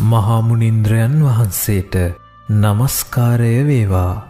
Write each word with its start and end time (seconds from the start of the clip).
මහාමුනින්ද්‍රයන් 0.00 1.14
වහන්සේට 1.22 1.94
නමස්කාරය 2.48 3.54
වේවා. 3.66 4.26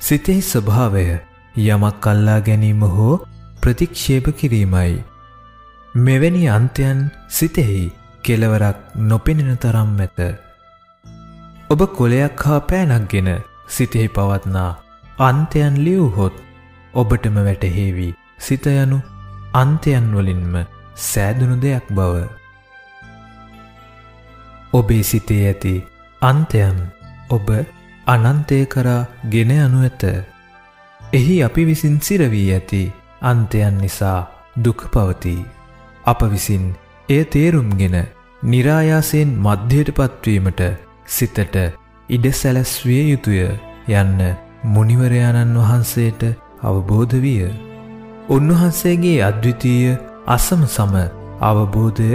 සිතෙහි 0.00 0.42
ස්වභාවය 0.42 1.04
යමක් 1.66 2.06
අල්ලා 2.06 2.40
ගැනීම 2.40 2.80
හෝ 2.94 3.14
ප්‍රතික්ෂේප 3.60 4.26
කිරීමයි. 4.38 5.04
මෙවැනි 5.94 6.48
අන්තයන් 6.48 7.02
සිතෙහි 7.30 7.92
කෙලවරක් 8.22 8.78
නොපෙනෙන 8.94 9.58
තරම් 9.58 9.92
ඇත. 10.00 10.18
ඔබ 11.70 11.80
කොලයක් 11.96 12.40
හා 12.40 12.60
පෑනක්ගෙන 12.62 13.30
සිතෙහි 13.68 14.08
පවත්නා 14.08 14.72
අන්තයන් 15.20 15.74
ලියවහොත් 15.84 16.42
ඔබටම 16.94 17.36
වැටහේවි 17.44 18.10
සිත 18.38 18.66
යනු 18.66 18.98
අන්තයන් 19.54 20.12
වලින්ම 20.14 20.54
සෑදුණු 20.96 21.62
දෙයක් 21.62 21.86
බව. 21.90 22.39
ඔබේ 24.72 25.02
සිතේ 25.02 25.42
ඇති 25.46 25.74
අන්තයන් 26.22 26.76
ඔබ 27.30 27.48
අනන්තය 28.06 28.58
කරා 28.66 29.08
ගෙන 29.28 29.50
යනු 29.56 29.80
ඇත. 29.80 30.02
එහි 31.00 31.36
අපි 31.42 31.62
විසින් 31.66 31.96
සිරවී 32.00 32.48
ඇති 32.50 32.82
අන්තයන් 33.22 33.74
නිසා 33.76 34.20
දුක 34.56 34.80
පවතිී. 34.92 35.48
අප 36.04 36.20
විසින් 36.24 36.64
එය 37.08 37.24
තේරුම්ගෙන 37.26 37.96
නිරායාසයෙන් 38.42 39.30
මධ්‍යයට 39.38 39.90
පත්වීමට 39.92 40.62
සිතට 41.08 41.56
ඉඩ 42.08 42.26
සැලැස්විය 42.32 43.02
යුතුය 43.04 43.42
යන්න 43.94 44.20
මුනිවරයාණන් 44.66 45.60
වහන්සේට 45.60 46.22
අවබෝධ 46.62 47.16
විය. 47.18 47.42
උන්වහන්සේගේ 48.28 49.18
අද්විතීය 49.24 50.00
අසම 50.28 50.62
සම 50.68 50.94
අවබෝධය 51.40 52.10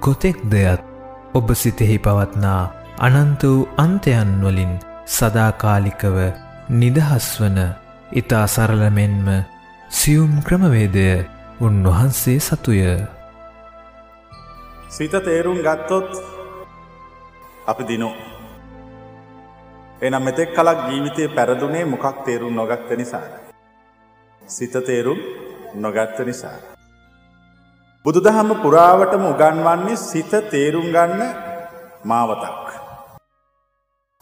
කොතෙක් 0.00 0.38
දෙයත් 0.50 0.87
ඔබ 1.34 1.48
සිතෙහි 1.54 1.98
පවත්නා 1.98 2.62
අනන්ත 2.98 3.42
වූ 3.42 3.68
අන්තයන් 3.76 4.30
වලින් 4.42 4.72
සදාකාලිකව 5.06 6.16
නිදහස් 6.70 7.26
වන 7.40 7.58
ඊතා 8.12 8.46
සරලමෙන්ම 8.46 9.26
සියුම් 9.90 10.32
ක්‍රමවේදය 10.42 11.24
උන්වහන්සේ 11.60 12.38
සතුය. 12.38 12.80
සිත 14.88 15.14
තේරුම් 15.24 15.58
ගත්තොත් 15.58 16.10
අපි 17.66 17.84
දිනෝ. 17.84 18.14
එනම් 20.02 20.22
මෙතෙක් 20.22 20.54
කලක් 20.54 20.78
ජීවිතය 20.88 21.28
පැරදුනේ 21.28 21.84
මොකක් 21.84 22.24
තේරුම් 22.24 22.54
නොගත්ත 22.54 22.90
නිසාද. 22.92 23.32
සිත 24.42 24.74
තේරුම් 24.86 25.20
නොගත්ත 25.74 26.18
නිසා. 26.26 26.67
බුදු 28.04 28.20
දහම 28.24 28.50
පුරාවටම 28.62 29.22
උගන්වන්නේ 29.32 29.96
සිත 30.08 30.32
තේරුම් 30.52 30.86
ගන්න 30.94 31.22
මාවතක්. 32.10 32.68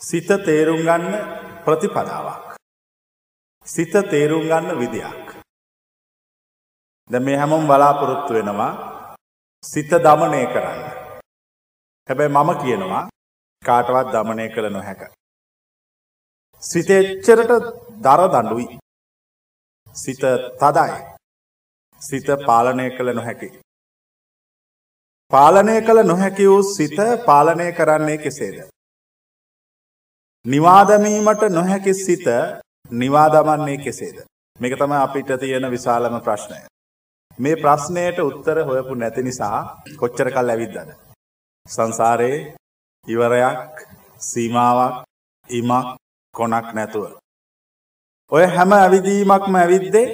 සිත 0.00 0.30
තේරුම් 0.46 0.80
ගන්න 0.86 1.14
ප්‍රතිපදාවක්. 1.64 2.56
සිත 3.66 3.94
තේරුම් 4.12 4.44
ගන්න 4.50 4.78
විදියක්. 4.80 5.27
ද 7.10 7.14
මේ 7.27 7.36
හැමොම් 7.41 7.69
බලාපොරොත්තු 7.70 8.32
වෙනවා 8.36 8.72
සිත 9.64 9.92
දමනය 10.06 10.41
කරන්න. 10.54 10.80
හැබැයි 12.08 12.34
මම 12.34 12.50
කියනවා 12.62 13.02
කාටවත් 13.62 14.08
දමනය 14.14 14.48
කළ 14.54 14.69
නොහැක. 14.72 15.02
සිත 16.62 16.91
එච්චරට 16.91 17.52
දර 18.04 18.20
දඩුයි. 18.34 18.66
සිත 20.02 20.22
තදයි. 20.60 20.98
සිත 22.02 22.28
පාලනය 22.48 22.86
කළ 22.97 23.14
නොහැකි. 23.14 23.66
පාලනය 25.32 25.74
කළ 25.82 26.00
නොහැකි 26.02 26.46
වූ 26.48 26.62
සිත 26.64 26.98
පාලනය 27.27 27.72
කරන්නේ 27.72 28.19
කෙසේද. 28.19 28.56
නිවාදමීමට 30.46 31.42
නොහැකි 31.50 31.94
සිත 31.96 32.27
නිවාදමන්නේ 32.92 33.78
කෙසේද. 33.78 34.16
මේක 34.58 34.78
තම 34.78 34.92
අපිට 34.94 35.30
තියෙන 35.41 35.70
විශාලම 35.70 36.16
ප්‍රශ්නය. 36.20 36.60
මේ 37.38 37.56
ප්‍රශ්නයට 37.56 38.19
උත්තර 38.20 38.59
හොයපු 38.65 38.94
නැති 38.94 39.22
නිසා 39.22 39.59
කොච්චර 39.98 40.31
කල් 40.31 40.48
ඇවිද්දද. 40.48 40.91
සංසාරයේ 41.66 42.54
ඉවරයක් 43.06 43.72
සීමාවක් 44.20 45.04
ඉමක් 45.48 45.86
කොනක් 46.34 46.69
නැතුව. 46.75 47.04
ඔය 48.32 48.44
හැම 48.48 48.72
ඇවිදීමක්ම 48.75 49.54
ඇවිද්දේ 49.56 50.09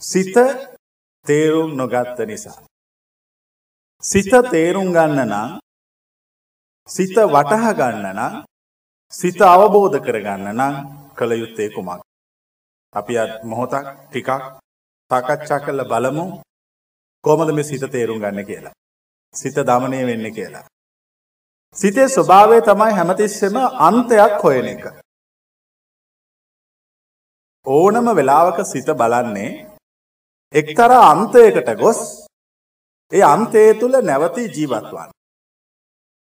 සිත 0.00 0.36
තේරුම් 1.26 1.70
නොගත්ත 1.76 2.18
නිසා. 2.26 2.58
සිත 4.10 4.30
තේරුම් 4.52 4.88
ගන්න 4.94 5.20
නම් 5.26 5.50
සිත 6.88 7.16
වටහ 7.34 7.64
ගන්න 7.78 8.04
නම් 8.16 8.34
සිත 9.12 9.40
අවබෝධ 9.42 9.98
කරගන්න 10.06 10.52
නම් 10.52 10.74
කළ 11.18 11.32
යුත්තේ 11.40 11.72
කුමක්. 11.74 12.02
අපි 12.92 13.14
මොහොතක් 13.50 13.86
ටිකක් 14.10 14.30
සාකච්ඡා 15.10 15.64
කළ 15.64 15.82
බලමු 15.92 16.26
කොමද 17.24 17.50
මේ 17.56 17.68
සිත 17.70 17.84
තේරුම් 17.94 18.20
ගන්න 18.22 18.46
කියලා. 18.48 18.74
සිත 19.34 19.56
දමනය 19.68 19.98
වෙන්න 20.08 20.26
කියලා. 20.36 20.66
සිතේ 21.76 22.08
ස්වභාවය 22.08 22.60
තමයි 22.68 22.92
හැමතිස්සෙම 22.98 23.56
අන්තයක් 23.88 24.38
හොයන 24.42 24.68
එක. 24.74 24.84
ඕනම 27.66 28.06
වෙලාවක 28.18 28.58
සිත 28.72 28.88
බලන්නේ 29.00 29.50
එක්තර 30.54 30.92
අන්තයකට 31.10 31.74
ගොස් 31.82 32.00
ඒ 33.12 33.22
අන්තය 33.24 33.60
තුළ 33.80 33.96
නැවතී 34.02 34.52
ජීවත්වන්න. 34.54 35.10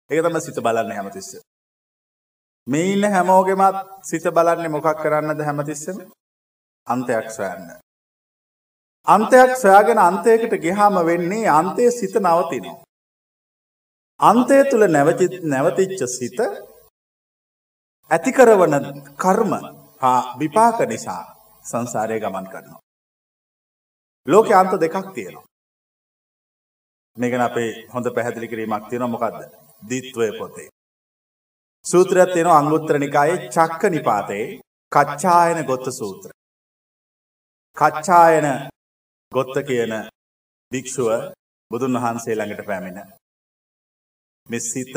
ඒක 0.09 0.23
තම 0.23 0.37
සිත 0.39 0.57
බලන්න 0.65 0.91
හැමතිස්ස. 0.97 1.31
මේ 2.67 2.93
ඉන්න 2.93 3.03
හැමෝගෙමත් 3.05 3.77
සිත 4.03 4.25
බලන්නේ 4.35 4.69
මොකක් 4.69 4.87
කරන්නද 5.03 5.41
හැමතිස්සම 5.47 5.97
අන්තයක් 6.87 7.27
සොයන්න. 7.31 7.67
අන්තයක් 9.07 9.51
සොයාගෙන 9.57 9.99
අන්තයකට 9.99 10.53
ගෙහාම 10.63 10.95
වෙන්නේ 11.05 11.49
අන්තය 11.49 11.91
සිත 11.91 12.15
නවතිනවා. 12.15 12.79
අන්තය 14.19 14.57
තුළ 14.69 14.85
නැවතිච්ච 14.87 16.01
සිත 16.09 16.39
ඇතිකරවන 18.11 18.75
කර්ම 19.17 19.51
හා 20.01 20.19
විපාක 20.39 20.79
නිසා 20.87 21.23
සංසාරය 21.65 22.19
ගමන් 22.19 22.47
කරනවා. 22.51 22.81
ලෝක 24.27 24.51
අන්ත 24.53 24.73
දෙකක් 24.79 25.07
තියෙනවා. 25.15 25.50
මේකන 27.21 27.41
අපේ 27.41 27.69
හොඳ 27.93 28.07
පැහැදිලි 28.15 28.47
කිරීමක් 28.47 28.85
තියෙන 28.89 29.09
මොකක්ද 29.09 29.39
දිත්වය 29.81 30.27
පොතේ. 30.33 30.69
සූත්‍රයක් 31.85 32.33
තියෙනවා 32.33 32.57
අංගුත්තර 32.57 32.95
නිකායේ 32.97 33.49
චක්ක 33.49 33.83
නිපාතයේ 33.87 34.45
කච්චායන 34.91 35.59
ගොත්ත 35.65 35.87
සූත්‍ර. 35.91 36.29
කච්චායන 37.77 38.47
ගොත්ත 39.31 39.55
කියන 39.67 39.93
භික්ෂුව 40.71 41.09
බුදුන් 41.71 41.95
වහන්සේ 41.95 42.35
ළඟට 42.35 42.65
පැමිණ 42.65 42.99
මෙ 44.49 44.59
සිත 44.61 44.95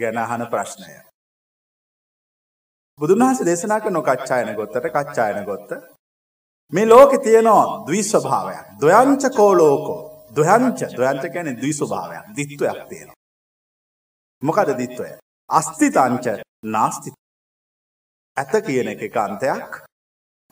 ගැන 0.00 0.18
අහන 0.18 0.42
ප්‍රශ්නය. 0.46 0.92
බුදුන් 3.00 3.20
වහන්සේ 3.20 3.46
දේශනා 3.46 3.80
කරන 3.80 3.98
කච්චායන 4.02 4.54
ගොත්තට 4.54 4.86
කච්චායන 4.90 5.44
ගොත්ත 5.44 5.70
මේ 6.72 6.86
ලෝකෙ 6.86 7.18
තියෙනවා 7.18 7.66
ද්විස්වභාවයක් 7.86 8.66
දොයංච 8.80 9.24
කෝලෝකෝ 9.36 10.11
දොයංච 10.32 10.80
දොයංච 10.92 11.24
කියන්නේ 11.28 11.58
ද්විස්වභාවයක් 11.60 12.24
දිත්වයක් 12.36 12.80
තියෙනවා. 12.90 13.18
මොකද 14.42 14.68
දිත්වය 14.78 15.08
අස්තිතංච 15.50 16.26
නාස්ති. 16.66 17.10
ඇත 18.36 18.52
කියන 18.66 18.88
එක 18.88 19.02
එක 19.02 19.16
අන්තයක් 19.18 19.70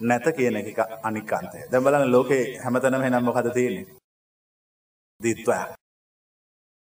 නැත 0.01 0.27
කියන 0.37 0.57
එක 0.57 0.79
අනිකාන්තය 1.03 1.59
දැන් 1.71 1.85
බලන්න 1.85 2.13
ලෝකේ 2.13 2.45
හැමතැනම 2.65 3.03
එහෙනම් 3.03 3.25
මොකද 3.25 3.47
තියෙන්නේ? 3.55 3.87
දිත්වයක් 5.21 5.71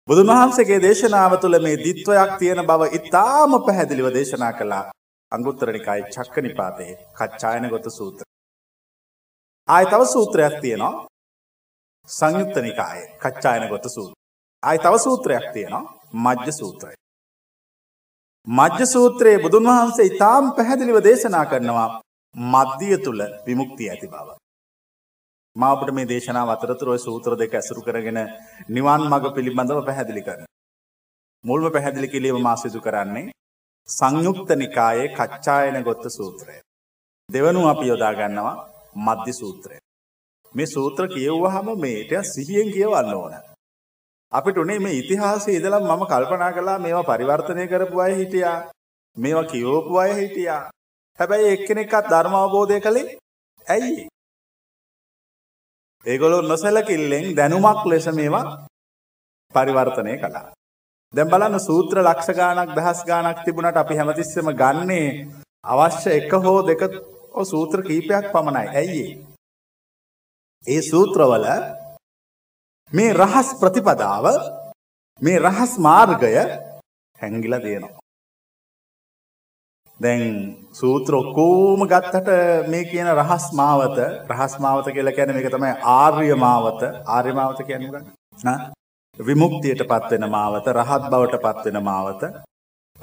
බුදුන් 0.08 0.28
වහන්සේගේ 0.30 0.82
දේශනාව 0.82 1.34
තුළ 1.42 1.58
මේ 1.66 1.78
දිත්වයක් 1.78 2.32
තියෙන 2.40 2.62
බව 2.70 2.82
ඉතාම 3.00 3.52
පැහැදිලිව 3.66 4.08
දේශනා 4.14 4.54
කළා 4.54 4.84
අංගුත්තර 5.32 5.72
නිකායේ 5.72 6.12
චක්ක 6.14 6.36
නිපාතයේ 6.42 7.00
කච්චායන 7.18 7.70
ගොත 7.70 7.88
සූත්‍ර. 7.98 8.26
ආය 9.70 9.86
තව 9.86 10.02
සූත්‍රයක් 10.06 10.56
තියෙනවා. 10.62 11.13
සංයුක්ත 12.10 12.58
නිකායේ 12.58 13.08
කච්චායන 13.22 13.70
ගොත 13.70 13.86
සූත්‍ර. 13.96 14.16
ආය 14.64 14.78
තව 14.78 14.94
සූත්‍රයක් 14.98 15.46
තියෙනවා 15.54 15.84
මජ්ජ 16.16 16.52
සූත්‍රය. 16.52 16.94
මජ්ජ 18.48 18.86
සූත්‍රයේ 18.86 19.44
බුදුන් 19.44 19.68
වහන්සේ 19.70 20.06
ඉතාම 20.06 20.46
පැහැදිලිව 20.58 20.98
දේශනා 21.04 21.46
කරනවා 21.46 21.90
මධ්‍යය 22.36 22.98
තුළ 23.06 23.22
විමුක්තිය 23.46 23.90
ඇති 23.90 24.08
බව. 24.08 24.28
මාපට 25.56 25.90
මේ 25.92 26.10
දේශනා 26.12 26.46
අතරතුරොය 26.54 27.00
සූත්‍ර 27.00 27.38
දෙක 27.38 27.54
ඇසුරු 27.54 27.82
කරගෙන 27.82 28.20
නිවන් 28.70 29.02
මඟ 29.10 29.34
පිළිබඳව 29.36 29.80
පැහැදිලි 29.86 30.26
කරන. 30.28 30.44
මුල්ම 31.44 31.72
පැහැදිලි 31.72 32.08
කිලීම 32.08 32.42
මාසිදු 32.42 32.82
කරන්නේ 32.82 33.32
සංයුක්ත 33.90 34.50
නිකායේ 34.56 35.14
කච්චායන 35.18 35.78
ගොත්ත 35.84 36.06
සූත්‍රය. 36.18 36.56
දෙවනු 37.30 37.62
අපි 37.68 37.88
යොදා 37.88 38.14
ගන්නවා 38.14 38.56
මධ්‍ය 39.06 39.34
සූත්‍රය. 39.34 39.83
මේ 40.56 40.66
සූත්‍ර 40.66 41.08
කියව්වහම 41.08 41.68
මේට 41.80 42.12
සිහියෙන් 42.26 42.70
කියවන්න 42.76 43.14
ඕන. 43.14 43.34
අපිට 44.32 44.58
උනේ 44.58 44.80
මේ 44.80 44.94
ඉතිහාසයේ 44.94 45.58
ඉඳලා 45.58 45.82
මම 45.82 46.04
කල්පනා 46.06 46.52
කළා 46.54 46.80
මේවා 46.80 47.10
පරිවර්තනය 47.10 47.68
කරපු 47.68 48.00
අය 48.00 48.14
හිටියා. 48.16 48.58
මේවා 49.18 49.52
කියවපු 49.52 49.98
අය 49.98 50.12
හිටියා. 50.20 50.62
හැබැයි 51.20 51.54
එක්කෙනෙක්වත් 51.54 52.06
ධර්ම 52.12 52.36
අවබෝධය 52.36 52.80
කළේ 52.82 53.18
ඇයි? 53.68 54.08
ඒගොල්ලෝ 56.06 56.42
නොසලකිල්ලෙන් 56.44 57.28
දැනුමක් 57.38 57.86
ලෙස 57.86 58.08
මේවා 58.12 58.46
පරිවර්තනය 59.56 60.16
කළා. 60.18 60.46
දැන් 61.14 61.30
බලන්න 61.30 61.60
සූත්‍ර 61.60 61.98
ලක්ෂ 62.00 62.38
ගාණක් 62.40 62.72
දහස් 62.78 63.04
ගාණක් 63.10 63.44
තිබුණාට 63.46 63.78
අපි 63.78 63.98
හැමතිස්සෙම 63.98 64.50
ගන්නේ 64.62 65.08
අවශ්‍ය 65.64 66.10
එක 66.20 66.34
හෝ 66.46 66.60
දෙක 66.68 66.82
සූත්‍ර 67.52 67.80
කීපයක් 67.88 68.26
පමණයි. 68.34 68.68
ඇයි 68.80 69.06
ඒ 70.68 70.82
සූත්‍රවල 70.82 71.46
මේ 72.92 73.14
රහස් 73.14 73.50
ප්‍රතිපදාව 73.60 74.26
මේ 75.22 75.40
රහස් 75.40 75.74
මාර්ගය 75.80 76.34
හැංගිලා 77.20 77.60
තියෙනවා. 77.60 78.00
දැන් 80.00 80.24
සූත්‍ර 80.74 81.14
ඔක්කොම 81.16 81.84
ගත්තට 81.88 82.30
මේ 82.70 82.86
කියන 82.86 83.10
රහස් 83.14 83.46
මාවත 83.54 83.98
රහස් 84.30 84.54
මාවත 84.60 84.88
කියලා 84.88 85.16
කියන්නේ 85.18 85.36
මේක 85.38 85.52
තමයි 85.52 85.74
ආර්ය 85.96 86.32
මාවත 86.36 86.82
ආර්ය 87.08 87.34
මාවත 87.34 87.60
කියන්නේ 87.68 87.92
මොකක්ද? 87.92 88.08
නා 88.44 88.60
විමුක්තියට 89.20 89.84
පත්වෙන 89.84 90.26
මාවත 90.30 90.66
රහත් 90.70 91.04
බවට 91.12 91.44
පත්වෙන 91.46 91.84
මාවත 91.84 92.24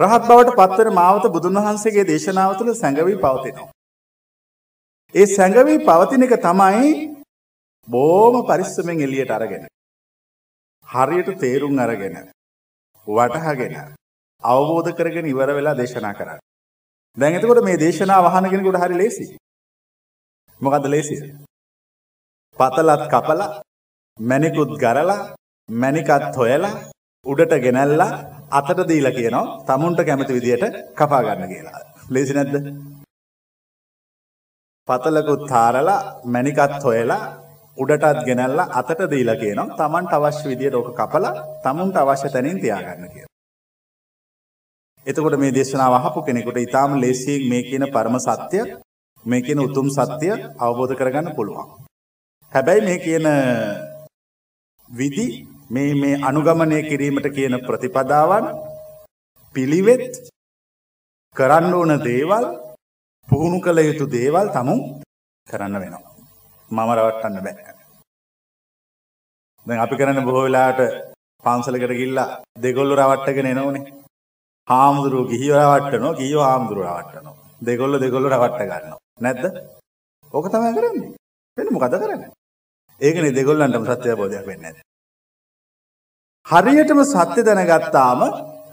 රහත් 0.01 0.25
බවට 0.29 0.59
පත්වෙන 0.59 0.95
මාවත 0.95 1.25
බුදුන් 1.29 1.59
වහන්සේගේ 1.59 2.09
දේශනාව 2.09 2.59
තුළ 2.59 2.75
සැඟවී 2.75 3.19
පවතිනවා. 3.19 3.71
ඒ 5.15 5.27
සැඟවී 5.29 5.79
පවතින 5.87 6.27
එක 6.27 6.37
තමයි 6.41 7.20
බෝම 7.89 8.35
පරිස්සමෙන් 8.45 9.01
එළියට 9.01 9.31
අරගෙන 9.31 9.65
හරියට 10.89 11.31
තේරුම් 11.39 11.79
අරගෙන 11.79 12.17
වටහාගෙන 13.07 13.75
අවබෝධ 14.43 14.91
කරගෙන 14.93 15.27
ඉවර 15.27 15.51
වෙලා 15.51 15.75
දේශනා 15.75 16.15
කරන්න. 16.15 16.39
දැන් 17.17 17.35
එතකොට 17.35 17.65
මේ 17.65 17.79
දේශනාව 17.79 18.25
අහන 18.27 18.51
කෙනෙකුට 18.51 18.81
හරි 18.83 18.97
ලේසි. 18.97 19.27
මොකද්ද 20.61 20.87
ලේසි? 20.87 21.17
පතලත් 22.57 23.03
කපලා 23.09 23.51
මණිකුත් 24.19 24.73
ගරලා 24.79 25.21
මණිකත් 25.69 26.37
හොයලා 26.37 26.75
උඩට 27.27 27.55
ගෙනල්ලා 27.65 28.13
අතට 28.53 28.81
දීලා 28.89 29.13
කියනවා 29.13 29.45
tamunට 29.67 30.01
කැමති 30.05 30.37
විදියට 30.37 30.81
කපා 30.95 31.23
ගන්න 31.23 31.53
කියලා. 31.53 31.79
ලේසි 32.11 32.35
නැද්ද? 32.35 32.57
පතලකුත් 34.89 35.43
තාරලා 35.49 36.01
මණිකත් 36.27 36.83
හොයලා 36.85 37.23
උඩටත් 37.83 38.25
ගෙනල්ලා 38.29 38.71
අතට 38.79 39.01
දීලා 39.11 39.41
කියනවා 39.43 39.77
Tamanට 39.79 40.13
අවශ්‍ය 40.13 40.47
විදියට 40.51 40.79
ඕක 40.79 40.91
කපලා 40.99 41.35
tamunට 41.65 41.97
අවශ්‍ය 41.97 42.29
තැනින් 42.35 42.61
තියාගන්න 42.63 43.11
කියලා. 43.13 43.31
එතකොට 45.07 45.37
මේ 45.43 45.55
දේශනාව 45.57 45.95
අහපු 45.99 46.23
කෙනෙකුට 46.23 46.59
ඊටාම 46.59 47.01
ලේසියෙන් 47.03 47.49
මේ 47.51 47.63
කියන 47.69 47.85
පරම 47.95 48.17
සත්‍ය 48.19 48.59
මේ 49.25 49.45
කියන 49.47 49.61
උතුම් 49.67 49.89
සත්‍ය 49.91 50.29
අවබෝධ 50.59 50.95
කරගන්න 50.99 51.35
පුළුවන්. 51.37 51.69
හැබැයි 52.53 52.87
මේ 52.89 52.99
කියන 53.05 53.27
විදි 54.91 55.27
මේ 55.71 55.95
මේ 55.95 56.21
අනුගමනය 56.29 56.79
කිරීමට 56.91 57.27
කියන 57.37 57.55
ප්‍රතිපදාවන් 57.67 58.47
පිළිවෙත් 59.57 60.13
කරන්න 61.37 61.75
ඕන 61.75 61.93
දේවල් 62.05 62.45
පුහුණු 63.29 63.59
කළ 63.65 63.79
යුතු 63.89 64.05
දේවල් 64.11 64.47
තමුන් 64.57 64.81
කරන්න 65.49 65.81
වෙනවා. 65.83 66.10
මම 66.71 66.91
රවට්ටන්න 66.97 67.45
බෑ. 67.47 67.75
දැන් 69.67 69.81
අපි 69.85 69.99
කරන්නේ 70.01 70.27
බොහෝ 70.29 70.45
වෙලාවට 70.47 70.81
පන්සලකට 71.45 71.93
ගිහිල්ලා 71.93 72.29
දෙගොල්ලෝ 72.65 72.99
රවට්ටගෙන 73.01 73.51
එනෝනේ. 73.53 73.85
හාමුදුරුවෝ 74.69 75.31
ගිහිව 75.33 75.53
රවට්ටනවා, 75.59 76.19
ගිහිව 76.21 76.41
හාමුදුරුවෝ 76.49 76.93
රවට්ටනවා. 76.93 77.37
දෙගොල්ලෝ 77.63 78.03
දෙගොල්ලෝ 78.05 78.31
රවට්ට 78.35 78.69
ගන්නවා. 78.71 78.99
නැද්ද? 79.21 79.45
ඕක 80.35 80.47
තමයි 80.53 80.71
කරන්නේ. 80.77 81.09
වෙන 81.59 81.73
මොකද 81.75 81.97
කරන්නේ? 82.03 82.31
ඒකනේ 83.01 83.37
දෙගොල්ලන්ටම 83.39 83.85
සත්‍ය 83.89 84.13
අවබෝධයක් 84.13 84.47
වෙන්නේ 84.51 84.73
නැහැ. 84.73 84.85
හරියටම 86.47 87.01
සත්‍ය 87.07 87.41
දැනගත්තාම 87.49 88.21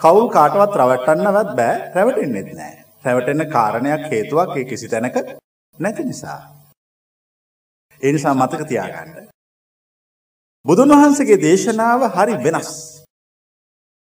කවුල් 0.03 0.27
කාටවත් 0.35 0.77
රවට්ටන්නවත් 0.81 1.49
බෑ 1.59 1.73
රැවටෙන්නෙත් 1.95 2.53
නෑ. 2.59 2.75
රැවටෙන්න 3.05 3.43
කාරණයක් 3.55 4.05
හේතුවක් 4.13 4.55
ඒ 4.59 4.69
කිසි 4.69 4.91
තැනක 4.93 5.17
නැති 5.77 6.03
නිසා. 6.11 6.39
ඒ 8.01 8.11
නිසා 8.11 8.33
මතක 8.33 8.61
තියාගන්න. 8.67 9.27
බුදුන් 10.65 10.89
වහන්සේගේ 10.91 11.41
දේශනාව 11.41 12.01
හරි 12.15 12.35
වෙනස්. 12.45 12.69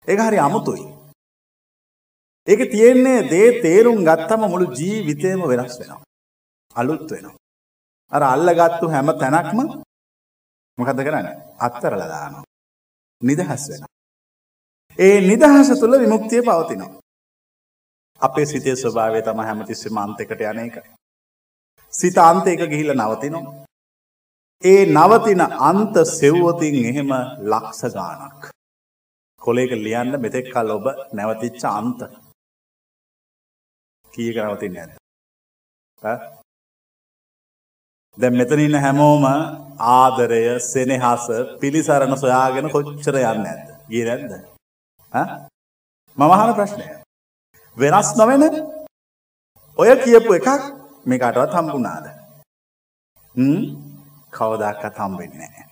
ඒක 0.08 0.20
හරි 0.20 0.40
අමුතුයි. 0.40 0.86
ඒක 2.48 2.62
තියෙන්නේ 2.72 3.20
දේ 3.32 3.50
තේරුම් 3.62 4.00
ගත්තම 4.04 4.42
මුළු 4.46 4.66
ජීවිතේම 4.72 5.42
වෙනස් 5.52 5.80
වෙනවා. 5.80 6.04
අලුත් 6.76 7.12
වෙනවා. 7.12 7.38
අර 8.12 8.24
අල්ලගත්තු 8.24 8.86
හැම 8.90 9.08
තැනක්ම 9.20 9.60
මොකද 10.78 11.00
කරන්නේ? 11.00 11.38
අත්තරලා 11.60 12.08
දානවා. 12.08 12.44
නිදහස් 13.22 13.64
වෙනවා. 13.70 13.92
ඒ 15.00 15.18
නිදහස 15.22 15.70
තුළ 15.80 16.00
විමුක්තිය 16.00 16.42
පවතිනවා. 16.42 16.92
අපේ 18.22 18.46
සිතේ 18.46 18.76
ස්වභාවය 18.76 19.22
තමයි 19.22 19.46
හැමතිස්සෙම 19.46 19.98
අන්තයකට 19.98 20.42
යන 20.44 20.60
එක. 20.60 20.76
සිත 21.94 22.18
අන්තයක 22.20 22.62
ගිහිල්ලා 22.72 23.00
නවතිනවා. 23.02 23.66
ඒ 24.64 24.86
නවතින 24.88 25.42
අන්ත 25.70 25.96
සෙව්වතින් 26.20 26.76
එහෙම 26.90 27.12
ලක්ෂ 27.52 27.82
ගාණක්. 27.96 28.44
කොලේක 29.42 29.72
ලියන්න 29.86 30.14
මෙතෙක් 30.24 30.48
කල් 30.54 30.70
ඔබ 30.78 30.86
නැවතිච්ච 31.18 31.64
අන්ත. 31.70 32.00
කීයක 34.14 34.38
නවතින්නේ 34.40 34.86
නැද්ද? 34.86 35.02
ඈ 36.02 36.18
දැන් 38.18 38.36
මෙතන 38.40 38.60
ඉන්න 38.60 38.78
හැමෝම 38.86 39.24
ආදරය, 39.94 40.42
සෙනෙහස, 40.72 41.26
පිළිසරණ 41.62 42.16
සොයාගෙන 42.24 42.72
කොච්චර 42.74 43.16
යන්නේ 43.20 43.44
නැද්ද? 43.46 43.68
ගියේ 43.92 44.08
නැද්ද? 44.10 44.34
ඈ? 45.14 45.26
මම 46.18 46.32
අහන 46.36 46.54
ප්‍රශ්නය. 46.60 46.86
වෙනස් 47.78 48.10
නොවන 48.20 48.44
ඔය 49.80 49.92
කියපු 50.04 50.40
එකක් 50.40 50.50
මේ 51.08 51.22
කාටවත් 51.24 51.54
හම්බුණාද? 54.40 54.76
හ්ම් 54.76 54.80
කවදාකවත් 54.84 54.98
හම්බෙන්නේ 54.98 55.38
නැහැ. 55.38 55.66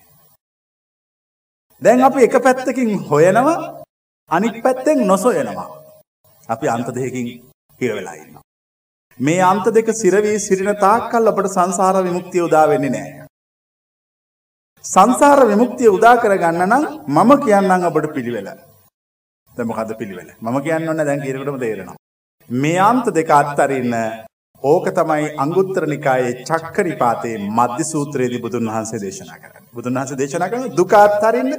දැන් 1.83 2.03
අපි 2.03 2.23
එක 2.23 2.43
පැත්තකින් 2.43 2.99
හොයනවා 3.09 3.83
අනිත් 4.31 4.63
පැත්තෙන් 4.63 5.07
නොසොයනවා. 5.07 5.81
අපි 6.49 6.67
අන්ත 6.67 6.87
දෙකකින් 6.87 7.51
හිර 7.81 7.95
වෙලා 7.95 8.13
ඉන්නවා. 8.13 8.41
මේ 9.19 9.41
අන්ත 9.41 9.65
දෙක 9.65 9.87
සිරවී 9.93 10.39
සිරින 10.39 10.75
තාක්කල් 10.75 11.27
අපට 11.27 11.47
සංසාර 11.47 12.03
විමුක්තිය 12.03 12.41
උදා 12.41 12.69
වෙන්නේ 12.69 12.89
නැහැ. 12.89 13.25
සංසාර 14.85 15.47
විමුක්තිය 15.47 15.87
උදා 15.87 16.17
කරගන්න 16.17 16.69
නම් 16.69 16.83
මම 17.07 17.31
කියන්නම් 17.45 17.71
අපට 17.71 18.13
පිළිවෙල. 18.13 18.45
දැන් 19.57 19.67
මොකද්ද 19.67 19.97
පිළිවෙල? 19.97 20.29
මම 20.41 20.61
කියන්න 20.61 20.87
ඕනේ 20.87 21.05
දැන් 21.05 21.21
කියනකොටම 21.21 21.59
තේරෙනවා. 21.59 21.95
මේ 22.49 22.79
අන්ත 22.79 23.05
දෙක 23.05 23.29
අත්තරින්න 23.29 23.93
ඕක 24.63 24.85
තමයි 24.93 25.35
අංගුත්තර 25.37 25.85
නිකායේ 25.87 26.33
චක්කරිපාතේ 26.45 27.37
මධ්‍ය 27.57 27.83
සූත්‍රයේදී 27.83 28.41
බුදුන් 28.41 28.67
වහන්සේ 28.67 28.99
දේශනා 29.01 29.37
කරන්නේ. 29.37 29.69
බුදුන් 29.75 29.95
වහන්සේ 29.95 30.17
දේශනා 30.17 30.49
කරන 30.49 30.75
දුක 30.77 30.93
අත්තරින්න, 30.93 31.51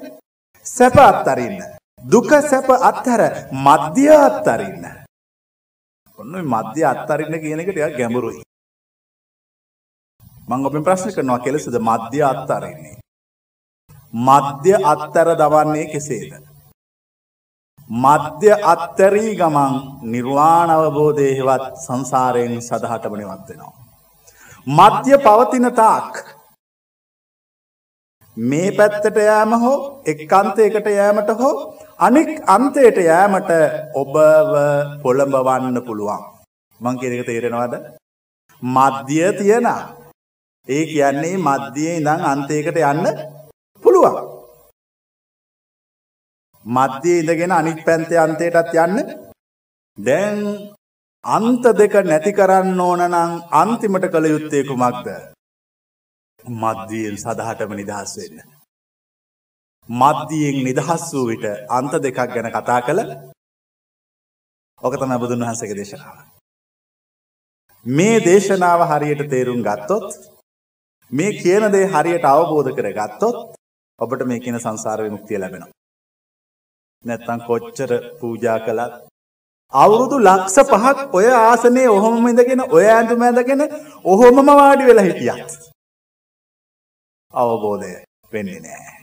සැප 0.66 0.96
අත්තරින්න. 0.98 1.58
දුක 2.04 2.30
සැප 2.50 2.70
අත්තර 2.70 3.20
මධ්‍ය 3.66 4.06
අත්තරින්න. 4.18 4.84
ඔන්න 6.18 6.34
ඔය 6.34 6.44
මධ්‍ය 6.54 6.84
අත්තරින්න 6.84 7.40
කියන 7.42 7.60
එක 7.60 7.70
ටිකක් 7.70 7.98
ගැඹුරුයි. 7.98 8.42
මම 10.48 10.66
ඔබෙන් 10.66 10.86
ප්‍රශ්න 10.86 11.14
කරනවා 11.16 11.44
කෙලෙසද 11.44 11.76
මධ්‍ය 11.80 12.22
අත්තරින්නේ? 12.22 12.96
මධ්‍ය 14.14 14.74
අත්තර 14.92 15.28
දවන්නේ 15.40 15.90
කෙසේද? 15.92 16.51
මධ්‍ය 17.92 18.52
අත්තරී 18.72 19.32
ගමන් 19.36 19.74
නිර්වාණ 20.12 20.70
අවබෝධයේ 20.74 21.36
හෙවත් 21.38 21.64
සංසාරයෙන් 21.86 22.54
සදහටම 22.60 23.16
නිවත් 23.20 23.48
වෙනවා. 23.48 23.72
මධ්‍ය 24.66 25.18
පවතින 25.26 25.68
තාක් 25.80 26.12
මේ 28.36 28.70
පැත්තට 28.78 29.16
යෑම 29.26 29.52
හෝ 29.62 29.76
එක් 30.06 30.32
අන්තයකට 30.32 30.86
යෑමට 30.90 31.30
හෝ 31.40 31.54
අනෙක් 31.98 32.30
අන්තයට 32.56 32.98
යෑමට 33.04 33.50
ඔබව 33.94 34.16
පොළඹවන්න 35.02 35.80
පුළුවන්. 35.88 36.22
මං 36.80 36.98
කියන 37.00 37.18
එක 37.18 37.26
තේරෙනවද? 37.26 37.74
මධ්‍ය 38.62 39.32
තියන. 39.38 39.68
ඒ 40.68 40.84
කියන්නේ 40.92 41.42
මධ්‍යයේ 41.48 41.98
ඉඳන් 42.00 42.28
අන්තයකට 42.32 42.84
යන්න 42.90 43.06
පුළුවන්. 43.84 44.31
මධ්‍යයේ 46.66 47.20
ඉඳගෙන 47.20 47.52
අනිත් 47.52 47.84
පැත්තේ 47.84 48.18
අන්තයටත් 48.18 48.74
යන්න 48.76 48.96
දැන් 49.98 50.38
අන්ත 51.24 51.64
දෙක 51.74 51.94
නැති 52.04 52.32
කරන්න 52.32 52.80
ඕන 52.80 53.02
නම් 53.02 53.32
අන්තිමට 53.52 54.06
කළ 54.08 54.26
යුත්තේ 54.26 54.64
කුමක්ද? 54.64 55.06
මධ්‍යයෙන් 56.44 57.16
සදහටම 57.16 57.74
නිදහස් 57.74 58.16
වෙන්න. 58.18 58.38
මධ්‍යයෙන් 59.88 60.64
නිදහස් 60.64 61.04
වූ 61.12 61.26
විට 61.26 61.46
අන්ත 61.70 61.92
දෙකක් 61.98 62.18
ගැන 62.28 62.50
කතා 62.50 62.80
කළ 62.80 63.00
ඕක 64.82 64.94
තමයි 64.96 65.18
බුදුන් 65.18 65.40
වහන්සේගේ 65.40 65.76
දේශනාව. 65.76 66.16
මේ 67.86 68.16
දේශනාව 68.20 68.80
හරියට 68.88 69.22
තේරුම් 69.28 69.60
ගත්තොත් 69.60 70.08
මේ 71.12 71.32
කියන 71.34 71.64
දේ 71.70 71.86
හරියට 71.88 72.24
අවබෝධ 72.24 72.70
කර 72.72 72.88
ගත්තොත් 72.92 73.36
ඔබට 73.98 74.22
මේ 74.24 74.40
කියන 74.40 74.58
සංසාර 74.58 75.02
විමුක්තිය 75.02 75.38
ලැබෙනවා. 75.38 75.81
නැත්තම් 77.04 77.40
කොච්චර 77.48 77.90
පූජා 78.20 78.58
කළත් 78.66 78.94
අවුරුදු 79.72 80.16
ලක්ෂ 80.20 80.56
පහක් 80.70 80.98
ඔය 81.14 81.26
ආසනයේ 81.40 81.88
ඔහොම 81.88 82.26
ඉඳගෙන 82.28 82.62
ඔය 82.68 82.86
ඇඳුම 82.88 83.22
ඇඳගෙන 83.22 83.62
ඔහොමම 84.04 84.48
වාඩි 84.50 84.88
වෙලා 84.88 85.06
හිටියත් 85.08 85.50
අවබෝධය 87.34 87.92
වෙන්නේ 88.32 88.60
නැහැ. 88.60 89.00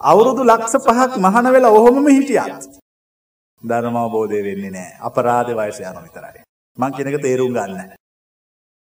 අවුරුදු 0.00 0.42
ලක්ෂ 0.44 0.74
පහක් 0.86 1.12
මහන 1.18 1.52
වෙලා 1.54 1.76
ඔහොමම 1.78 2.06
හිටියත් 2.08 2.70
ධර්ම 3.62 3.96
අවබෝධය 3.96 4.42
වෙන්නේ 4.48 4.70
නැහැ. 4.70 4.98
අපරාධ 5.00 5.50
වයස 5.58 5.78
යනවා 5.80 6.06
විතරයි. 6.06 6.42
මං 6.78 6.92
කියන 6.96 7.08
එක 7.08 7.22
තේරුම් 7.22 7.52
ගන්න. 7.56 7.94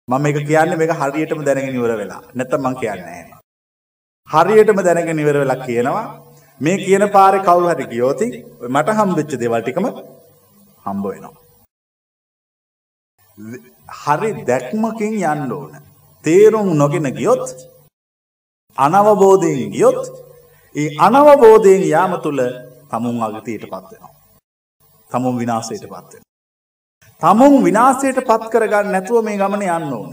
මම 0.07 0.21
මේක 0.21 0.37
කියන්නේ 0.49 0.81
මේක 0.81 0.93
හරියටම 1.01 1.41
දැනගෙන 1.47 1.79
ඉවර 1.79 1.93
වෙලා. 2.01 2.21
නැත්තම් 2.35 2.61
මං 2.61 2.75
කියන්නේ 2.81 3.21
නැහැ. 3.21 3.41
හරියටම 4.29 4.79
දැනගෙන 4.87 5.23
ඉවර 5.23 5.37
වෙලා 5.41 5.65
කියනවා 5.65 6.05
මේ 6.63 6.77
කියන 6.85 7.05
පාරේ 7.15 7.45
කවුරු 7.47 7.67
හරි 7.71 7.85
ගියොත් 7.93 8.19
මට 8.73 8.97
හම්බෙච්ච 8.99 9.31
දේවල් 9.41 9.61
ටිකම 9.63 9.87
හම්බ 10.85 11.05
වෙනවා. 11.11 11.35
හරි 14.03 14.29
දැක්මකින් 14.49 15.13
යන්න 15.31 15.51
ඕන. 15.57 15.73
තේරුම් 16.25 16.69
නොගෙන 16.81 17.07
ගියොත් 17.19 17.45
අනවබෝධයෙන් 18.77 19.71
ගියොත් 19.75 20.01
ඒ 20.75 20.89
අනවබෝධයෙන් 21.07 21.83
යාම 21.93 22.13
තුළ 22.23 22.41
තමුන් 22.91 23.23
අගතියට 23.27 23.65
පත් 23.71 23.89
වෙනවා. 23.91 24.13
තමුන් 25.11 25.39
විනාශයට 25.41 25.85
පත් 25.91 26.09
වෙනවා. 26.13 26.31
තමුන් 27.21 27.63
විනාශයට 27.67 28.19
පත් 28.29 28.43
කරගන්න 28.53 28.91
නැතුව 28.93 29.23
මේ 29.25 29.39
ගමන 29.41 29.63
යන්න 29.77 29.93
ඕන. 29.99 30.11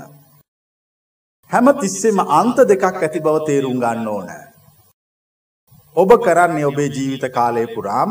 හැම 1.50 1.66
තිස්සෙම 1.80 2.19
අන්ත 2.40 2.57
දෙකක් 2.71 2.85
ඇති 2.90 3.26
බව 3.26 3.37
තේරුම් 3.47 3.78
ගන්න 3.83 4.09
ඕන. 4.16 4.28
ඔබ 6.00 6.11
කරන්නේ 6.25 6.66
ඔබේ 6.66 6.88
ජීවිත 6.88 7.25
කාලය 7.35 7.64
පුරාම 7.75 8.11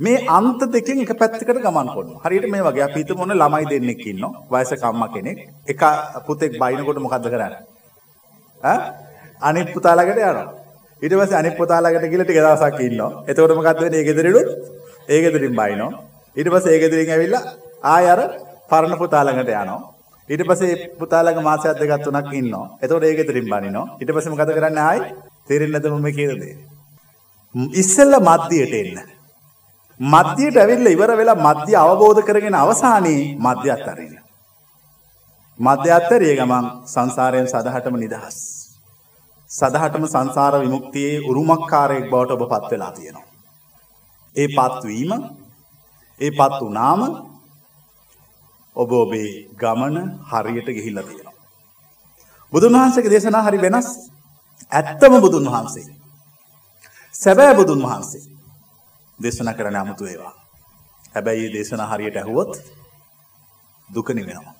මේ 0.00 0.24
අන්ත 0.28 0.60
දෙකෙන් 0.74 1.02
එක 1.04 1.12
පැත්තකට 1.20 1.50
ගමන් 1.56 1.88
කරනවා. 1.94 2.20
හරියට 2.24 2.46
මේ 2.52 2.62
වගේ 2.62 2.84
අපි 2.86 3.00
හිතමු 3.02 3.22
ඔන්න 3.24 3.34
ළමයි 3.34 3.66
දෙන්නෙක් 3.72 4.06
ඉන්නවා. 4.06 4.32
වයසක 4.52 4.84
අම්මා 4.90 5.12
කෙනෙක්. 5.14 5.38
එක 5.66 5.82
පුතෙක් 6.26 6.52
බයිනකොට 6.62 6.98
මොකද්ද 7.04 7.26
කරන්නේ? 7.34 7.60
ඈ 8.60 8.78
අනිත් 9.42 9.68
පුතා 9.74 9.94
ළඟට 9.96 10.22
යනවා. 10.22 10.46
ඊට 11.02 11.14
පස්සේ 11.18 11.38
අනිත් 11.42 11.56
පුතා 11.60 11.80
ළඟට 11.82 12.10
ගිහලා 12.12 12.26
ටික 12.26 12.40
දවසක් 12.40 12.80
ඉන්නවා. 12.88 13.10
එතකොට 13.28 13.54
මොකද්ද 13.58 13.82
වෙන්නේ? 13.82 14.00
ඒ 14.00 14.08
ගෙදරිනුත් 14.08 14.48
ඒ 15.08 15.20
ගෙදරින් 15.24 15.54
බයිනවා. 15.60 15.90
ඊට 16.36 16.50
පස්සේ 16.54 16.74
ඒ 16.74 16.82
ගෙදරින් 16.84 17.14
ඇවිල්ලා 17.14 17.44
ආය 17.84 18.10
අර 18.14 18.20
පරණ 18.70 18.98
පුතා 19.02 19.22
ළඟට 19.26 19.54
යනවා. 19.54 19.80
ඊට 20.28 20.42
පස්සේ 20.48 20.74
පුතා 20.98 21.22
ළඟ 21.22 21.46
මාසයක් 21.48 21.78
දෙකක් 21.80 22.02
තුනක් 22.04 22.32
ඉන්නවා. 22.40 22.66
එතකොට 22.82 23.04
ඒ 23.04 23.14
ගෙදරින් 23.20 23.46
බනිනවා. 23.52 23.86
ඊට 24.00 24.12
පස්සේ 24.14 24.32
මොකද 24.32 24.56
කරන්නේ 24.56 24.88
ආයි? 24.88 25.00
තේරෙන්නේ 25.48 25.80
නැද්ද 25.80 25.94
මම 25.94 26.10
කියන 26.16 26.40
දේ? 26.42 26.56
ඉස්සෙල්ලා 27.74 28.20
මධ්‍යයට 28.22 28.74
එන්න. 28.74 28.98
මධ්‍යයට 30.00 30.56
ඇවිල්ලා 30.56 30.92
ඉවර 30.92 31.12
වෙලා 31.16 31.42
මධ්‍ය 31.46 31.74
අවබෝධ 31.76 32.22
කරගෙන 32.22 32.54
අවසානයේ 32.54 33.22
මධ්‍ය 33.38 33.70
අත්තරින්න. 33.70 34.14
මධ්‍ය 35.60 35.90
අත්තරිය 35.90 36.34
ගමන් 36.36 36.66
සංසාරයෙන් 36.86 37.48
සදහටම 37.48 37.96
නිදහස්. 37.96 38.36
සදහටම 39.50 40.04
සංසාර 40.06 40.54
විමුක්තියේ 40.60 41.24
උරුමක්කාරයෙක් 41.30 42.06
බවට 42.10 42.30
ඔබ 42.32 42.44
පත් 42.44 42.70
වෙලා 42.70 42.92
තියෙනවා. 42.92 43.26
ඒ 44.36 44.48
පත්වීම 44.48 45.12
ඒ 46.20 46.30
පත් 46.30 46.60
වුනාම 46.60 47.00
ඔබ 48.76 48.90
ඔබේ 48.94 49.30
ගමන 49.56 49.96
හරියට 50.30 50.68
ගිහිල්ලා 50.68 51.04
තියෙනවා. 51.04 51.36
බුදුන් 52.52 52.74
වහන්සේගේ 52.74 53.10
දේශනා 53.10 53.42
හරි 53.42 53.58
වෙනස්. 53.58 53.88
ඇත්තම 54.72 55.14
බුදුන් 55.20 55.46
වහන්සේ. 55.46 55.86
සැබෑ 57.18 57.54
බුදුන් 57.54 57.82
වහන්සේ. 57.82 58.22
දේශනා 59.18 59.54
කරන 59.54 59.76
අමුතු 59.76 60.04
ඒවා. 60.06 60.34
හැබැයි 61.14 61.42
මේ 61.42 61.52
දේශනා 61.52 61.88
හරියට 61.92 62.16
ඇහුවොත් 62.16 62.52
දුක 63.88 64.10
නිවෙනවා. 64.10 64.54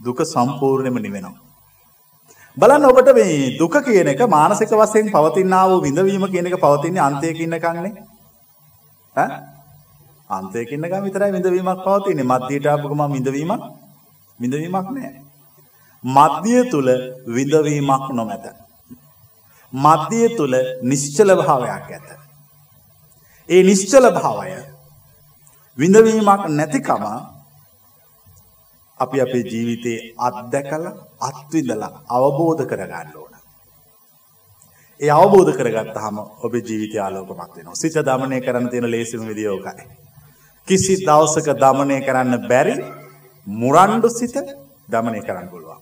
දුක 0.00 0.20
සම්පූර්ණයෙන්ම 0.24 1.02
නිවෙනවා. 1.02 1.40
බලන්න 2.56 2.84
ඔබට 2.84 3.10
මේ 3.14 3.58
දුක 3.58 3.74
කියන 3.86 4.12
එක 4.12 4.22
මානසික 4.28 4.72
වශයෙන් 4.72 5.12
පවතිනා 5.14 5.64
වූ 5.68 5.80
විඳවීම 5.86 6.26
කියන 6.32 6.46
එක 6.46 6.58
පවතින්නේ 6.64 7.06
අන්තයක 7.08 7.40
ඉන්නකන්නේ. 7.40 7.92
ඈ 9.16 9.28
අන්තයක 10.30 10.72
ඉන්නකම් 10.72 11.04
විතරයි 11.06 11.32
විඳවීමක් 11.36 11.84
පවතින්නේ. 11.86 12.30
මධ්‍යයට 12.32 12.66
ආපු 12.66 12.88
ගමන් 12.88 13.12
විඳවීමක් 13.16 13.62
විඳවීමක් 14.38 14.88
නැහැ. 14.96 15.14
මධ්‍ය 16.04 16.58
තුල 16.70 16.88
විඳවීමක් 17.36 18.04
නොමැත. 18.18 18.61
මධ්‍යය 19.72 20.36
තුල 20.36 20.54
නිශ්චල 20.82 21.30
භාවයක් 21.40 21.90
ඇත. 21.90 22.08
ඒ 23.48 23.62
නිශ්චල 23.62 24.06
භාවය 24.12 24.52
විඳවීමක් 25.78 26.42
නැතිකම 26.50 27.04
අපි 29.00 29.20
අපේ 29.20 29.44
ජීවිතේ 29.44 29.98
අත්දැකලා 30.18 30.92
අත්විඳලා 31.20 31.92
අවබෝධ 32.08 32.64
කරගන්න 32.66 33.16
ඕන. 33.16 33.32
ඒ 35.00 35.10
අවබෝධ 35.10 35.52
කරගත්තාම 35.58 36.16
ඔබේ 36.46 36.62
ජීවිතය 36.68 36.96
ආලෝකමත් 36.98 37.52
වෙනවා. 37.56 37.74
සිත 37.74 37.96
දමනය 38.08 38.40
කරන්න 38.40 38.68
තියෙන 38.70 38.90
ලේසිම 38.90 39.22
විදිය 39.26 39.48
ඕකයි. 39.48 39.84
කිසි 40.68 40.94
දවසක 41.06 41.48
දමනය 41.62 41.96
කරන්න 42.06 42.34
බැරි 42.48 42.74
මුරණ්ඩු 43.46 44.08
සිත 44.10 44.36
දමනය 44.88 45.20
කරන්න 45.26 45.48
පුළුවන්. 45.48 45.80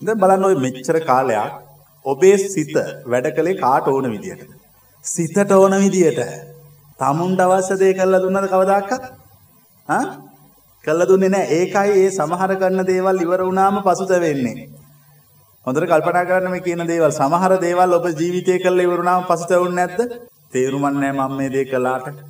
දැන් 0.00 0.18
බලන්න 0.18 0.44
ওই 0.44 0.56
මෙච්චර 0.64 0.98
කාලයක් 1.06 1.65
ඔබේ 2.06 2.36
සිත 2.38 2.76
වැඩ 3.06 3.26
කළේ 3.30 3.56
කාට 3.56 3.88
ඕන 3.88 4.10
විදියට. 4.10 4.42
සිතට 5.04 5.50
ඕන 5.52 5.74
විදියට. 5.74 6.20
තමුන්ට 6.98 7.40
අවශ්‍ය 7.40 7.74
දේ 7.76 7.94
කරලා 7.94 8.20
දුන්නද 8.20 8.48
කවදාකවත්? 8.48 9.04
ආ? 9.88 10.04
කරලා 10.84 11.08
දුන්නේ 11.08 11.28
නැහැ. 11.28 11.56
ඒකයි 11.58 11.92
ඒ 11.98 12.10
සමහර 12.10 12.52
කරන 12.56 12.84
දේවල් 12.84 13.20
ඉවර 13.20 13.42
වුණාම 13.42 13.78
පසුතැවෙන්නේ. 13.82 14.68
හොඳට 15.66 15.86
කල්පනා 15.86 16.24
කරන්න 16.24 16.50
මේ 16.50 16.60
කියන 16.60 16.86
දේවල් 16.86 17.12
සමහර 17.12 17.54
දේවල් 17.60 17.92
ඔබ 17.92 18.06
ජීවිතේ 18.12 18.58
කරලා 18.58 18.86
ඉවර 18.86 19.00
වුණාම 19.00 19.24
පසුතැවුන්නේ 19.24 19.86
නැද්ද? 19.86 20.12
තේරුමක් 20.52 20.86
නැහැ 20.92 21.14
මම 21.14 21.34
මේ 21.36 21.50
දේ 21.50 21.64
කළාට. 21.66 22.20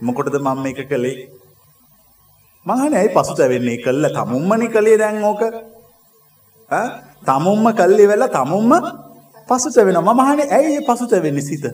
මොකටද 0.00 0.38
මම 0.38 0.58
මේක 0.62 0.80
කළේ? 0.88 1.28
මහන්නේ 2.66 2.98
ඇයි 2.98 3.14
පසුතැවෙන්නේ? 3.14 3.78
කළා 3.78 4.16
තමුම්මනේ 4.16 4.68
කළේ 4.68 4.98
දැන් 4.98 5.22
ඕක. 5.24 5.42
ඈ 6.70 6.88
තමුම්ම 7.22 7.70
කල්ලි 7.74 8.08
වෙලා 8.08 8.28
තමුම්ම 8.30 8.72
පසුතැවෙනවා. 9.50 10.14
මම 10.14 10.20
අහන්නේ 10.20 10.48
ඇයි 10.56 10.78
මේ 10.78 10.86
පසුතැවෙන්නේ 10.88 11.42
සිත? 11.42 11.64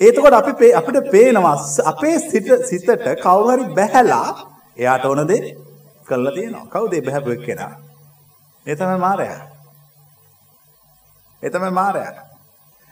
එතකොට 0.00 0.34
අපි 0.34 0.72
අපිට 0.74 1.10
පේනවා 1.10 1.56
අපේ 1.84 2.18
සිත 2.20 2.46
සිතට 2.70 2.88
කවුරු 3.22 3.50
හරි 3.50 3.64
බැහැලා 3.74 4.28
එයාට 4.76 5.04
ඕන 5.04 5.28
දේ 5.28 5.42
කළා 6.06 6.32
තියෙනවා. 6.32 6.66
කවුද 6.66 6.92
ඒ 6.92 7.02
බහැපු 7.02 7.30
එක්කෙනා? 7.30 7.72
ඒ 8.66 8.76
තමයි 8.76 8.98
මාරයා. 8.98 9.40
ඒ 11.42 11.50
තමයි 11.50 11.70
මාරයා. 11.70 12.12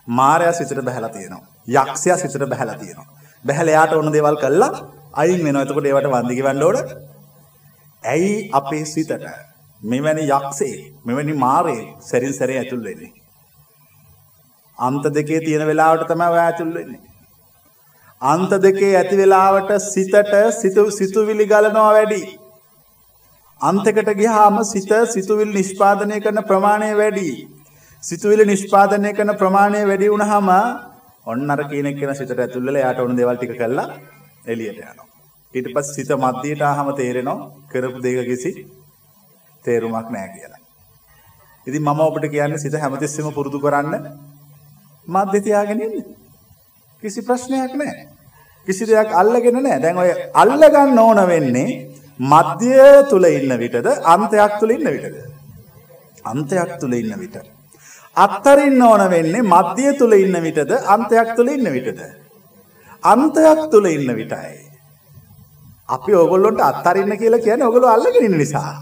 මාරයා 0.09 0.53
සිතට 0.53 0.85
බහැලා 0.85 1.11
තියෙනවා. 1.11 1.47
යක්ෂයා 1.69 2.17
සිතට 2.17 2.45
බහැලා 2.49 2.79
තියෙනවා. 2.79 3.09
බහැලා 3.45 3.75
එයාට 3.75 3.93
ඕන 3.93 4.13
දේවල් 4.13 4.37
කළා 4.37 4.73
අයින් 5.15 5.45
වෙනවා. 5.45 5.63
එතකොට 5.63 5.87
ඒවට 5.87 6.13
වන්දි 6.15 6.39
ගෙවන්න 6.39 6.63
ඕන. 6.63 6.79
ඇයි 8.03 8.51
අපේ 8.53 8.85
සිතට 8.85 9.27
මෙවැනි 9.83 10.29
යක්ෂේ 10.29 10.77
මෙවැනි 11.05 11.35
මාරේ 11.45 11.83
සැරින් 12.01 12.35
සැරේ 12.35 12.59
ඇතුල් 12.59 12.85
වෙන්නේ? 12.85 13.22
අන්ත 14.87 15.05
දෙකේ 15.17 15.41
තියෙන 15.47 15.67
වෙලාවට 15.71 16.07
තමයි 16.11 16.29
ඔය 16.35 16.41
ඇතුල් 16.45 16.71
වෙන්නේ. 16.77 17.01
අන්ත 18.23 18.53
දෙකේ 18.65 18.93
ඇති 18.97 19.17
වෙලාවට 19.21 19.71
සිතට 19.85 20.33
සිතු 20.61 20.85
සිතුවිලි 20.99 21.47
ගලනවා 21.47 21.91
වැඩි. 21.97 22.23
අන්තකට 23.61 24.11
ගියාම 24.21 24.57
සිත 24.65 24.93
සිතුවිලි 25.15 25.53
නිෂ්පාදනය 25.53 26.21
කරන 26.21 26.41
ප්‍රමාණය 26.51 26.91
වැඩි. 27.01 27.29
සිතුවිලි 28.03 28.45
නිෂ්පාදනය 28.45 29.13
කරන 29.17 29.33
ප්‍රමාණය 29.43 29.83
වැඩි 29.91 30.13
වුණාම 30.13 30.51
ඔන්න 31.27 31.51
අර 31.51 31.61
කියන 31.71 31.89
කෙනා 32.01 32.19
සිතට 32.21 32.39
ඇතුල් 32.39 32.67
වෙලා 32.67 32.83
එයාට 32.83 33.03
ඕන 33.03 33.17
දේවල් 33.19 33.37
ටික 33.37 33.55
කළා 33.61 33.89
එළියට 34.47 34.81
යනවා. 34.83 35.07
ඊට 35.55 35.69
පස්සේ 35.75 35.95
සිත 35.97 36.11
මධ්‍යයට 36.23 36.63
ආවම 36.63 36.89
තේරෙනවා 37.01 37.39
කරපු 37.71 37.99
දෙයක 38.05 38.27
කිසි 38.31 38.51
තේරුමක් 39.65 40.09
නැහැ 40.11 40.31
කියලා. 40.35 40.61
ඉතින් 41.67 41.83
මම 41.83 42.01
ඔබට 42.09 42.27
කියන්නේ 42.35 42.63
සිත 42.65 42.75
හැමතිස්සෙම 42.83 43.29
පුරුදු 43.39 43.59
කරන්න 43.65 44.07
මධ්‍ය 45.07 45.41
තියාගෙන 45.41 45.81
ඉන්න. 45.81 46.05
කිසි 47.03 47.21
ප්‍රශ්නයක් 47.23 47.75
නැහැ. 47.75 48.07
කිසි 48.69 48.87
දෙයක් 48.87 49.11
අල්ලගෙන 49.13 49.59
නැහැ. 49.59 49.81
දැන් 49.81 49.97
ඔය 49.97 50.11
අල්ලගන්න 50.35 50.99
ඕන 50.99 51.21
වෙන්නේ 51.27 51.69
මධ්‍ය 52.19 53.09
තුල 53.11 53.25
ඉන්න 53.25 53.59
විටද 53.59 53.89
අන්තයක් 54.05 54.61
තුල 54.61 54.71
ඉන්න 54.71 54.87
විටද? 54.87 55.17
අන්තයක් 56.25 56.79
තුල 56.81 56.93
ඉන්න 56.93 57.19
විට. 57.19 57.37
අත්තරින්න 58.17 58.83
ඕන 58.83 59.11
වෙන්නේ 59.11 59.43
මධ්‍යය 59.43 59.97
තුළ 59.99 60.13
ඉන්න 60.13 60.37
විටද 60.43 60.71
අන්තයක් 60.87 61.35
තුළ 61.37 61.49
ඉන්න 61.49 61.73
විටද. 61.73 62.01
අන්තයක් 63.03 63.71
තුළ 63.71 63.87
ඉන්න 63.87 64.15
විටයි. 64.17 64.57
අපි 65.89 66.15
ඔගොල්ලොන්ට 66.15 66.61
අත්තරින්න 66.61 67.19
කියලා 67.19 67.41
කියන 67.41 67.63
ඔගොලු 67.63 67.87
අල්ලගෙන 67.87 68.39
නිසා. 68.39 68.75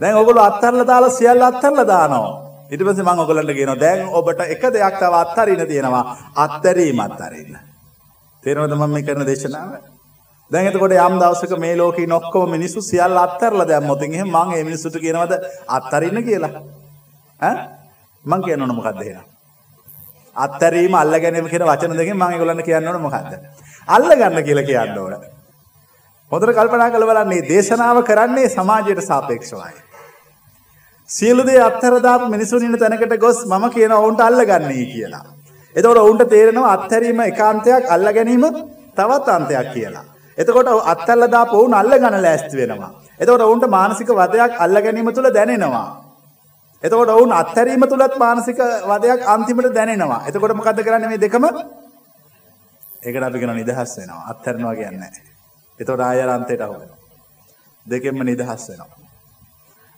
දැන් 0.00 0.16
ඔගොලු 0.16 0.40
අත්තරල 0.40 0.86
දාලා 0.86 1.10
සියල්ල 1.10 1.42
අත්තරල 1.42 1.86
දානවා. 1.86 2.47
ඊට 2.70 2.82
පස්සේ 2.82 3.04
මම 3.04 3.20
ඔයගලන්ට 3.22 3.54
කියනවා 3.54 3.80
දැන් 3.80 4.00
ඔබට 4.10 4.40
එක 4.46 4.64
දෙයක් 4.68 4.96
තව 5.00 5.14
අත්හරින්න 5.16 5.66
තියෙනවා 5.66 6.04
අත්හැරීම 6.36 7.00
අත්හරින්න. 7.00 7.54
තේරෙනවද 8.44 8.74
මම 8.74 8.92
මේ 8.92 9.02
කරන 9.02 9.24
දේශනාව? 9.26 9.70
දැන් 10.50 10.66
එතකොට 10.66 10.92
යම් 10.96 11.16
දවසක 11.20 11.58
මේ 11.58 11.76
ලෝකේ 11.76 12.04
ඉන්න 12.04 12.12
ඔක්කොම 12.12 12.50
මිනිස්සු 12.50 12.82
සියල්ල 12.82 13.16
අත්හැරලා 13.18 13.68
දැම්මොත් 13.68 14.02
එහෙනම් 14.02 14.30
මං 14.30 14.52
ඒ 14.52 14.64
මිනිස්සුන්ට 14.64 15.00
කියනවද 15.00 15.32
අත්හරින්න 15.68 16.20
කියලා? 16.28 16.52
ඈ 17.40 17.56
මං 18.24 18.44
කියනවනේ 18.44 18.76
මොකද්ද 18.76 19.02
එහෙනම්? 19.02 19.26
අත්හැරීම 20.36 20.94
අල්ල 20.94 21.18
ගැනීම 21.18 21.48
කියන 21.48 21.66
වචන 21.70 21.96
දෙකෙන් 21.96 22.16
මම 22.16 22.28
ඒගොල්ලන්ට 22.28 22.68
කියන්න 22.68 22.88
ඕන 22.88 23.02
මොකද්ද? 23.02 23.32
අල්ල 23.88 24.08
ගන්න 24.12 24.44
කියලා 24.44 24.68
කියන්න 24.70 24.98
ඕන. 24.98 25.14
හොඳට 26.32 26.54
කල්පනා 26.54 26.92
කරලා 26.92 27.10
බලන්න 27.10 27.28
මේ 27.28 27.48
දේශනාව 27.48 28.04
කරන්නේ 28.04 28.48
සමාජයට 28.50 29.06
සාපේක්ෂවයි. 29.10 29.87
සියලු 31.08 31.42
දේ 31.46 31.60
අත්හැර 31.60 31.94
දාපු 32.02 32.24
මිනිසුන් 32.28 32.62
ඉන්න 32.62 32.78
තැනකට 32.78 33.14
ගොස් 33.18 33.38
මම 33.46 33.64
කියන 33.70 33.92
ඔවුන්ට 33.92 34.20
අල්ල 34.20 34.40
ගන්නයි 34.44 34.84
කියලා. 34.86 35.24
එතකොට 35.76 35.98
ඔවුන්ට 35.98 36.24
තේරෙනවා 36.28 36.72
අත්හැරීම 36.72 37.20
එකාන්තයක් 37.22 37.84
අල්ල 37.88 38.08
ගැනීම 38.12 38.44
තවත් 38.96 39.28
අන්තයක් 39.28 39.68
කියලා. 39.74 40.04
එතකොට 40.38 40.68
අත්හැල්ල 40.84 41.24
දාපු 41.28 41.54
ඔවුන් 41.56 41.74
අල්ල 41.74 41.92
ගන්න 41.94 42.22
ලෑස්ති 42.22 42.56
වෙනවා. 42.56 42.90
එතකොට 43.20 43.40
ඔවුන්ට 43.40 43.64
මානසික 43.68 44.10
වදයක් 44.12 44.52
අල්ල 44.58 44.76
ගැනීම 44.78 45.08
තුළ 45.14 45.30
දැනෙනවා. 45.30 45.88
එතකොට 46.84 47.10
ඔවුන් 47.10 47.32
අත්හැරීම 47.32 47.82
තුලත් 47.84 48.14
මානසික 48.18 48.58
වදයක් 48.90 49.20
අන්තිමට 49.26 49.72
දැනෙනවා. 49.74 50.20
එතකොට 50.28 50.54
මොකද්ද 50.54 50.84
කරන්නේ 50.84 51.08
මේ 51.08 51.20
දෙකම? 51.20 51.44
ඒකට 53.02 53.22
අපි 53.22 53.38
කියන 53.38 53.54
නිදහස් 53.54 53.90
වෙනවා. 53.98 54.22
අත්හැරනවා 54.30 54.74
කියන්නේ 54.74 55.00
නැහැ. 55.00 55.26
එතකොට 55.80 56.00
ආයරන්තයට 56.02 56.60
අහු 56.60 56.74
වෙනවා. 56.74 56.98
දෙකෙන්ම 57.86 58.24
නිදහස් 58.24 58.62
වෙනවා. 58.70 58.97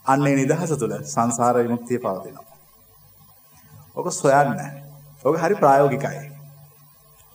අන්නේ 0.06 0.34
නිදහස 0.36 0.72
තුළ 0.74 0.94
සංසාර 1.04 1.54
විමුක්තිය 1.58 1.98
පවතිනවා. 1.98 2.46
ඔක 3.96 4.06
සොයන්න. 4.12 4.60
ඔක 5.24 5.36
හරි 5.36 5.54
ප්‍රායෝගිකයි. 5.56 6.20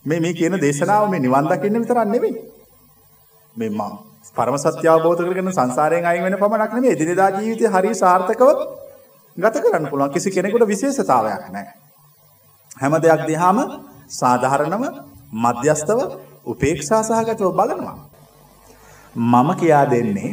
මේ 0.05 0.19
මේ 0.19 0.34
කියන 0.34 0.57
දේශනාව 0.57 1.10
මේ 1.10 1.19
නිවන් 1.19 1.45
දකින්න 1.45 1.79
විතරක් 1.79 2.07
නෙවෙයි. 2.07 2.34
මේ 3.55 3.69
මම 3.69 3.93
පරම 4.36 4.57
සත්‍ය 4.57 4.88
අවබෝධ 4.88 5.22
කරගෙන 5.22 5.51
සංසාරයෙන් 5.51 6.05
අයින් 6.05 6.24
වෙන 6.24 6.36
පමණක් 6.36 6.72
නෙමෙයි 6.74 6.91
එදිනෙදා 6.91 7.29
ජීවිතේ 7.31 7.69
හරිය 7.69 7.95
සාර්ථකව 7.95 8.50
ගත 9.38 9.55
කරන්න 9.57 9.89
පුළුවන් 9.89 10.12
කිසි 10.12 10.29
කෙනෙකුට 10.31 10.65
විශේෂතාවයක් 10.65 11.45
නැහැ. 11.48 11.75
හැම 12.77 12.93
දෙයක් 12.98 13.22
දිහාම 13.27 13.57
සාධාරණව 14.12 14.84
මධ්‍යස්තව 15.36 16.00
උපේක්ෂා 16.45 17.01
සහගතව 17.03 17.50
බලනවා. 17.51 17.98
මම 19.15 19.50
කියා 19.55 19.86
දෙන්නේ 19.86 20.31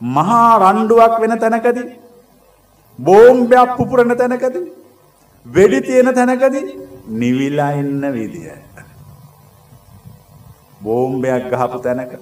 මහා 0.00 0.58
රණ්ඩුවක් 0.62 1.14
වෙන 1.20 1.38
තැනකදී 1.38 1.86
බෝම්බයක් 2.98 3.70
පුපුරන 3.76 4.16
තැනකදී 4.16 4.64
වෙඩි 5.46 5.80
තියෙන 5.80 6.14
තැනකදී 6.14 6.64
නිවිලා 7.20 7.72
ඉන්න 7.72 8.02
විදිය. 8.12 8.52
බෝම්බයක් 10.82 11.50
ගහපු 11.50 11.78
තැනක 11.78 12.12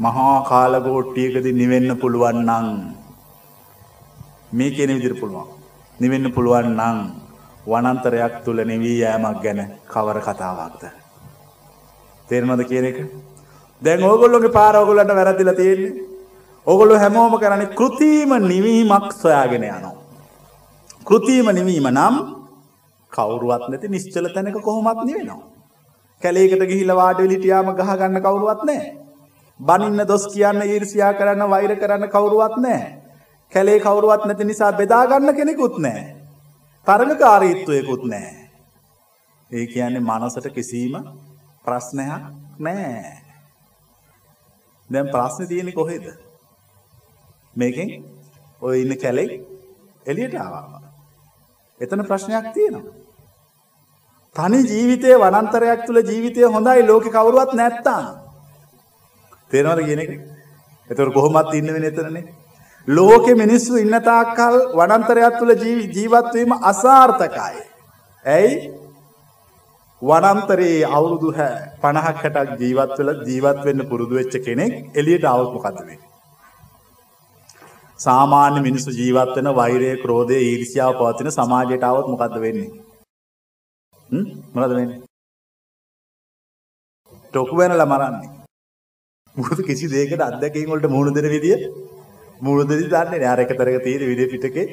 මහා 0.00 0.36
කාලගෝට්ටියකදී 0.48 1.52
නිවෙන්න 1.52 1.90
පුළුවන් 2.00 2.40
නම් 2.46 2.66
මේ 4.52 4.70
කියන 4.70 4.90
විදිහට 4.96 5.20
පුළුවන්. 5.20 5.46
නිවෙන්න 5.98 6.32
පුළුවන් 6.32 6.68
නම් 6.76 6.98
වනාන්තරයක් 7.66 8.34
තුල 8.44 8.58
නිවී 8.64 9.00
යෑමක් 9.02 9.42
ගැන 9.42 9.60
කවර 9.92 10.18
කතාවක්ද? 10.20 10.82
තේරෙනවද 12.28 12.62
කියන 12.64 12.86
එක? 12.90 12.98
දැන් 13.82 14.04
ඕගොල්ලෝගේ 14.04 14.56
පාර 14.58 14.76
ඕගොල්ලන්ට 14.76 15.16
වැරදිලා 15.18 15.54
තියෙන්නේ. 15.54 16.15
ඕගොල්ලෝ 16.66 16.98
හැමෝම 16.98 17.34
කරන්නේ 17.40 17.74
කෘතිම 17.78 18.30
නිවීමක් 18.50 19.12
සොයාගෙන 19.22 19.64
යනවා. 19.64 19.94
කෘතිම 21.04 21.46
නිවීම 21.58 21.86
නම් 21.90 22.16
කවුරුවත් 23.12 23.68
නැති 23.70 23.88
නිශ්චල 23.88 24.26
තැනක 24.34 24.58
කොහොමත් 24.62 25.04
නිවෙනවා. 25.04 25.42
කැලේකට 26.22 26.64
ගිහිල්ලා 26.70 26.96
වාඩි 26.96 27.22
වෙලා 27.22 27.34
හිටියාම 27.34 27.70
ගහ 27.78 27.92
ගන්න 28.00 28.22
කවුරුවත් 28.26 28.64
නැහැ. 28.68 28.90
බනින්න 29.60 30.08
දොස් 30.08 30.26
කියන්න 30.32 30.62
ඊර්ෂ්‍යා 30.64 31.12
කරන්න 31.18 31.50
වෛර 31.54 31.76
කරන්න 31.76 32.08
කවුරුවත් 32.14 32.56
නැහැ. 32.64 32.90
කැලේ 33.52 33.78
කවුරුවත් 33.80 34.26
නැති 34.26 34.44
නිසා 34.44 34.72
බෙදා 34.72 35.04
ගන්න 35.06 35.36
කෙනෙකුත් 35.38 35.78
නැහැ. 35.78 36.04
තරඟකාරීත්වයකුත් 36.86 38.04
නැහැ. 38.04 38.36
ඒ 39.50 39.66
කියන්නේ 39.66 40.06
මනසට 40.10 40.52
කිසිම 40.52 40.94
ප්‍රශ්නයක් 41.64 42.22
නැහැ. 42.58 43.16
දැන් 44.90 45.08
ප්‍රශ්නේ 45.14 45.48
තියෙන්නේ 45.48 45.74
කොහෙද? 45.74 46.25
මේකෙන් 47.56 47.88
ඔය 48.62 48.76
ඉන්න 48.82 48.98
කැලේ 49.02 49.28
එළියට 50.06 50.36
ආවා. 50.36 50.80
එතන 51.80 52.02
ප්‍රශ්නයක් 52.08 52.46
තියෙනවා. 52.54 52.94
තනි 54.36 54.60
ජීවිතයේ 54.70 55.18
වනාන්තරයක් 55.18 55.84
තුල 55.86 55.98
ජීවිතය 56.02 56.40
හොඳයි 56.54 56.86
ලෝකේ 56.88 57.14
කවුරුවත් 57.16 57.52
නැත්තම්. 57.54 58.06
තේරෙනවද 59.50 59.86
කියන 59.88 60.02
එක? 60.04 60.10
ඒතර 60.90 61.10
කොහොමත් 61.10 61.54
ඉන්න 61.54 61.72
වෙන්නේ 61.74 61.92
එතනනේ. 61.92 62.24
ලෝකෙ 62.88 63.32
මිනිස්සු 63.34 63.76
ඉන්න 63.76 63.96
තාක්කල් 64.02 64.56
වනාන්තරයක් 64.78 65.38
තුල 65.38 65.52
ජීවත් 65.96 66.34
වීම 66.34 66.52
අසාර්ථකයි. 66.62 67.62
ඇයි? 68.24 68.52
වනාන්තරයේ 70.02 70.84
අවුරුදු 70.86 71.32
50ක් 71.32 72.12
60ක් 72.20 72.58
ජීවත් 72.60 72.98
වෙලා 72.98 73.24
ජීවත් 73.28 73.64
වෙන්න 73.66 73.88
පුරුදු 73.90 74.14
වෙච්ච 74.14 74.34
කෙනෙක් 74.44 74.72
මොකද 75.54 75.76
වෙන්නේ? 75.80 76.15
සාමාන්‍ය 77.98 78.60
මිනිස්සු 78.68 78.90
ජීවත් 79.00 79.36
වෙන 79.36 79.48
වෛරය, 79.60 79.90
ක්‍රෝධය, 80.02 80.36
ඊර්ෂ්‍යාව 80.48 80.92
පවතින 81.00 81.30
සමාජයට 81.38 81.86
આવොත් 81.88 82.08
මොකද්ද 82.12 82.36
වෙන්නේ? 82.44 82.70
හ්ම් 84.10 84.24
මොකද 84.54 84.72
වෙන්නේ? 84.78 85.00
ටොකු 87.28 87.56
වෙනලා 87.60 87.88
මරන්නේ. 87.92 88.30
මොකද 89.36 89.60
කිසි 89.68 89.88
දෙයකට 89.94 90.26
අත්දැකීම් 90.28 90.68
වලට 90.72 90.92
මුහුණ 90.94 91.16
දෙන 91.16 91.28
විදිය 91.34 91.56
මුහුණ 92.44 92.68
දෙදි 92.70 92.86
දන්නේ 92.92 93.20
නෑ. 93.22 93.32
අර 93.32 93.40
එකතරක 93.44 93.80
තියෙන 93.86 94.06
විදිය 94.10 94.28
පිටකේ 94.32 94.66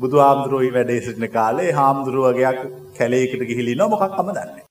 බුදු 0.00 0.22
ආම්දුරෝයි 0.26 0.70
වැඩේ 0.76 1.00
සිටින 1.06 1.32
කාලේ 1.36 1.70
හාම්දුරුව 1.78 2.28
වගේක් 2.28 2.60
කැලේකට 2.98 3.42
ගිහිල්ලා 3.50 3.74
ඉනවා 3.76 3.92
මොකක්ම 3.94 4.28
දන්නේ 4.28 4.46
නෑ. 4.50 4.66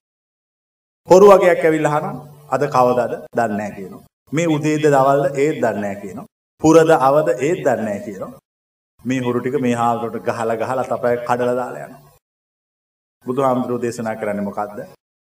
හොරු 1.07 1.33
වගේක් 1.33 1.65
ඇවිල්ලා 1.65 1.95
අහනවා 1.97 2.15
අද 2.53 2.63
කවදාද 2.75 3.13
දන්නේ 3.37 3.57
නෑ 3.59 3.75
කියනවා. 3.77 4.03
මේ 4.31 4.47
උදේද 4.55 4.85
දවල්ද 4.93 5.25
ඒත් 5.43 5.57
දන්නේ 5.63 5.83
නෑ 5.83 6.01
කියනවා. 6.03 6.27
පුරද 6.61 6.91
අවද 6.97 7.27
ඒත් 7.37 7.63
දන්නේ 7.65 7.85
නෑ 7.85 8.01
කියනවා. 8.05 8.33
මේ 9.03 9.21
හොරු 9.21 9.39
ටික 9.39 9.57
මේ 9.61 9.75
හාමුදුරට 9.79 10.27
ගහලා 10.27 10.59
ගහලා 10.61 10.85
තපය 10.91 11.15
කඩලා 11.27 11.55
දාලා 11.59 11.87
යනවා. 11.87 12.03
බුදුහාමුදුරුවෝ 13.25 13.83
දේශනා 13.83 14.15
කරන්නේ 14.15 14.45
මොකද්ද? 14.47 14.79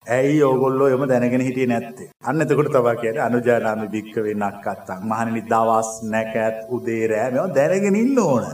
ඇයි 0.07 0.43
ඕගොල්ලෝ 0.43 0.89
එම 0.95 1.03
දැනගෙන 1.11 1.45
හිටියේ 1.47 1.71
නැත්තේ? 1.71 2.09
අන්න 2.23 2.43
එතකොට 2.43 2.69
තමයි 2.73 2.95
කියන්නේ 3.01 3.25
අනුජානාමි 3.25 3.87
භික්කවේ 3.93 4.35
නක්කත්තක්. 4.35 4.89
මහණෙනි 5.09 5.41
දවස් 5.51 5.89
නැකත් 6.13 6.57
උදේ 6.75 7.03
රෑ 7.11 7.31
මේවා 7.31 7.55
දැනගෙන 7.57 8.01
ඉන්න 8.03 8.19
ඕන. 8.25 8.45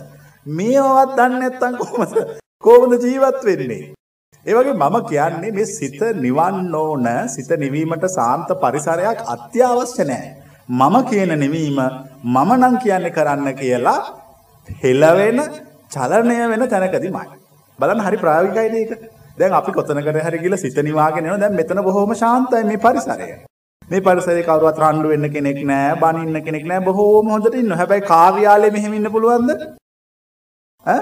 මේවවත් 0.45 1.17
දන්නේ 1.17 1.41
නැත්තම් 1.41 1.75
කොහොමද 1.81 2.15
කොහොමද 2.63 3.03
ජීවත් 3.03 3.41
වෙන්නේ? 3.49 3.83
ඒ 4.45 4.55
වගේ 4.55 4.73
මම 4.75 4.97
කියන්නේ 5.09 5.51
මේ 5.57 5.67
සිත 5.67 5.99
නිවන්න 6.21 6.75
ඕන 6.75 7.11
සිත 7.35 7.51
නිවීමට 7.57 8.07
සාන්ත 8.17 8.55
පරිසරයක් 8.63 9.19
අත්‍යවශ්‍ය 9.35 10.05
නැහැ. 10.05 10.42
මම 10.69 10.95
කියන 11.09 11.39
නිවීම 11.39 11.79
මම 12.23 12.49
නම් 12.55 12.77
කියන්නේ 12.79 13.11
කරන්න 13.11 13.55
කියලා 13.55 13.99
හෙලවෙන 14.83 15.39
චලනය 15.91 16.37
වෙන 16.51 16.69
තැනකදීමයි. 16.69 17.25
බලන්න 17.79 18.05
හරි 18.05 18.17
ප්‍රායෝගිකයිද 18.17 18.75
ඒක? 18.75 18.91
දැන් 19.37 19.53
අපි 19.53 19.71
කොතනකට 19.71 20.21
හරි 20.25 20.39
ගිහලා 20.39 20.57
සිත 20.57 20.77
නිවාගෙන 20.77 21.25
යනවා. 21.25 21.39
දැන් 21.39 21.55
මෙතන 21.55 21.83
බොහොම 21.83 22.13
ශාන්තයි 22.15 22.63
මේ 22.63 22.77
පරිසරය. 22.77 23.27
මේ 23.89 24.01
පරිසරේ 24.01 24.43
කවුරුවත් 24.43 24.79
රණ්ඩු 24.83 25.09
වෙන්න 25.09 25.29
කෙනෙක් 25.33 25.59
නැහැ, 25.63 25.99
බනින්න 26.01 26.43
කෙනෙක් 26.45 26.65
නැහැ. 26.65 26.85
බොහොම 26.85 27.31
හොඳට 27.33 27.55
ඉන්නවා. 27.55 27.79
හැබැයි 27.81 28.07
කාර්යාලයේ 28.13 28.75
මෙහෙම 28.75 28.93
ඉන්න 28.93 29.11
පුළුවන්ද? 29.15 29.49
ඈ? 30.85 31.01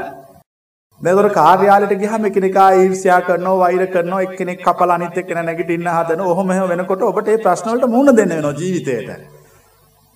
දැන් 1.02 1.30
කාර්යාලයට 1.34 1.94
ගියාම 2.02 2.26
එකිනෙකා 2.32 2.70
ඊර්ෂ්‍යා 2.80 3.22
කරනවා, 3.28 3.60
වෛර 3.64 3.86
කරනවා, 3.94 4.24
එක්කෙනෙක් 4.28 4.66
කපලා 4.66 4.98
අනිත් 4.98 5.22
එක්කෙනා 5.24 5.46
නැගිටින්න 5.50 5.92
හදනවා. 5.98 6.32
ඔහොම 6.34 6.52
එහෙම 6.56 6.74
වෙනකොට 6.74 7.06
ඔබට 7.12 7.32
මේ 7.32 7.44
ප්‍රශ්න 7.46 7.72
වලට 7.72 7.94
මුහුණ 7.94 8.18
දෙන්න 8.22 8.36
වෙනවා 8.36 8.58
ජීවිතේට. 8.64 9.31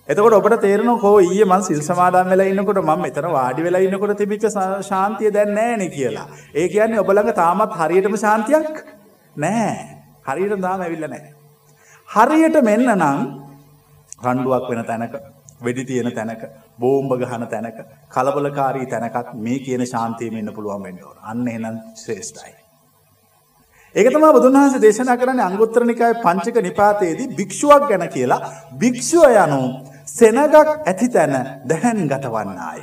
එතකොට 0.08 0.34
ඔබට 0.34 0.60
තේරෙනවා 0.60 1.00
කෝ 1.00 1.16
ඊයේ 1.20 1.46
මං 1.46 1.62
සිල් 1.62 1.80
සමාදන් 1.82 2.28
වෙලා 2.30 2.46
ඉන්නකොට 2.46 2.78
මම 2.80 3.00
මෙතන 3.02 3.26
වාඩි 3.32 3.62
වෙලා 3.62 3.82
ඉන්නකොට 3.86 4.12
තිබිච්ච 4.16 4.44
ශාන්තිය 4.88 5.32
දැන් 5.32 5.54
නැහැනේ 5.54 5.88
කියලා. 5.90 6.26
ඒ 6.54 6.66
කියන්නේ 6.68 7.00
ඔබ 7.00 7.10
ළඟ 7.10 7.34
තාමත් 7.34 7.72
හරියටම 7.80 8.14
ශාන්තියක් 8.16 8.68
නැහැ. 9.36 9.72
හරියටම 10.28 10.60
තාම 10.60 10.84
ඇවිල්ලා 10.86 11.10
නැහැ. 11.10 11.32
හරියට 12.08 12.58
මෙන්න 12.68 12.86
නම් 12.92 13.18
රණ්ඩුවක් 14.22 14.68
වෙන 14.70 14.84
තැනක 14.84 15.16
වෙඩි 15.60 15.84
තියෙන 15.84 16.12
තැනක, 16.12 16.44
බෝම්බ 16.78 17.10
ගහන 17.14 17.46
තැනක, 17.48 17.80
කලබලකාරී 18.08 18.86
තැනකත් 18.86 19.34
මේ 19.36 19.58
කියන 19.60 19.82
ශාන්තියෙම 19.86 20.38
ඉන්න 20.38 20.52
පුළුවන් 20.52 20.82
වෙන්න 20.82 21.02
ඕන. 21.02 21.18
අන්න 21.22 21.48
එහෙනම් 21.48 21.82
ශ්‍රේෂ්ඨයි. 21.96 22.54
ඒක 23.96 24.08
තමයි 24.08 24.32
බුදුන් 24.32 24.54
වහන්සේ 24.54 24.80
දේශනා 24.80 25.16
කරන්නේ 25.16 25.44
අංගුත්තර 25.44 25.84
නිකායේ 25.84 26.22
පංචක 26.22 26.62
නිපාතයේදී 26.62 27.28
භික්ෂුවක් 27.36 27.84
ගැන 27.90 28.08
කියලා 28.08 28.40
භික්ෂුව 28.80 29.24
යනු 29.34 29.60
සෙනගක් 30.18 30.54
ඇති 30.86 31.08
තැන 31.08 31.34
දැහැන්ගත 31.68 32.24
වන්නාය. 32.34 32.80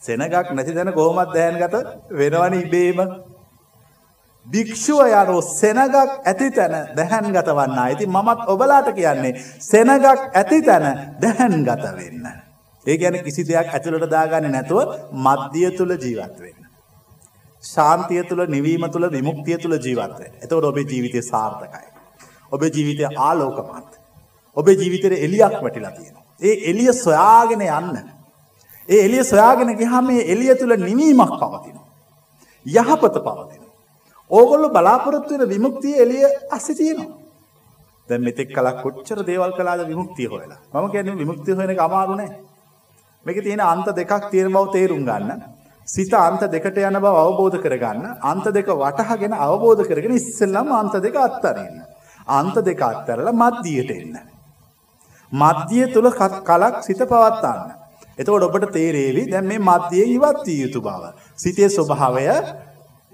සෙනගක් 0.00 0.50
නැති 0.56 0.72
තැන 0.74 0.92
කොහොමත් 0.92 1.30
දැහැන්ගත 1.34 1.74
වෙනවනේ 2.18 2.62
ඉබේම. 2.62 2.98
භික්ෂුව 4.46 5.00
යනු 5.12 5.36
සෙනගක් 5.42 5.94
ඇති 6.24 6.50
තැන 6.50 6.74
දැහැන්ගත 6.96 7.48
වන්නා. 7.58 7.88
ඉතින් 7.94 8.10
මමත් 8.10 8.40
ඔබලාට 8.46 8.88
කියන්නේ 8.94 9.32
සෙනගක් 9.60 10.04
ඇති 10.34 10.62
තැන 10.62 10.86
දැහැන්ගත 11.22 11.84
වෙන්න. 11.98 12.26
ඒ 12.86 12.96
කියන්නේ 12.98 13.22
කිසි 13.22 13.42
දෙයක් 13.48 13.68
ඇතුළට 13.74 14.10
දාගන්නේ 14.10 14.54
නැතුව 14.56 14.80
මධ්‍ය 15.26 15.70
තුල 15.78 15.92
ජීවත් 16.04 16.38
වෙන්න. 16.40 16.60
ශාන්තිය 17.64 18.22
තුළ 18.24 18.42
නිවීම 18.46 18.84
තුළ 18.92 19.06
විමුක්තිය 19.10 19.58
තුළ 19.58 19.76
ජීවත්වය. 19.86 20.26
එතවට 20.42 20.70
ඔබේ 20.70 20.86
ජීවිතය 20.90 21.22
සාර්ථකයි. 21.22 21.88
ඔබේ 22.52 22.70
ජීවිතය 22.76 23.04
ආලෝකමත්. 23.28 23.90
ඔබේ 24.56 24.76
ජීවිතයට 24.82 25.24
එලියක් 25.26 25.56
වැටිලා 25.62 25.94
තියෙන. 25.98 26.23
ඒ 26.40 26.70
එලිය 26.70 26.92
සොයාගෙන 26.92 27.60
යන්න. 27.60 27.96
ඒ 28.88 29.00
එලිය 29.06 29.24
සොයාගෙන 29.24 29.76
ගහම 29.76 30.06
මේ 30.06 30.24
එලිය 30.32 30.54
තුළ 30.58 30.76
නිවීමක් 30.78 31.34
පවතින. 31.42 31.76
යහපත 32.66 33.16
පවතින. 33.26 33.62
ඕගොල්ලු 34.30 34.68
බලාපොරොත්තු 34.70 35.38
වෙන 35.38 35.48
විමුක්තිය 35.48 35.94
එලිය 36.04 36.24
අස්සි 36.50 36.74
තියෙනවා. 36.74 37.16
දැන් 38.08 38.22
මෙතෙක් 38.22 38.48
කලක් 38.56 38.82
කොච්චර 38.82 39.18
දේවල් 39.26 39.52
කළාද 39.52 39.86
විමුක්තිය 39.88 40.26
හොයලා. 40.26 40.60
මම 40.72 40.90
කියන්නේ 40.90 41.20
විමුක්තිය 41.22 41.54
හොයන 41.54 41.70
එක 41.70 41.80
අමාරු 41.80 42.16
නෑ. 42.16 42.30
මේකේ 43.26 43.42
තියෙන 43.42 43.60
අන්ත 43.60 43.86
දෙකක් 43.96 44.30
තියෙන 44.30 44.52
බව 44.52 44.66
තේරුම් 44.72 45.04
ගන්න. 45.04 45.40
සිත 45.88 46.12
අන්ත 46.14 46.42
දෙකට 46.52 46.76
යන 46.78 46.98
බව 47.00 47.14
අවබෝධ 47.24 47.58
කරගන්න 47.64 48.06
අන්ත 48.22 48.46
දෙක 48.56 48.68
වටහාගෙන 48.82 49.32
අවබෝධ 49.46 49.82
කරගෙන 49.88 50.16
ඉස්සෙල්ලම 50.20 50.72
අන්ත 50.72 50.94
දෙක 51.06 51.16
අත්තරින්න. 51.16 51.82
අන්ත 52.28 52.56
දෙක 52.68 52.80
අත්තරලා 52.82 53.32
මධ්‍යයට 53.32 53.90
එන්න. 53.90 54.33
මධ්‍යය 55.32 55.92
තුල 55.92 56.10
කලක් 56.10 56.76
සිත 56.82 57.00
පවත්වන්න. 57.00 57.70
එතකොට 58.18 58.42
ඔබට 58.42 58.72
තේරේවි 58.72 59.30
දැන් 59.30 59.46
මේ 59.46 59.58
මධ්‍යයේ 59.60 60.14
ඉවත් 60.16 60.46
විය 60.46 60.60
යුතු 60.62 60.80
බව. 60.80 61.12
සිතේ 61.36 61.68
ස්වභාවය 61.68 62.24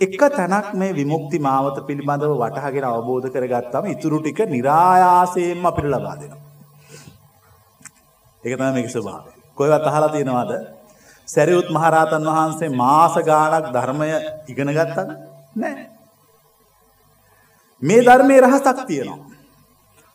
එක 0.01 0.17
තැනක් 0.17 0.75
මේ 0.75 0.93
විමුක්ති 0.93 1.39
මාවත 1.39 1.77
පිළිබඳව 1.87 2.33
වටහාගෙන 2.35 2.85
අවබෝධ 2.85 3.29
කරගත්තම 3.29 3.85
ඉතුරු 3.95 4.21
ටික 4.21 4.39
નિરાයාසයෙන්ම 4.49 5.67
අපිට 5.67 5.87
ලබා 5.87 6.17
දෙනවා. 6.17 6.43
ඒක 8.43 8.55
තමයි 8.57 8.73
මේකේ 8.73 8.95
ස්වභාවය. 8.97 9.31
කොයිවත් 9.55 9.87
අහලා 9.87 10.09
තියෙනවද? 10.09 10.53
සැරියුත් 11.29 11.69
මහරහතන් 11.71 12.25
වහන්සේ 12.29 12.71
මාස 12.73 13.15
ගාණක් 13.23 13.67
ධර්මය 13.75 14.09
ඉගෙන 14.49 14.71
ගත්තද? 14.71 15.11
නැහැ. 15.55 15.87
මේ 17.83 18.01
ධර්මයේ 18.03 18.41
රහසක් 18.41 18.79
තියෙනවා. 18.87 19.40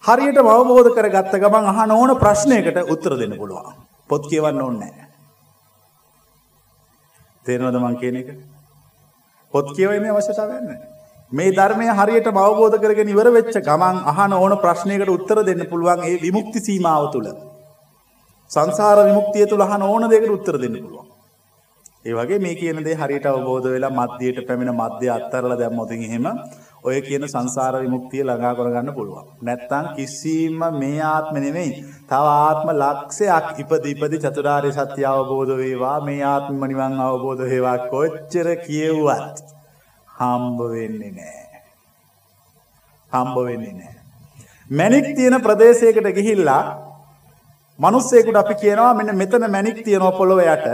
හරියට 0.05 0.37
අවබෝධ 0.39 0.89
කරගත්ත 0.95 1.35
ගමන් 1.35 1.67
අහන 1.71 1.91
ඕන 1.91 2.11
ප්‍රශ්නයකට 2.17 2.77
උත්තර 2.87 3.13
දෙන්න 3.17 3.37
පුළුවන්. 3.37 3.73
පොත් 4.09 4.27
කියවන්න 4.29 4.61
ඕනේ 4.61 4.79
නැහැ. 4.81 5.07
තේරෙනවද 7.45 7.79
මං 7.79 7.95
කියන 8.01 8.19
එක? 8.21 8.29
පොත් 9.53 9.71
කියවීමේ 9.77 10.11
අවශ්‍යතාවයක් 10.11 10.61
නැහැ. 10.61 10.77
මේ 11.31 11.51
ධර්මය 11.51 11.87
හරියට 11.91 12.29
අවබෝධ 12.29 12.77
කරගෙන 12.77 13.09
ඉවර 13.09 13.31
වෙච්ච 13.31 13.57
ගමන් 13.59 13.97
අහන 14.11 14.33
ඕන 14.35 14.53
ප්‍රශ්නයකට 14.57 15.09
උත්තර 15.09 15.41
දෙන්න 15.43 15.65
පුළුවන් 15.71 16.03
ඒ 16.03 16.21
විමුක්ති 16.21 16.59
සීමාව 16.59 17.09
තුළ. 17.11 17.27
සංසාර 18.51 18.97
විමුක්තිය 19.01 19.47
තුළ 19.47 19.61
අහන 19.61 19.81
ඕන 19.83 20.09
දෙයකට 20.11 20.35
උත්තර 20.37 20.61
දෙන්න 20.61 20.77
පුළුවන්. 20.77 21.09
ඒ 22.05 22.13
වගේ 22.13 22.39
මේ 22.39 22.55
කියන 22.55 22.83
දේ 22.85 22.95
හරියට 22.95 23.25
අවබෝධ 23.25 23.67
වෙලා 23.73 23.91
මධ්‍යයට 23.91 24.45
පැමිණ 24.47 24.73
මධ්‍ය 24.73 25.09
අත්තරලා 25.09 25.57
දැම්මොත් 25.57 25.91
එහෙම 25.91 26.27
ඔය 26.85 26.97
කියන 27.01 27.23
සංසාර 27.25 27.75
විමුක්තිය 27.81 28.23
ළඟා 28.23 28.53
කරගන්න 28.57 28.89
පුළුවන්. 28.97 29.25
නැත්තම් 29.41 29.85
කිසිම 29.95 30.59
මේ 30.79 31.01
ආත්ම 31.05 31.35
නෙමෙයි. 31.37 31.71
තව 32.09 32.25
ආත්ම 32.41 32.67
ලක්ෂයක් 32.75 33.47
ඉපදි 33.61 33.89
ඉපදි 33.95 34.17
චතුරාර්ය 34.23 34.71
සත්‍ය 34.71 35.01
අවබෝධ 35.05 35.53
වේවා 35.61 35.97
මේ 36.07 36.23
ආත්ම 36.25 36.61
නිවන් 36.63 36.95
අවබෝධ 37.07 37.43
වේවා 37.43 37.77
කොච්චර 37.91 38.47
කියෙව්වත් 38.65 39.37
හම්බ 40.09 40.59
වෙන්නේ 40.73 41.11
නැහැ. 41.11 41.61
හම්බ 43.11 43.35
වෙන්නේ 43.47 43.73
නැහැ. 43.73 43.99
මැණික් 44.69 45.07
තියෙන 45.15 45.41
ප්‍රදේශයකට 45.41 46.07
ගිහිල්ලා 46.11 46.63
මිනිස්සෙකුට 47.79 48.35
අපි 48.35 48.55
කියනවා 48.55 48.93
මෙන්න 48.93 49.15
මෙතන 49.15 49.43
මැණික් 49.47 49.83
තියෙනවා 49.83 50.11
පොළොව 50.11 50.39
යට 50.45 50.67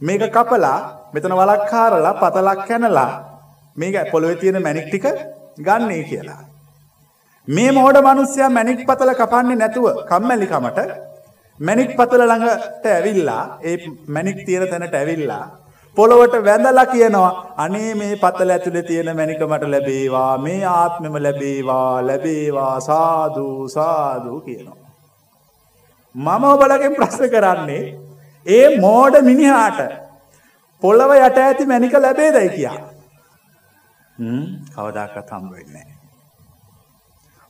මේක 0.00 0.22
කපලා 0.30 0.78
මෙතන 1.14 1.32
වලක් 1.32 1.70
කාරලා 1.70 2.14
පතලක් 2.14 2.60
කැනලා 2.68 3.10
මේක 3.76 4.10
පොළොවේ 4.12 4.40
තියෙන 4.42 4.62
මැණික් 4.62 4.86
ටික 4.88 5.06
ගන්නයි 5.66 6.04
කියලා. 6.10 6.42
මේ 7.48 7.72
මෝඩ 7.72 7.96
මිනිස්සයා 8.08 8.50
මැණික් 8.50 8.86
පතල 8.88 9.10
කපන්නේ 9.20 9.56
නැතුව 9.56 9.86
කම්මැලිකමට 10.10 10.78
මැණික් 11.60 11.90
පතල 11.98 12.22
ළඟට 12.30 12.86
ඇවිල්ලා 12.86 13.42
ඒ 13.62 13.76
මැණික් 14.08 14.38
තියෙන 14.46 14.68
තැනට 14.70 14.94
ඇවිල්ලා 15.00 15.44
පොළොවට 15.96 16.36
වැඳලා 16.46 16.86
කියනවා 16.92 17.32
අනේ 17.64 17.90
මේ 18.00 18.14
පතල 18.22 18.54
ඇතුලේ 18.54 18.84
තියෙන 18.88 19.10
මැණික 19.16 19.42
මට 19.48 19.68
ලැබේවා 19.74 20.38
මේ 20.46 20.62
ආත්මෙම 20.76 21.20
ලැබේවා 21.26 22.06
ලැබේවා 22.08 22.80
සාදු 22.88 23.68
සාදු 23.76 24.40
කියනවා. 24.46 24.80
මම 26.14 26.44
ඔබලගෙන් 26.54 26.96
ප්‍රශ්න 26.96 27.30
කරන්නේ 27.34 27.84
ඒ 28.46 28.66
මෝඩ 28.80 29.22
මිනිහාට 29.30 29.78
පොළව 30.82 31.14
යට 31.20 31.38
ඇති 31.44 31.70
මැනික 31.70 31.94
ලැබේදයි 32.04 32.48
කියා. 32.56 32.93
කවදාකත් 34.74 35.30
හම්බ 35.30 35.52
වෙන්නේ 35.52 35.86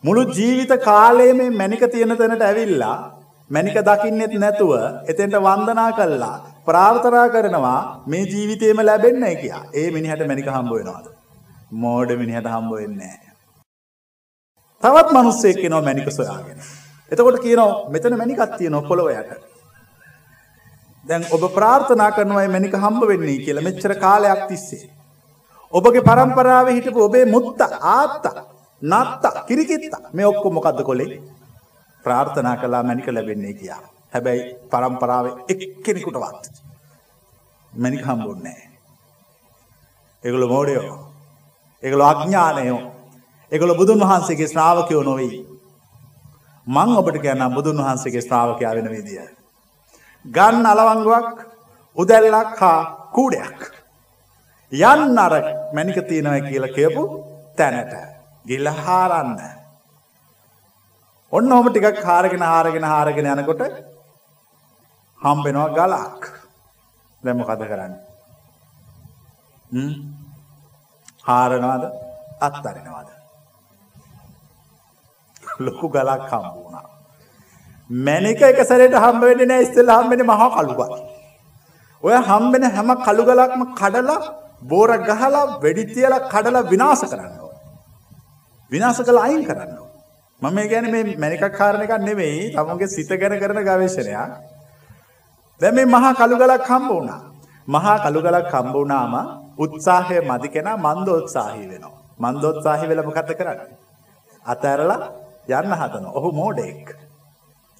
මුළු 0.05 0.23
ජීවිත 0.31 0.73
කාලයේ 0.85 1.35
මේ 1.35 1.51
මැනික 1.53 1.85
තියෙන 1.93 2.17
තැනට 2.17 2.43
ඇවිල්ලා 2.43 2.97
මැනික 3.51 3.77
දකින්නෙත් 3.89 4.35
නැතුව 4.37 4.73
එතෙන්ට 5.07 5.37
වන්දනා 5.39 5.91
කළා 5.93 6.37
ප්‍රාර්ථනා 6.67 7.29
කරනවා 7.29 8.05
මේ 8.07 8.25
ජීවිතේම 8.25 8.81
ලැබෙන්නේ 8.83 9.35
කියා. 9.37 9.65
ඒ 9.75 9.91
මිනිහට 9.91 10.27
මැනික 10.27 10.47
හම්බ 10.47 10.73
වෙනවද? 10.73 11.07
මෝඩ 11.73 12.11
මිනිහට 12.17 12.49
හම්බ 12.55 12.73
වෙන්නේ 12.73 13.13
නැහැ. 13.13 13.33
තවත් 14.83 15.09
මිනිස්සෙක් 15.19 15.65
එනවා 15.65 15.83
මැනික 15.83 16.11
සොයාගෙන. 16.11 16.59
එතකොට 17.13 17.39
කියනවා 17.45 17.91
මෙතන 17.91 18.17
මැනිකක් 18.17 18.57
තියෙනවා 18.59 18.89
පොළොව 18.89 19.11
යට. 19.13 19.31
දැන් 21.07 21.25
ඔබ 21.31 21.45
ප්‍රාර්ථනා 21.55 22.11
කරනවා 22.13 22.49
මැනික 22.49 22.77
හම්බ 22.83 23.09
වෙන්නේ 23.13 23.39
කියලා 23.47 23.67
මෙච්චර 23.69 23.95
කාලයක් 24.07 24.45
තිස්සේ. 24.49 24.85
ඔබගේ 25.75 26.07
පරම්පරාවේ 26.09 26.75
හිටපු 26.75 27.05
ඔබේ 27.05 27.25
මුත්ත 27.27 27.61
ආත්ත 27.95 28.25
නත්ත 28.83 29.25
කිරිකිත්ත 29.47 29.95
මේ 30.13 30.27
ඔක්කොම 30.27 30.55
මොකද්ද 30.55 30.83
කොලේ? 30.83 31.23
ප්‍රාර්ථනා 32.05 32.57
කළා 32.57 32.83
මැනික 32.83 33.09
ලැබෙන්නේ 33.09 33.55
කියා. 33.55 33.83
හැබැයි 34.15 34.43
පරම්පරාවේ 34.71 35.35
එක්කෙනෙකුටවත් 35.49 36.45
මැනික 37.73 38.05
හම්බුන්නේ 38.07 38.53
නැහැ. 38.53 38.71
ඒගොල්ලෝ 40.25 40.49
මෝඩයෝ. 40.49 40.99
ඒගොල්ලෝ 41.83 42.09
අඥානයෝ. 42.09 42.81
ඒගොල්ලෝ 43.53 43.77
බුදුන් 43.77 44.01
වහන්සේගේ 44.01 44.49
ශ්‍රාවකයෝ 44.49 45.03
නොවේ. 45.03 45.45
මං 46.67 46.97
ඔබට 46.97 47.19
කියන්නම් 47.23 47.55
බුදුන් 47.55 47.85
වහන්සේගේ 47.85 48.23
ශ්‍රාවකයා 48.23 48.75
වෙන 48.75 48.91
විදිය. 48.91 49.25
ගන්න 50.25 50.67
අලවංගුවක් 50.67 51.39
උදැල්ලක් 51.99 52.61
හා 52.61 53.11
කූඩයක්. 53.15 53.74
යන්න 54.75 55.19
අර 55.25 55.35
මැනික 55.75 55.99
තියෙනව 56.09 56.49
කියලා 56.49 56.75
කියපු 56.77 57.03
තැනට 57.59 57.93
ගිල්ල 58.49 58.69
හාරන්න. 58.83 59.39
ඔන්න 61.33 61.53
ඔහම 61.57 61.67
ටිකක් 61.71 61.99
හාරගෙන 62.09 62.45
හාරගෙන 62.53 62.87
හාරගෙන 62.93 63.31
යනකොට 63.33 63.63
හම්බෙනවා 65.21 65.75
ගලක් 65.79 66.23
දැම්ම 67.23 67.45
කද 67.49 67.63
කරන්න. 67.71 67.95
හාරනවාද 71.29 71.85
අත්තරෙනවාද. 72.47 73.09
ලොකු 75.67 75.87
ගලක් 75.89 76.31
හම්බුණා. 76.33 76.87
මැනික 77.91 78.41
එක 78.43 78.61
සැරේට 78.71 78.97
හම්බ 79.05 79.23
වෙන්නේ 79.29 79.51
නැහැ 79.51 79.67
ඉස්සෙල්ලා 79.67 79.99
හම්බෙන්නේ 80.01 80.31
මහා 80.33 80.49
කළුගල්. 80.57 80.95
ඔය 82.03 82.15
හම්බෙන 82.31 82.65
හැම 82.77 82.89
කළුගලක්ම 83.07 83.63
කඩලා 83.81 84.23
බෝර 84.63 84.91
ගහලා 85.01 85.45
වෙඩි 85.61 85.85
තියලා 85.87 86.29
කඩලා 86.29 86.65
විනාශ 86.65 87.05
කරනවා. 87.05 87.53
විනාශ 88.73 89.01
කළා 89.01 89.23
අයින් 89.23 89.45
කරනවා. 89.45 89.89
මම 90.43 90.55
මේ 90.55 90.69
කියන්නේ 90.69 90.93
මේ 90.95 91.17
මැනිකක් 91.17 91.45
කාරණ 91.53 91.83
එකක් 91.83 91.95
නෙවෙයි 92.01 92.43
තමුන්ගේ 92.53 92.89
සිත 92.89 93.11
ගැන 93.13 93.35
කරන 93.41 93.61
ගවේෂණයක්. 93.61 94.33
දැන් 95.61 95.75
මේ 95.75 95.87
මහා 95.87 96.13
කළුගලක් 96.15 96.67
හම්බ 96.67 96.89
වුණා. 96.89 97.21
මහා 97.69 97.97
කළුගලක් 97.99 98.53
හම්බ 98.53 98.75
වුණාම 98.75 99.15
උත්සාහය 99.59 100.17
මදි 100.23 100.49
කෙනා 100.49 100.77
මන්දෝත්සාහී 100.79 101.67
වෙනවා. 101.71 101.99
මන්දෝත්සාහී 102.21 102.89
වෙලා 102.89 103.05
මොකද 103.05 103.31
කරන්නේ? 103.31 103.73
අතෑරලා 104.47 105.01
යන්න 105.51 105.73
හදනවා. 105.73 106.13
ඔහු 106.13 106.29
මෝඩෙක්. 106.33 106.85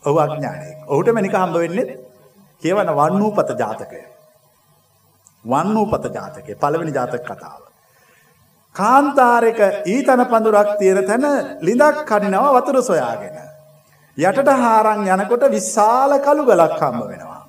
ඔහු 0.05 0.19
අඥානය. 0.19 0.69
ඔහුට 0.87 1.09
මැනික 1.09 1.35
හම්බ 1.35 1.57
වෙන්නේ 1.57 1.87
කියවන 2.63 2.91
වන්නූපත 2.99 3.51
ජාතකය. 3.59 4.01
වන්නූපත 5.45 6.05
ජාතකය 6.11 6.55
පළවෙනි 6.57 6.93
ජාතක 6.93 7.23
කතාව. 7.23 7.63
කාන්තාරක 8.75 9.61
ඊතන 9.87 10.23
පඳුරක් 10.25 10.71
තියෙන 10.79 11.01
තැන 11.05 11.25
ලිඳක් 11.61 11.99
කඩිනව 12.05 12.47
වතුර 12.57 12.83
සොයාගෙන. 12.83 13.37
යටට 14.19 14.49
හාරං 14.59 15.07
යනකොට 15.09 15.45
විශාල 15.51 16.13
කළු 16.21 16.45
ගලක් 16.45 16.81
හම්බ 16.81 17.03
වෙනවා. 17.05 17.43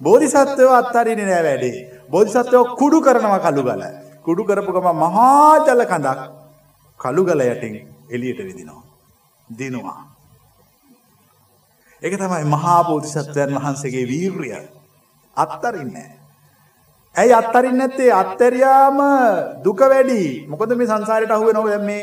බෝධිසත්වයෝ 0.00 0.72
අත්තරින 0.72 1.20
නෑ 1.20 1.42
වැඩේ. 1.42 1.76
බෝධිසත්වයෝ 2.10 2.64
කුඩු 2.76 3.00
කරනවා 3.00 3.38
කළු 3.40 3.62
ගල. 3.62 3.82
කුඩු 4.22 4.42
කරපු 4.44 4.72
ගම 4.72 4.88
මහාජල 4.96 5.80
කඳක් 5.84 6.20
කළු 7.00 7.24
ගල 7.24 7.40
යටින් 7.42 7.74
එලියට 8.10 8.40
විදිනවා. 8.40 8.82
දිනවා. 9.48 10.02
ඒක 12.02 12.14
තමයි 12.14 12.44
මහා 12.46 12.84
බෝධිසත්වයන් 12.84 13.54
වහන්සේගේ 13.54 14.06
වීර්ය 14.06 14.50
අත්තරින්නේ. 15.36 16.25
ඇයි 17.16 17.32
අත්තරින් 17.32 17.78
නැත්තේ 17.78 18.12
අත්තරියාම 18.12 18.98
දුක 19.64 19.80
වැඩි 19.84 20.20
මොකද 20.48 20.70
මේ 20.74 20.86
සංසාරයට 20.86 21.30
අහුවේ 21.30 21.54
නොව 21.54 21.68
මේ 21.82 22.02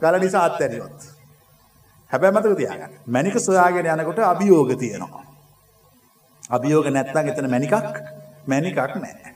ගල 0.00 0.18
නිසා 0.20 0.44
අත්තරියොත්. 0.44 0.98
හැබැයි 2.10 2.34
මතක 2.34 2.56
තියාගන්න. 2.56 2.92
මණික 3.08 3.36
සොයාගෙන 3.38 3.90
යනකොට 3.94 4.20
අභියෝග 4.26 4.70
තියෙනවා. 4.78 5.24
අභියෝග 6.50 6.86
නැත්තම් 6.88 7.26
එතන 7.30 7.50
මණිකක් 7.54 7.74
මණිකක් 8.46 8.78
නැහැ. 8.96 9.34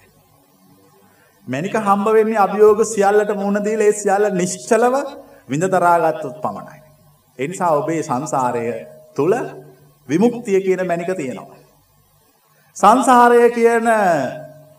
මණික 1.46 1.74
හම්බ 1.78 2.06
වෙන්නේ 2.10 2.38
අභියෝග 2.38 2.80
සියල්ලට 2.84 3.34
මුහුණ 3.34 3.64
දීලා 3.64 3.86
ඒ 3.86 3.92
සියල්ල 3.94 4.30
නිශ්චලව 4.32 4.94
විඳ 5.48 5.64
දරාගත්තොත් 5.66 6.36
පමණයි. 6.40 6.78
ඒ 7.38 7.48
නිසා 7.48 7.72
ඔබේ 7.72 8.02
සංසාරය 8.02 8.64
තුල 9.16 9.34
විමුක්තිය 10.08 10.60
කියන 10.60 10.82
මණික 10.84 11.10
තියෙනවා. 11.16 11.58
සංසාරය 12.76 13.50
කියන 13.50 13.86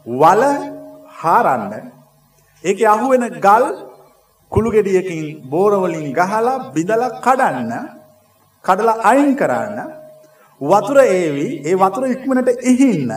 වල 0.06 0.44
හාරන්න. 1.20 1.92
ඒකේ 2.64 2.88
අහුවෙන 2.88 3.26
ගල් 3.46 3.66
කුළු 4.52 4.70
ගෙඩියකින් 4.72 5.50
බෝරවලින් 5.52 6.08
ගහලා 6.14 6.72
බිඳලා 6.76 7.18
කඩන්න 7.26 7.72
කඩලා 8.66 9.02
අයින් 9.12 9.32
කරන්න. 9.36 9.78
වතුර 10.62 10.98
ඒවි 11.00 11.48
ඒ 11.66 11.76
වතුර 11.76 12.04
ඉක්මනට 12.08 12.50
ඉහින්න. 12.64 13.12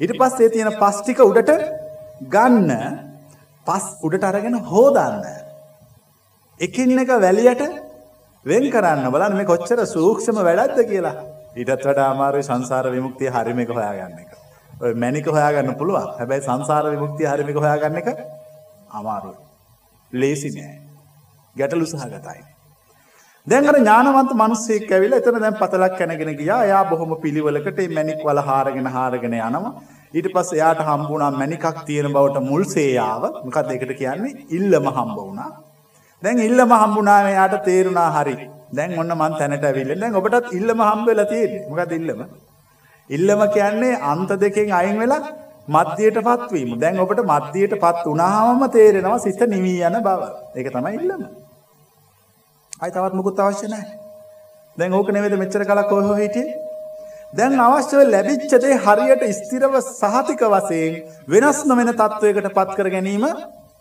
ඊට 0.00 0.12
පස්සේ 0.20 0.50
තියෙන 0.50 0.72
පස් 0.80 0.96
ටික 1.02 1.20
උඩට 1.20 1.50
ගන්න. 2.34 2.70
පස් 3.66 3.84
උඩට 4.06 4.24
අරගෙන 4.24 4.56
හොදන්න. 4.72 5.24
එකින් 6.60 6.98
එක 6.98 7.12
වැලියට 7.24 7.62
වෙන් 8.46 8.64
කරන්න. 8.74 9.06
බලන්න 9.14 9.36
මේ 9.36 9.50
කොච්චර 9.52 9.86
සූක්ෂම 9.86 10.36
වැඩක්ද 10.48 10.88
කියලා. 10.90 11.16
ඊටත් 11.56 11.86
වඩා 11.86 12.10
අමාරුයි 12.14 12.48
සංසාර 12.48 12.92
විමුක්තිය 12.92 13.30
හරියම 13.30 13.58
එක 13.64 13.72
හොයාගන්න 13.76 14.18
එක. 14.24 14.29
ඔය 14.80 14.92
මැනික 14.94 15.26
හොයාගන්න 15.28 15.74
පුළුවන් 15.74 16.12
හැබැයි 16.18 16.46
සංසාර 16.46 16.84
විමුක්තිය 16.92 17.30
හරියම 17.32 17.50
එක 17.50 17.60
හොයාගන්න 17.64 18.00
එක 18.02 18.08
අමාරුයි 18.92 19.38
ලේසි 20.12 20.54
නෑ 20.56 20.78
ගැටලු 21.56 21.86
සහගතයි 21.86 22.50
දැන් 23.46 23.66
අර 23.66 23.76
ඥානවන්ත 23.76 24.32
මිනිස්සෙක් 24.34 24.90
ඇවිල්ලා 24.90 25.20
එතන 25.20 25.38
දැන් 25.42 25.54
පතලක් 25.54 25.94
කනගෙන 25.98 26.32
ගියා. 26.40 26.58
එයා 26.64 26.82
බොහොම 26.84 27.12
පිළිවෙලකට 27.22 27.78
මේ 27.78 27.88
මැණික් 27.88 28.20
වල 28.26 28.40
හාරගෙන 28.48 28.86
හාරගෙන 28.88 29.34
යනවා. 29.38 29.72
ඊට 30.14 30.28
පස්සේ 30.34 30.58
එයාට 30.58 30.82
හම්බ 30.88 31.08
වුණා 31.10 31.30
මැණිකක් 31.32 31.66
තියෙන 31.86 32.12
බවට 32.12 32.44
මුල් 32.50 32.64
සේයාව. 32.66 33.24
මොකක්ද 33.44 33.72
ඒකට 33.72 33.92
කියන්නේ? 34.00 34.36
ඉල්ලම 34.50 34.86
හම්බ 34.90 35.16
වුණා. 35.18 35.50
දැන් 36.22 36.38
ඉල්ලම 36.40 36.74
හම්බුණා 36.74 37.18
එයාට 37.30 37.56
තේරුණා 37.64 38.10
හරි. 38.16 38.36
දැන් 38.76 38.98
ඔන්න 39.00 39.16
මං 39.16 39.38
තැනට 39.40 39.64
ඇවිල්ලා. 39.64 40.00
දැන් 40.02 40.20
ඔබටත් 40.20 40.52
ඉල්ලම 40.52 40.84
හම්බ 40.88 41.06
වෙලා 41.06 41.28
තියෙන්නේ. 41.32 41.66
මොකක්ද 41.70 41.92
ඉල්ලම? 41.92 42.20
ඉල්ලම 43.16 43.40
කියන්නේ 43.56 44.00
අන්ත 44.12 44.30
දෙකෙන් 44.42 44.72
අයින් 44.80 44.98
වෙලා 45.02 45.22
මධ්‍යයටපත් 45.74 46.48
වීම. 46.54 46.70
දැන් 46.82 47.00
ඔබට 47.04 47.20
මධ්‍යයටපත් 47.32 47.98
වුණාම 48.06 48.62
තේරෙනවා 48.76 49.18
සිත 49.26 49.40
නිවි 49.54 49.74
යන 49.88 49.96
බව. 50.06 50.22
ඒක 50.58 50.68
තමයි 50.74 50.96
ඉල්ලම. 50.98 51.22
අයි 52.82 52.90
තවත් 52.94 53.14
මුකුත් 53.18 53.40
අවශ්‍ය 53.40 53.68
නැහැ. 53.68 53.94
දැන් 54.78 54.92
ඕක 54.98 55.08
නෙවෙයිද 55.16 55.38
මෙච්චර 55.42 55.62
කලක් 55.70 55.92
ඔය 55.98 56.04
හොය 56.10 56.20
හිටියේ? 56.24 56.58
දැන් 57.38 57.60
අවශ්‍යව 57.66 58.00
ලැබිච්ච 58.14 58.52
දේ 58.64 58.78
හරියට 58.84 59.24
ස්ථිරව 59.38 59.74
සහතික 59.88 60.42
වශයෙන් 60.54 60.94
වෙනස් 61.32 61.58
නොවන 61.70 61.92
තත්වයකට 62.00 62.48
පත් 62.56 62.70
කර 62.78 62.88
ගැනීම 62.94 63.26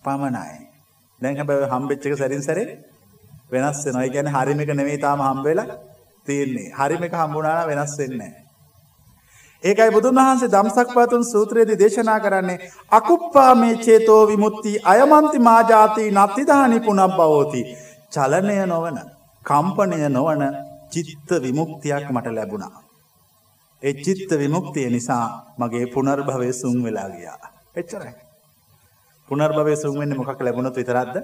පමණයි. 0.06 0.58
දැන් 1.22 1.36
හැබැයි 1.40 1.72
හම්බෙච්ච 1.74 2.04
එක 2.10 2.20
සැරින් 2.22 2.44
සැරේ 2.48 2.68
වෙනස් 3.54 3.80
වෙනවා. 3.86 4.04
ඒ 4.06 4.14
කියන්නේ 4.16 4.36
හරිම 4.38 4.60
එක 4.66 4.72
නෙවෙයි 4.82 5.00
තාම 5.06 5.20
හම්බ 5.30 5.46
වෙලා 5.50 5.68
තියෙන්නේ. 6.28 6.70
හරිම 6.80 7.02
එක 7.08 7.14
හම්බුණා 7.22 7.58
නම් 7.58 7.68
වෙනස් 7.72 7.96
වෙන්නේ 8.02 8.20
නැහැ. 8.22 8.49
ඒකයි 9.64 9.92
බුදුන් 9.92 10.16
වහන්සේ 10.18 10.52
ධම්සක්පවතුන් 10.52 11.24
සූත්‍රයේදී 11.26 11.80
දේශනා 11.80 12.20
කරන්නේ 12.20 12.58
අකුප්පා 12.92 13.52
මේ 13.56 13.76
චේතෝ 13.78 14.22
විමුක්ති 14.28 14.80
අයමන්ති 14.86 15.46
මාජාති 15.48 16.12
නත්තිදානි 16.14 16.80
පුනබ්බවෝති 16.80 17.62
චලනය 18.12 18.60
නොවන 18.66 19.00
කම්පනය 19.46 20.10
නොවන 20.10 20.44
චිත්ත 20.92 21.30
විමුක්තියක් 21.42 22.06
මට 22.10 22.28
ලැබුණා. 22.30 22.82
ඒ 23.82 23.94
චිත්ත 23.96 24.32
විමුක්තිය 24.34 24.90
නිසා 24.90 25.26
මගේ 25.58 25.86
පුනර්භවය 25.94 26.54
සුන් 26.54 26.84
වෙලා 26.84 27.10
ගියා. 27.10 27.40
එච්චරයි. 27.76 28.14
පුනර්භවය 29.30 29.76
සුන් 29.76 30.00
වෙන්නේ 30.00 30.18
මොකක් 30.18 30.42
ලැබුණොත් 30.42 30.76
විතරක්ද? 30.76 31.16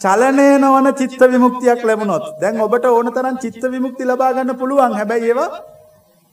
චලනය 0.00 0.48
නොවන 0.58 0.88
චිත්ත 0.94 1.20
විමුක්තියක් 1.32 1.84
ලැබුණොත්. 1.84 2.26
දැන් 2.40 2.60
ඔබට 2.60 2.84
ඕන 2.86 3.12
තරම් 3.12 3.36
චිත්ත 3.38 3.62
විමුක්ති 3.74 4.04
ලබා 4.04 4.32
ගන්න 4.32 4.58
පුළුවන්. 4.60 4.94
හැබැයි 4.94 5.28
ඒවා 5.28 5.50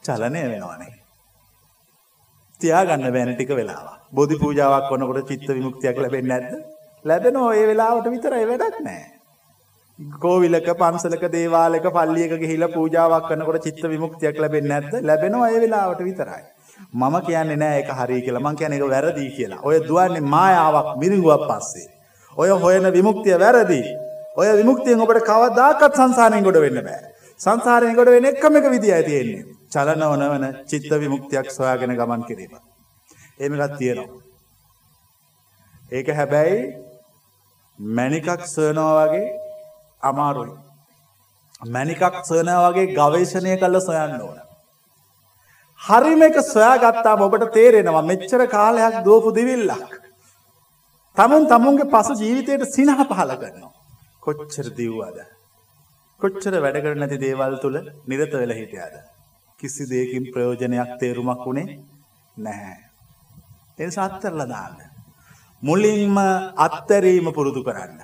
චලනය 0.04 0.42
වෙනවනේ. 0.52 1.01
තියාගන්න 2.64 3.14
බෑන 3.16 3.34
ටික 3.36 3.56
වෙලාවක්. 3.60 3.98
බෝධි 4.14 4.42
පූජාවක් 4.44 4.86
කරනකොට 4.90 5.28
චිත්ත 5.30 5.50
විමුක්තියක් 5.50 5.98
ලැබෙන්නේ 5.98 6.40
නැද්ද? 6.42 6.62
ලැබෙනවා 7.06 7.56
ඒ 7.56 7.66
වෙලාවට 7.68 8.12
විතරයි 8.12 8.46
වැඩක් 8.48 8.80
නැහැ. 8.82 9.22
කෝවිලක 10.20 10.68
පන්සලක 10.80 11.24
දේවාලක 11.32 11.86
පල්ලියක 11.96 12.34
ගිහිල්ලා 12.42 12.74
පූජාවක් 12.76 13.28
කරනකොට 13.28 13.64
චිත්ත 13.64 13.84
විමුක්තියක් 13.86 14.40
ලැබෙන්නේ 14.40 14.82
නැද්ද? 14.82 14.94
ලැබෙනවා 15.04 15.50
ඒ 15.50 15.62
වෙලාවට 15.64 16.04
විතරයි. 16.04 16.44
මම 16.94 17.16
කියන්නේ 17.28 17.58
නෑ 17.58 17.80
ඒක 17.80 17.90
හරි 18.00 18.22
කියලා. 18.22 18.42
මං 18.42 18.56
කියන්නේ 18.56 18.80
ඒක 18.80 18.90
වැරදි 18.90 19.30
කියලා. 19.38 19.62
ඔය 19.64 19.80
දුවන්නේ 19.88 20.28
මායාවක් 20.36 20.90
මිරිඟුවක් 21.02 21.46
පස්සේ. 21.50 21.88
ඔය 22.38 22.50
හොයන 22.64 22.94
විමුක්තිය 22.94 23.40
වැරදි. 23.40 23.82
ඔය 24.38 24.48
විමුක්තියෙන් 24.60 25.02
ඔබට 25.02 25.24
කවදාකවත් 25.30 25.96
සංසාරයෙන් 25.96 26.44
ගොඩ 26.44 26.62
වෙන්න 26.66 26.84
බෑ. 26.88 27.02
සංසාරයෙන් 27.40 27.96
ගොඩ 27.96 28.14
වෙන 28.16 28.26
එකම 28.26 28.56
එක 28.56 28.70
විදියයි 28.76 29.04
තියෙන්නේ. 29.10 29.44
චලනව 29.74 30.14
නවන 30.20 30.46
චිත්ත 30.70 30.92
විමුක්තියක් 31.04 31.48
සොයාගෙන 31.58 31.96
ගමන් 32.00 32.24
කිරීම. 32.30 32.54
එහෙම 33.40 33.54
එකක් 33.58 33.78
තියෙනවා. 33.78 34.22
ඒක 35.92 36.08
හැබැයි 36.20 36.60
මණිකක් 37.80 38.44
සොයනවා 38.56 39.08
වගේ 39.08 39.26
අමාරුයි. 40.04 40.54
මැනිකක් 41.66 42.16
සොයනා 42.26 42.62
වගේ 42.66 42.94
ගවේශණය 42.98 43.58
කළ 43.62 43.80
සොයන්න 43.80 44.22
ඕන. 44.22 44.40
හරිම 45.80 46.22
එක 46.28 46.38
සොයාගත්තාම 46.44 47.22
ඔබට 47.28 47.46
තේරෙනවා 47.58 48.08
මෙච්චර 48.12 48.42
කාලයක් 48.56 48.96
දුවපු 49.06 49.36
දිවිල්ලක්. 49.36 49.92
තමුන් 51.18 51.46
තමුන්ගේ 51.48 51.92
පසු 51.94 52.14
ජීවිතයට 52.22 52.66
සිනහ 52.76 52.98
පහල 53.12 53.32
කරනවා. 53.42 53.72
කොච්චර 54.26 54.68
දිව්වාද. 54.80 55.18
කොච්චර 56.22 56.54
වැඩකර 56.66 56.96
නැති 56.96 57.18
දේවල් 57.26 57.56
තුළ 57.64 57.78
නිරත 58.08 58.34
වෙල 58.42 58.54
හිටියාද. 58.60 58.96
කිසි 59.62 59.86
දෙයකින් 59.86 60.24
ප්‍රයෝජනයක් 60.34 60.92
තේරුමක් 61.00 61.46
වුණේ 61.46 61.80
නැහැ. 62.38 62.78
එ 63.78 63.90
සත්තරල 63.90 64.42
දාන්න. 64.48 64.78
මුලින්ම 65.64 66.18
අත්තරීම 66.58 67.28
පුරුදු 67.34 67.62
කරන්න. 67.64 68.00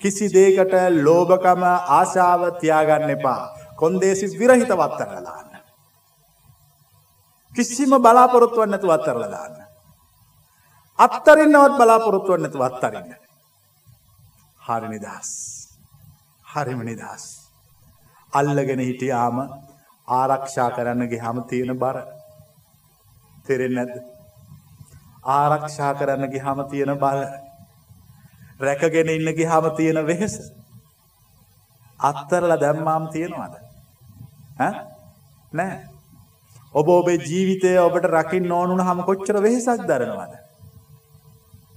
කිසි 0.00 0.26
දේකට 0.28 0.74
ලෝභකම 1.02 1.62
ආශාව 1.90 2.42
තියාගන්න 2.60 3.10
එපා. 3.10 3.42
කොන්දේසි 3.76 4.26
විරහිත 4.38 4.72
වත්තරලා 4.72 5.22
දාන්න. 5.22 5.48
කිසිම 7.56 7.92
බලාපොරොත්තුවක් 7.98 8.68
නැතුව 8.68 8.90
අත්තරලා 8.90 9.30
දාන්න. 9.30 9.56
අත්තරින්නවත් 10.98 11.74
බලාපොරොත්තුවක් 11.76 12.40
නැතුව 12.40 12.62
අත්තරින්න. 12.62 13.10
හරි 14.60 14.88
නිදහස්. 14.88 15.30
හරිම 16.44 16.80
නිදහස්. 16.84 17.24
අල්ලගෙන 18.32 18.80
හිටියාම 18.80 19.36
ආරක්ෂා 20.08 20.70
කරන්න 20.70 21.08
ගියාම 21.08 21.42
තියෙන 21.44 21.78
බර 21.78 21.96
තේරෙන්නේ 23.46 23.84
නැද්ද? 23.84 24.04
ආරක්ෂා 25.24 25.92
කරන්න 25.94 26.30
ගියාම 26.30 26.64
තියෙන 26.70 26.94
බර 26.96 27.18
රැකගෙන 28.60 29.08
ඉන්න 29.08 29.34
ගියාම 29.34 29.70
තියෙන 29.76 30.06
වෙහෙස 30.06 30.38
අත්තරලා 32.00 32.60
දැම්මාම 32.60 33.08
තියෙනවද? 33.08 33.54
ඈ 34.58 34.72
නෑ. 35.52 35.78
ඔබ 36.74 36.88
ඔබේ 36.90 37.18
ජීවිතය 37.20 37.76
ඔබට 37.78 38.04
රකින්න 38.06 38.52
ඕන 38.52 38.70
වුණාම 38.70 39.02
කොච්චර 39.04 39.42
වෙහෙසක් 39.42 39.84
දරනවද? 39.84 40.34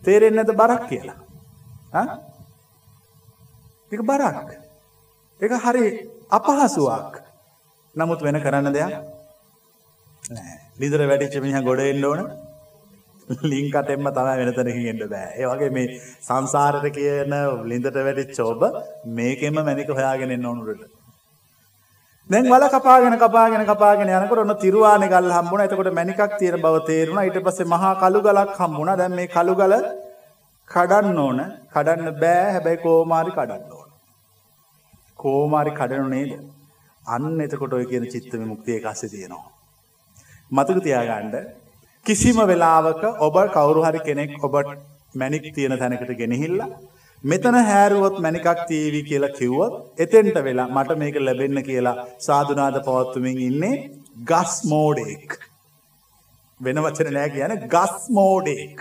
තේරෙන්නේ 0.03 0.43
නැද්ද 0.43 0.57
බරක් 0.57 0.87
කියලා? 0.87 1.19
ඈ? 1.93 2.17
ඒක 3.91 4.01
බරක්. 4.03 4.55
ඒක 5.41 5.53
හරි 5.59 5.85
අපහසුයක්. 6.29 7.30
නමුත් 7.95 8.21
වෙන 8.27 8.39
කරන්න 8.45 8.73
දෙයක් 8.73 8.93
නෑ. 10.31 10.55
ලිදර 10.81 11.01
වැටිච්ච 11.09 11.43
මිනිහා 11.43 11.67
ගොඩ 11.67 11.81
එන්න 11.83 12.05
ඕන. 12.05 12.21
ලින්කටෙන්ම 13.51 14.07
තමයි 14.17 14.37
වෙන 14.39 14.53
තැනකින් 14.55 14.87
එන්න 14.93 15.03
බෑ. 15.13 15.27
ඒ 15.39 15.45
වගේ 15.51 15.71
මේ 15.77 15.99
සංසාරෙට 16.27 16.95
කියන 16.97 17.35
ලින්දට 17.71 17.99
වැටිච්ච 18.07 18.39
ඔබ 18.45 18.61
මේකෙම 19.19 19.59
මැනික 19.59 19.91
හොයාගෙන 19.97 20.35
එන්න 20.37 20.47
ඕනුරට. 20.51 20.83
දැන් 22.29 22.49
වල 22.53 22.65
කපාගෙන 22.75 23.17
කපාගෙන 23.23 23.65
කපාගෙන 23.71 24.13
යනකොට 24.19 24.43
ඔන්න 24.43 24.55
තිරුවානේ 24.63 25.11
ගල් 25.13 25.31
හම්බුණා. 25.37 25.67
එතකොට 25.67 25.91
මැනිකක් 25.99 26.37
තියෙන 26.39 26.61
බව 26.65 26.85
තේරුණා. 26.89 27.27
ඊට 27.27 27.43
පස්සේ 27.47 27.71
මහා 27.73 27.93
කළු 28.03 28.23
ගලක් 28.27 28.57
හම්බුණා. 28.61 28.97
දැන් 29.01 29.17
මේ 29.19 29.33
කළු 29.35 29.55
ගල 29.61 29.75
කඩන්න 30.69 31.21
ඕන. 31.25 31.39
කඩන්න 31.75 32.17
බෑ. 32.23 32.47
හැබැයි 32.55 32.83
කොමාරි 32.87 33.37
කඩන්න 33.37 33.77
ඕන. 33.77 33.89
කොමාරි 35.19 35.77
කඩනු 35.79 36.09
නේද? 36.15 36.33
අන්න 37.15 37.41
එතකොට 37.45 37.73
ඔය 37.77 37.85
කියන 37.91 38.05
චිත්ත 38.13 38.31
විමුක්තිය 38.41 38.77
එකස්සේ 38.79 39.11
තියෙනවා. 39.13 39.51
මතක 40.51 40.79
තියාගන්න 40.87 41.35
කිසිම 42.05 42.39
වෙලාවක 42.51 43.03
ඔබ 43.27 43.35
කවුරු 43.55 43.81
හරි 43.85 44.01
කෙනෙක් 44.07 44.31
ඔබ 44.47 44.55
මැනික් 45.15 45.45
තියෙන 45.55 45.77
තැනකට 45.81 46.11
ගෙනහිල්ලා 46.21 46.69
මෙතන 47.23 47.57
හැරුවොත් 47.69 48.15
මැනිකක් 48.19 48.47
තීවි 48.69 49.01
කියලා 49.09 49.35
කිව්වොත් 49.39 49.73
එතෙන්ට 49.99 50.37
වෙලා 50.47 50.67
මට 50.69 50.97
මේක 51.01 51.17
ලැබෙන්න 51.19 51.63
කියලා 51.69 51.95
සාධනාද 52.27 52.77
පවත්තුමින් 52.87 53.41
ඉන්නේ 53.49 53.75
ගස් 54.29 54.53
මෝඩෙක්. 54.71 55.29
වෙන 56.59 56.81
වචන 56.85 57.13
නෑ 57.17 57.29
කියන 57.35 57.53
ගස් 57.73 57.95
මෝඩෙක්. 58.17 58.77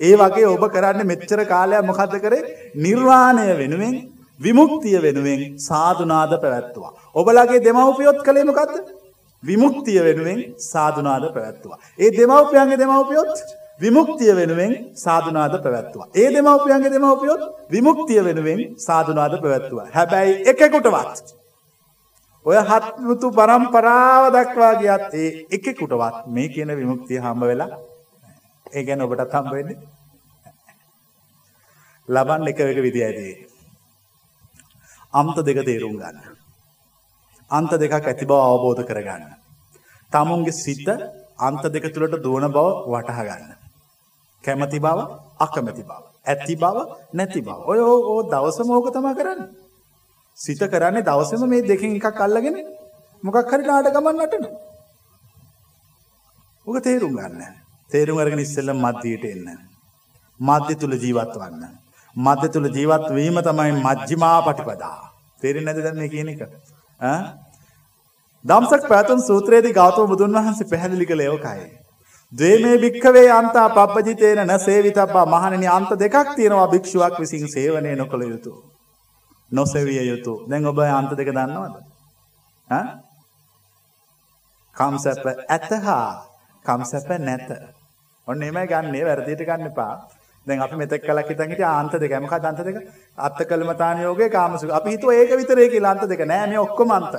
ඒ 0.00 0.14
වගේ 0.20 0.46
ඔබ 0.54 0.64
කරන්න 0.74 1.10
මෙච්චර 1.12 1.40
කාලයක් 1.52 1.86
මොකද 1.90 2.14
කරේ 2.24 2.42
නිර්වාණය 2.84 3.46
වෙනුවෙන් 3.60 3.96
විමුක්තිය 4.40 4.98
වෙනුවෙන් 5.02 5.58
සාධනාද 5.58 6.32
පැවැත්තුවා. 6.42 6.92
ඔබලගේ 7.14 7.64
දෙමවපියොත් 7.66 8.18
කළේ 8.26 8.44
මොකක්ද 8.44 8.74
විමුක්තිය 9.42 10.00
වෙනුවෙන් 10.04 10.40
සාධනාද 10.72 11.24
පැවැත්තුවා. 11.34 11.78
ඒ 11.98 12.10
දෙමවපියන්ගේ 12.18 12.78
දෙමවපියොත් 12.78 13.34
විමුක්තිය 13.80 14.32
වෙනුවෙන් 14.36 14.72
සාධනාද 15.04 15.54
පැවැත්තුවා. 15.64 16.08
ඒ 16.14 16.28
දෙමවපියන්ගේ 16.34 16.94
දෙමවපියොත් 16.96 17.42
විමුක්තිය 17.70 18.20
වෙනුවෙන් 18.24 18.60
සාධනාද 18.78 19.34
පැවැත්තුවා. 19.42 19.86
හැබැයි 19.96 20.34
එකකුටවත්. 20.50 21.24
ඔය 22.46 22.58
හත්මුතු 22.70 23.26
පරම්පරාව 23.38 24.24
දක්වා 24.34 24.74
ගියත් 24.82 25.14
ඒ 25.22 25.30
එකකුටවත් 25.56 26.16
මේ 26.34 26.48
කියන 26.54 26.70
විමුක්තිය 26.80 27.18
හම්බ 27.24 27.42
වෙලා 27.50 27.70
ඒ 28.76 28.82
ගැන 28.86 29.04
ඔබටත් 29.06 29.34
හම්බ 29.36 29.52
වෙන්නේ 29.56 29.78
ලබන්න 32.08 32.48
එක 32.50 32.60
එක 32.60 32.80
විදිය 32.86 33.04
ඇති. 33.08 33.53
අන්ත 35.14 35.36
දෙක 35.38 35.58
තේරුම් 35.64 35.96
ගන්න. 35.96 36.16
අන්ත 37.50 37.72
දෙකක් 37.72 37.92
ඇති 37.94 38.26
බව 38.26 38.40
අවබෝධ 38.42 38.82
කරගන්න. 38.82 39.24
තමුන්ගේ 40.12 40.52
සිත 40.54 40.88
අන්ත 41.38 41.62
දෙක 41.64 41.86
තුළට 41.94 42.22
දුවන 42.22 42.46
බව 42.48 42.66
වටහා 42.86 43.24
ගන්න. 43.24 43.52
කැමති 44.44 44.78
බව 44.78 44.98
අකමැති 45.38 45.82
බව. 45.82 46.00
ඇති 46.26 46.54
බව 46.56 46.76
නැති 47.12 47.40
බව. 47.40 47.58
ඔය 47.64 47.78
ඕ 47.80 48.22
දවසම 48.24 48.70
ඕක 48.70 48.88
තමා 48.92 49.14
කරන්න. 49.14 49.40
සිත 50.38 50.62
කරන්නේ 50.66 51.02
දවසම 51.02 51.42
මේ 51.46 51.62
දෙකින් 51.62 51.96
එකක් 51.96 52.20
අල්ලගෙන 52.20 52.56
මොකක් 53.22 53.50
හරි 53.50 53.64
නාටකමක් 53.64 54.08
නටන. 54.14 54.44
ඔක 56.66 56.76
තේරුම් 56.82 57.14
ගන්න. 57.14 57.42
තේරුම් 57.90 58.18
අරගෙන 58.18 58.44
ඉස්සෙල්ලා 58.46 58.74
මධ්‍යයට 58.76 59.24
එන්න. 59.24 59.48
මධ්‍ය 60.40 60.74
තුල 60.74 60.94
ජීවත් 60.96 61.34
වන්න. 61.36 61.83
මධ්‍ය 62.16 62.48
තුල 62.48 62.66
ජීවත් 62.70 63.06
වීම 63.12 63.40
තමයි 63.42 63.72
මජ්ක්‍ධිමා 63.78 64.36
පටිපදා. 64.42 64.98
තේරෙන්නේ 65.40 65.72
නැද්ද 65.72 65.84
දැන් 65.84 65.96
මේ 65.96 66.08
කියන 66.08 66.28
එක? 66.28 66.42
ඈ 67.00 67.22
දම්සක් 68.44 68.84
පැතුම් 68.88 69.20
සූත්‍රයේදී 69.20 69.72
ගෞතම 69.72 70.06
බුදුන් 70.06 70.34
වහන්සේ 70.34 70.70
පැහැදිලි 70.70 71.06
කළේ 71.06 71.30
ඕකයි. 71.30 71.64
ද්වේමේ 72.32 72.76
භික්ඛවේ 72.78 73.30
අන්තා 73.30 73.68
පබ්බජිතේන 73.70 74.40
න 74.42 74.52
සේවිතබ්බා 74.58 75.26
මහණෙනි 75.26 75.68
අන්ත 75.68 75.90
දෙකක් 75.96 76.34
තියෙනවා 76.36 76.68
භික්ෂුවක් 76.68 77.16
විසින් 77.20 77.48
සේවනය 77.48 77.96
නොකළ 77.96 78.24
යුතු. 78.24 78.52
නොසෙවිය 79.52 80.02
යුතු. 80.02 80.34
දැන් 80.48 80.66
ඔබ 80.66 80.78
අන්ත 80.78 81.10
දෙක 81.12 81.30
දන්නවද? 81.30 81.76
ඈ? 82.68 82.84
කම්සප්ප 84.76 85.26
ඇතහා 85.48 86.04
කම්සප්ප 86.64 87.10
නැත. 87.20 87.48
ඔන්න 88.28 88.42
එමය 88.42 88.66
ගන්නේ 88.66 89.04
වැරදියට 89.04 89.42
ගන්න 89.42 89.66
එපා. 89.66 89.94
දැන් 90.46 90.62
අපි 90.62 90.76
මෙතෙක් 90.76 91.02
කලක් 91.02 91.28
හිතන් 91.28 91.50
හිටිය 91.50 91.66
ආන්ත 91.66 91.92
දෙක. 91.92 92.12
මොකක්ද 92.20 92.44
අන්ත 92.44 92.58
දෙක? 92.58 92.76
අත්ත 93.16 93.38
කලමතාන 93.48 94.02
යෝගේ 94.02 94.28
කාමසුඛ. 94.30 94.72
අපි 94.72 94.90
හිතුවා 94.90 95.14
ඒක 95.14 95.36
විතරේ 95.36 95.68
කියලා 95.68 95.94
අන්ත 95.94 96.08
දෙක. 96.08 96.20
නෑ 96.26 96.46
මේ 96.46 96.58
ඔක්කොම 96.58 96.90
අන්ත. 96.90 97.14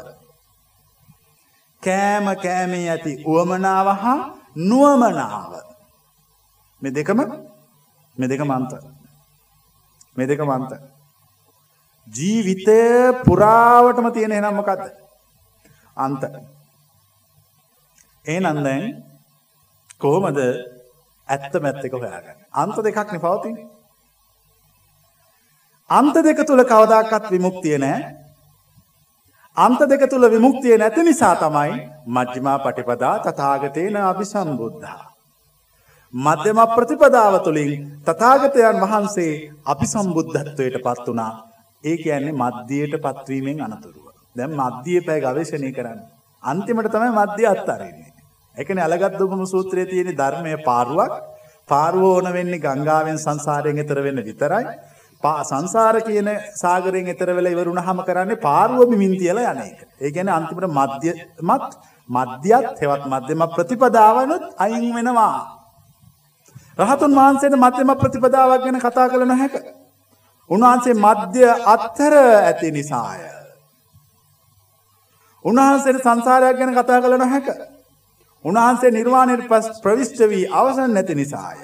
කෑම 1.84 2.26
කෑමේ 2.44 2.90
ඇති 2.90 3.14
උවමනාව 3.26 3.88
හා 4.04 4.18
නුවමනාව. 4.70 5.54
මේ 6.82 6.92
දෙකම 6.92 7.20
මේ 8.18 8.30
දෙක 8.30 8.42
මන්ත. 8.42 8.72
මේ 10.18 10.28
දෙක 10.28 10.42
මන්ත. 10.42 10.72
ජීවිතය 12.08 12.80
පුරාවටම 13.26 14.08
තියෙන 14.14 14.32
එහෙනම් 14.32 14.56
මොකද්ද? 14.56 14.86
අන්ත. 15.98 16.24
එහෙනම් 18.26 18.64
දැන් 18.64 18.84
කොහොමද 19.98 20.40
ඇත්ත 21.30 21.54
මැත්ත 21.62 21.86
එක 21.86 21.94
හොයාගන්නේ? 21.94 22.38
අන්ත 22.54 22.78
දෙකක් 22.86 23.12
නේ 23.12 23.24
පවතින්නේ. 23.26 23.66
අන්ත 25.90 26.16
දෙක 26.18 26.40
තුල 26.48 26.64
කවදාකවත් 26.66 27.32
විමුක්තිය 27.32 27.78
නැහැ. 27.78 28.14
අන්ත 29.58 29.80
දෙක 29.90 30.10
තුල 30.10 30.30
විමුක්තිය 30.30 30.78
නැති 30.78 31.04
නිසා 31.04 31.36
තමයි 31.38 31.74
මජ්ක්‍ධිමා 32.08 32.58
පටිපදා 32.60 33.16
තථාගතේන 33.20 33.98
අபிසම්බුද්ධා. 34.04 35.02
මධ්‍යම 36.14 36.60
ප්‍රතිපදාව 36.76 37.36
තුළින් 37.44 37.72
තථාගතයන් 38.06 38.82
වහන්සේ 38.84 39.34
අபிසම්බුද්ධත්වයට 39.66 40.76
පත් 40.86 41.08
වුණා. 41.08 41.32
ඒ 41.84 41.98
කියන්නේ 41.98 42.40
මධ්‍යයට 42.42 42.94
පත්වීමෙන් 43.06 43.62
අනතුරුව. 43.62 44.06
දැන් 44.36 44.54
මධ්‍යයේ 44.54 45.06
පැය 45.08 45.20
ගවේෂණය 45.22 45.72
කරන්න. 45.72 46.00
අන්තිමට 46.44 46.92
තමයි 46.94 47.12
මධ්‍ය 47.12 47.46
අත්හරින්නේ. 47.48 48.15
ඒකනේ 48.58 48.84
අලගත් 48.84 49.18
දුපම 49.20 49.42
සූත්‍රයේ 49.46 49.86
තියෙන 49.86 50.12
ධර්මයේ 50.14 50.64
පාරුවක් 50.64 51.14
පාරුව 51.70 52.04
ඕන 52.06 52.28
වෙන්නේ 52.34 52.60
ගංගාවෙන් 52.60 53.18
සංසාරයෙන් 53.18 53.82
එතර 53.84 54.00
වෙන්න 54.04 54.22
විතරයි. 54.22 54.66
සංසාර 55.44 55.96
කියන 56.02 56.30
සාගරයෙන් 56.54 57.08
එතර 57.08 57.30
වෙලා 57.30 57.52
ඉවරුණාම 57.52 58.00
කරන්නේ 58.00 58.36
පාරුව 58.38 58.90
බිමින් 58.90 59.14
තියලා 59.14 59.54
යන 59.54 59.62
එක. 59.62 59.80
ඒ 60.00 60.12
කියන්නේ 60.12 60.34
අන්තිමට 60.34 60.68
මධ්‍යමත් 60.70 61.72
මධ්‍යත් 62.10 62.68
හෙවත් 62.82 63.04
මධ්‍යම 63.06 63.42
ප්‍රතිපදාවනොත් 63.56 64.44
අයින් 64.58 64.94
වෙනවා. 64.94 65.36
රහතුන් 66.80 67.14
වහන්සේට 67.14 67.56
මධ්‍යම 67.58 67.90
ප්‍රතිපදාවක් 67.96 68.62
ගැන 68.64 68.80
කතා 68.80 69.10
කළ 69.10 69.26
නොහැක. 69.26 69.56
උන්වහන්සේ 70.50 70.94
මධ්‍ය 70.96 71.46
අත්තර 71.66 72.14
ඇති 72.42 72.72
නිසාය. 72.72 73.22
උන්වහන්සේට 75.46 76.04
සංසාරයක් 76.04 76.58
ගැන 76.60 76.74
කතා 76.74 77.02
කළ 77.02 77.18
නොහැක. 77.18 77.75
උන්වහන්සේ 78.46 78.92
නිර්වාණයට 78.92 79.48
පස් 79.50 79.82
ප්‍රවිෂ්ඨ 79.82 80.28
වී 80.30 80.46
අවසන් 80.52 80.94
නැති 80.94 81.16
නිසාය. 81.16 81.58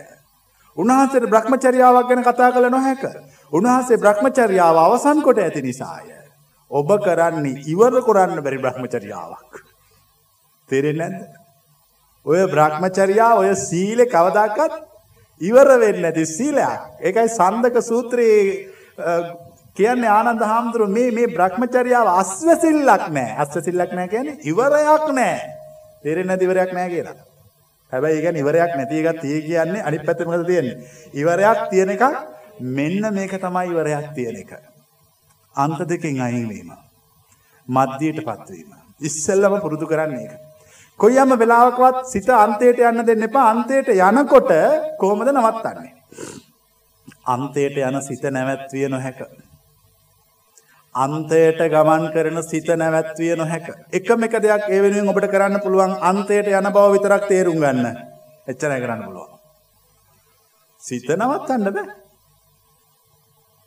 උන්වහන්සේට 0.77 1.29
බ්‍රහ්මචර්යාවක් 1.29 2.07
ගැන 2.09 2.23
කතා 2.23 2.51
කළ 2.51 2.69
නොහැක. 2.69 3.03
උන්වහන්සේ 3.53 3.97
බ්‍රහ්මචර්යාව 3.97 4.77
අවසන් 4.77 5.21
කොට 5.21 5.39
ඇති 5.39 5.61
නිසාය. 5.61 6.07
ඔබ 6.71 6.89
කරන්නේ 7.05 7.61
ඉවර 7.67 8.01
කරන්න 8.01 8.41
බැරි 8.41 8.63
බ්‍රහ්මචර්යාවක්. 8.65 9.61
තේරෙන්නේ 10.69 11.09
නැද්ද? 11.09 11.29
ඔය 12.25 12.41
බ්‍රහ්මචර්යාව 12.47 13.37
ඔය 13.37 13.53
සීලේ 13.59 14.07
කවදාකවත් 14.07 14.73
ඉවර 15.41 15.69
වෙන්නේ 15.77 16.01
නැති 16.01 16.25
සීලයක්. 16.27 16.81
ඒකයි 17.01 17.29
සන්දක 17.29 17.81
සූත්‍රයේ 17.83 18.43
කියන්නේ 19.77 20.09
ආනන්ද 20.09 20.43
හාමුදුරුවෝ 20.43 20.93
මේ 20.93 21.11
මේ 21.11 21.33
බ්‍රහ්මචර්යාව 21.37 22.07
අස්වැසිල්ලක් 22.15 23.09
නැහැ. 23.09 23.37
අස්වැසිල්ලක් 23.37 23.91
නැහැ 23.93 24.13
කියන්නේ 24.13 24.39
ඉවරයක් 24.43 25.09
නැහැ. 25.13 25.60
තේරෙන්නේ 26.03 26.29
නැති 26.31 26.45
ඉවරයක් 26.45 26.73
නැහැ 26.73 26.89
කියලා. 26.89 27.17
හැබැයි 27.93 28.17
ඒක 28.19 28.37
ඉවරයක් 28.43 28.71
නැති 28.77 29.01
එකක් 29.01 29.21
tie 29.21 29.41
කියන්නේ 29.47 29.85
අනිත් 29.87 30.03
පැත්තේ 30.05 30.27
මොකද 30.27 30.45
තියෙන්නේ? 30.49 30.77
ඉවරයක් 31.13 31.59
තියෙන 31.71 31.89
එකක් 31.95 32.03
මෙන්න 32.77 33.03
මේක 33.13 33.33
තමයි 33.43 33.65
ඉවරයක් 33.73 34.07
තියෙන 34.15 34.37
එක. 34.43 34.51
අන්ත 35.55 35.79
දෙකෙන් 35.89 36.21
අයින් 36.21 36.47
වීම. 36.49 36.71
මධ්‍යයටපත් 37.67 38.47
වීම. 38.49 38.71
ඉස්සෙල්ලම 39.01 39.53
පුරුදු 39.61 39.85
කරන්නේ 39.87 40.23
ඒක. 40.25 40.33
කොයියම් 40.99 41.31
වෙලාවකවත් 41.41 42.05
සිත 42.13 42.29
අන්තයට 42.29 42.79
යන්න 42.79 43.05
දෙන්න 43.07 43.27
එපා. 43.27 43.49
අන්තයට 43.53 43.89
යනකොට 43.89 44.51
කොහොමද 44.99 45.29
නවත්තන්නේ? 45.31 45.93
අන්තයට 47.33 47.77
යන 47.77 48.01
සිත 48.01 48.23
නැවැත්විය 48.23 48.87
නොහැක. 48.89 49.19
අන්තයට 50.95 51.59
ගමන් 51.73 52.11
කරන 52.13 52.43
සිත 52.43 52.67
නැවැත්විය 52.67 53.35
නොහැක. 53.35 53.67
එකම 53.93 54.23
එක 54.23 54.35
දෙයක් 54.43 54.63
ඒ 54.69 54.81
වෙනුවෙන් 54.81 55.09
ඔබට 55.09 55.31
කරන්න 55.31 55.63
පුළුවන් 55.63 55.93
අන්තයට 56.01 56.47
යන 56.49 56.67
බව 56.67 56.85
විතරක් 56.93 57.27
තේරුම් 57.27 57.59
ගන්න. 57.59 57.97
එච්චරයි 58.47 58.81
කරන්න 58.81 59.05
පුළුවන්. 59.05 59.39
සිත 60.81 61.07
නවත්තන්න 61.09 61.73
බෑ. 61.73 61.89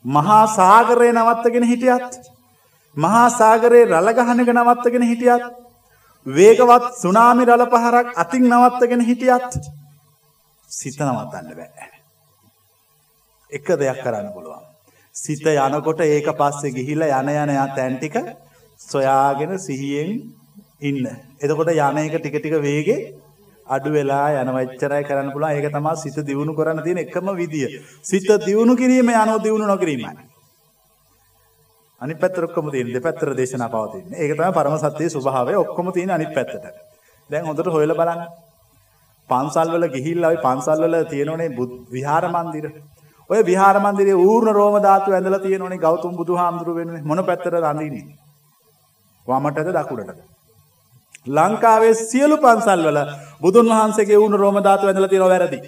මහා 0.05 0.47
සාගරය 0.49 1.13
නවත්තගෙන 1.13 1.65
හිටියත් 1.65 2.21
මහා 2.97 3.29
සාගරයේ 3.31 3.87
රළ 3.87 4.13
ගහන 4.13 4.41
එක 4.41 4.53
නවත්තගෙන 4.53 5.09
හිටියත් 5.11 5.45
වේගවත් 6.27 6.85
සුනාමි 7.01 7.45
රළ 7.45 7.67
පහරක් 7.67 8.13
අතින් 8.17 8.45
නවත්තගෙන 8.51 9.01
හිටියත් 9.01 9.59
සිත 10.69 11.01
නවත්තන්න 11.01 11.57
බෑ. 11.57 11.91
එක 13.51 13.67
දෙයක් 13.81 13.99
කරන්න 14.05 14.33
පුළුවන්. 14.35 14.74
සිත 15.15 15.47
යනකොට 15.47 16.01
ඒක 16.03 16.29
පස්සේ 16.35 16.73
ගිහිල 16.73 17.03
යන 17.03 17.29
යනයා 17.31 17.67
තැන්ටික 17.73 18.17
සොයාගෙන 18.81 19.59
සිහියෙන් 19.59 20.11
ඉන්න. 20.83 21.07
එතකොට 21.39 21.71
යන 21.71 21.99
එක 21.99 22.17
ටික 22.17 22.37
ටික 22.37 22.57
වේගේ 22.61 23.15
අඩු 23.67 23.91
වෙලා 23.91 24.29
යනවච්චරයි 24.35 25.05
කරන්න 25.05 25.31
පුළා 25.33 25.53
ඒක 25.53 25.71
තමා 25.71 25.97
සිත 25.97 26.17
දියුණු 26.21 26.53
කරන්න 26.53 26.83
තියෙන 26.83 26.99
එකම 26.99 27.31
විදිිය. 27.33 27.81
සිත 28.03 28.29
දියුණු 28.41 28.75
කිරීම 28.75 29.09
යනෝ 29.09 29.39
දියුණු 29.39 29.67
නොකිරීමයි. 29.67 30.11
අනි 32.01 32.15
පැත්තර 32.17 32.45
ඔක්කොම 32.45 32.71
තියෙන 32.71 32.91
දෙපැත්තර 32.91 33.31
දේශනා 33.33 33.71
පවතින්න 33.71 34.15
ඒක 34.15 34.35
තමයි 34.35 34.51
පරම 34.53 34.77
සත්‍යයේ 34.79 35.11
ස්වභාවය 35.11 35.55
ඔක්කොම 35.57 35.93
තියෙන 35.93 36.11
අනිත් 36.11 36.35
පැත්තට. 36.35 36.65
දැන් 37.31 37.47
හොඳට 37.47 37.69
හොයලා 37.69 37.97
බලන්න. 37.97 38.27
පන්සල් 39.29 39.71
වල 39.71 39.87
ගිහිල්ලා 39.89 40.31
ওই 40.31 40.43
පන්සල් 40.43 40.85
වල 40.85 40.97
තියෙනෝනේ 41.07 41.51
විහාර 41.91 42.27
මන්දිර. 42.29 42.67
ඔය 43.31 43.41
විහාර 43.43 43.77
මන්දිරයේ 43.81 44.23
ඌර්ණ 44.25 44.55
රෝම 44.55 44.77
ධාතු 44.83 45.13
ඇඳලා 45.13 45.41
තියෙනෝනේ 45.41 45.79
ගෞතම 45.79 46.15
බුදුහාමුදුරු 46.17 46.77
වෙනුවෙන් 46.77 47.05
මොන 47.05 47.21
පැත්තටද 47.25 47.65
අඳින්නේ? 47.65 48.05
වමටද 49.27 49.71
දකුණටද? 49.79 50.21
ලංකාවේ 51.29 51.95
සියලු 52.03 52.37
පන්සල් 52.39 52.85
වල 52.87 53.01
බුදුන් 53.41 53.71
වහන්සේගේ 53.71 54.19
ඌර්ණ 54.19 54.39
රෝම 54.39 54.61
ධාතු 54.61 54.87
ඇඳලා 54.87 55.09
තියෙනවා 55.09 55.33
වැරදි. 55.35 55.61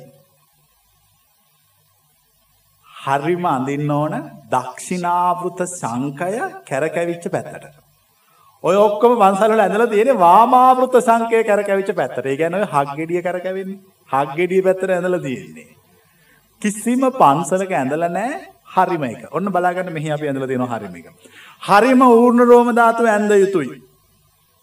හරිම 3.07 3.45
අඳින්න 3.47 3.91
ඕන 3.93 4.15
දක්ෂිනාවෘත 4.53 5.61
සංකය 5.71 6.31
කැරකැවිච්ච 6.65 7.27
පැත්තට. 7.31 7.65
ඔය 8.65 8.77
ඔක්කොම 8.79 9.13
පන්සල්වල 9.17 9.61
ඇඳලා 9.61 9.87
තියෙන්නේ 9.87 10.19
වාමාවෘත 10.19 10.95
සංකය 11.01 11.43
කැරකැවිච්ච 11.45 11.91
පැත්තට. 11.95 12.27
ඒ 12.27 12.37
කියන්නේ 12.37 12.61
ඔය 12.61 12.69
හක් 12.75 12.97
ගෙඩිය 12.99 13.23
කැරකැවෙන්නේ. 13.23 13.81
හක් 14.11 14.29
ගෙඩිය 14.39 14.63
පැත්තට 14.63 14.91
ඇඳලා 14.91 15.21
තියෙන්නේ. 15.21 15.69
කිසිම 16.63 17.03
පන්සලක 17.13 17.73
ඇඳලා 17.73 18.11
නැහැ 18.11 18.39
හරිම 18.77 19.05
එක. 19.05 19.27
ඔන්න 19.33 19.49
බලාගන්න 19.49 19.93
මෙහි 19.93 20.11
අපි 20.11 20.29
ඇඳලා 20.29 20.49
තියෙනවා 20.49 20.73
හරිම 20.75 20.97
එක. 20.97 21.07
හරිම 21.63 22.01
ඌර්ණ 22.03 22.49
රෝම 22.49 22.73
ධාතුව 22.75 23.07
ඇඳ 23.07 23.31
යුතුයි. 23.35 23.83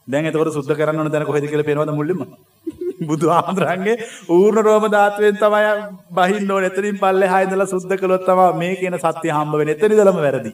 දැන් 0.07 0.25
එතකොට 0.25 0.53
සුද්ධ 0.53 0.73
කරන්න 0.73 0.99
ඕන 0.99 1.11
දැන 1.11 1.25
කොහෙද 1.25 1.45
කියලා 1.45 1.69
පේනවද 1.69 1.93
මුලින්ම? 1.93 2.21
බුදු 3.03 3.31
ආමරන්ගේ 3.31 3.97
ඌර්ණ 4.29 4.65
රෝම 4.65 4.85
ධාතුවෙන් 4.89 5.37
තමයි 5.37 5.71
බහින්න 6.11 6.51
ඕනේ. 6.51 6.71
එතනින් 6.71 6.99
පල්ලෙහා 6.99 7.41
ඉඳලා 7.45 7.67
සුද්ධ 7.67 7.97
කළොත් 7.97 8.25
තමයි 8.25 8.47
මේ 8.59 8.75
කියන 8.75 8.99
සත්‍ය 8.99 9.27
හම්බ 9.29 9.59
වෙන්නේ. 9.59 9.75
එතන 9.75 9.91
ඉඳලම 9.91 10.19
වැරදි. 10.19 10.51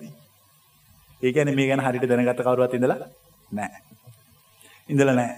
ඒ 1.22 1.34
කියන්නේ 1.34 1.56
මේ 1.56 1.70
ගැන 1.70 1.86
හරියට 1.86 2.10
දැනගත්ත 2.10 2.42
කවුරුවත් 2.42 2.74
ඉඳලා 2.74 3.00
නැහැ. 3.52 3.82
ඉඳලා 4.90 5.16
නැහැ. 5.16 5.38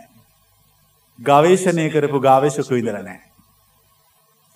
ගවේෂණය 1.19 1.89
කරපු 1.89 2.19
ගාවේෂකයෝ 2.21 2.77
ඉඳලා 2.77 3.03
නැහැ. 3.03 3.30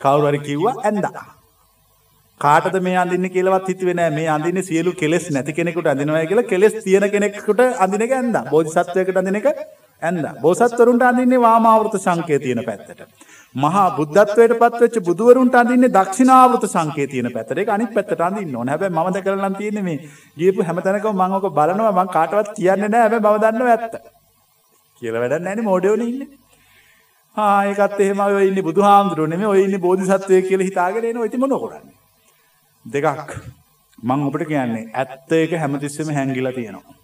කවුරු 0.02 0.28
හරි 0.32 0.40
කිව්වා 0.48 0.76
ඇඳා. 0.90 1.26
කාටද 2.42 2.76
මේ 2.88 2.98
අඳින්න 3.04 3.30
කියලාවත් 3.36 3.72
හිතුවේ 3.72 3.98
නෑ 4.00 4.12
මේ 4.18 4.28
අඳින්නේ 4.36 4.68
සියලු 4.70 4.92
කෙලෙස් 5.02 5.26
නැති 5.36 5.58
කෙනෙකුට 5.60 5.88
අඳිනවා 5.94 6.26
කියලා 6.32 6.52
කෙලෙස් 6.54 6.76
තියෙන 6.86 7.08
කෙනෙකුට 7.16 7.62
අඳින 7.86 8.06
එක 8.08 8.14
ඇඳා. 8.20 8.46
බෝධිසත්වයකට 8.54 9.22
අඳින 9.22 9.42
එක 9.42 9.48
ඇඳා. 10.02 10.34
බෝසත්වරුන්ට 10.44 11.04
අඳින්නේ 11.12 11.42
වාමාවෘත 11.42 11.96
සංකේ 12.06 12.40
තියෙන 12.40 12.62
පැත්තට. 12.66 13.02
මහා 13.56 13.86
බුද්ධත්වයට 13.98 14.54
පත්වෙච්ච 14.62 14.98
බුදුවරුන්ට 15.08 15.56
අඳින්නේ 15.56 15.94
දක්ෂිනාවෘත 15.98 16.66
සංකේ 16.74 17.08
තියෙන 17.08 17.32
පැත්තට. 17.36 17.58
ඒක 17.58 17.70
අනිත් 17.70 17.94
පැත්තට 17.96 18.26
අඳින්න 18.28 18.56
ඕනේ. 18.56 18.72
හැබැයි 18.74 18.96
මම 18.96 19.14
දැකලා 19.16 19.50
නම් 19.50 19.56
තියෙන්නේ 19.62 19.86
මේ 19.90 19.98
ගියපු 20.40 20.68
හැමතැනකම 20.70 21.16
මම 21.16 21.38
ඔක 21.40 21.48
බලනවා 21.58 21.94
මම 21.98 22.14
කාටවත් 22.16 22.56
කියන්නේ 22.58 22.90
නෑ. 22.90 23.04
හැබැයි 23.06 23.24
මම 23.34 23.42
දන්නවා 23.44 23.76
ඇත්ත. 23.76 23.94
කියලා 25.02 25.22
වැඩක් 25.24 25.46
නෑනේ 25.46 25.70
මොඩියෝනේ 25.72 26.10
ඉන්නේ. 26.12 26.28
ආ 27.38 27.66
ඒකත් 27.66 28.00
එහෙම 28.00 28.20
ඔය 28.20 28.48
ඉන්නේ 28.48 28.68
බුදුහාමුදුරුවෝ 28.70 29.32
නෙමෙයි 29.32 29.50
ඔය 29.50 29.64
ඉන්නේ 29.64 29.84
බෝධිසත්වයෙක් 29.86 30.48
කියලා 30.50 30.70
හිතාගෙන 30.70 31.06
එනවා. 31.06 31.26
ඉතින් 31.26 31.40
මොනව 31.40 31.56
කරන්නේ? 31.64 31.96
දෙකක් 32.86 33.32
මං 34.04 34.28
ඔබට 34.28 34.48
කියන්නේ 34.48 34.86
ඇත්ත 34.94 35.32
එක 35.32 35.52
හැමතිස්සෙම 35.62 36.14
හැංගිලා 36.18 36.54
තියෙනවා. 36.54 36.96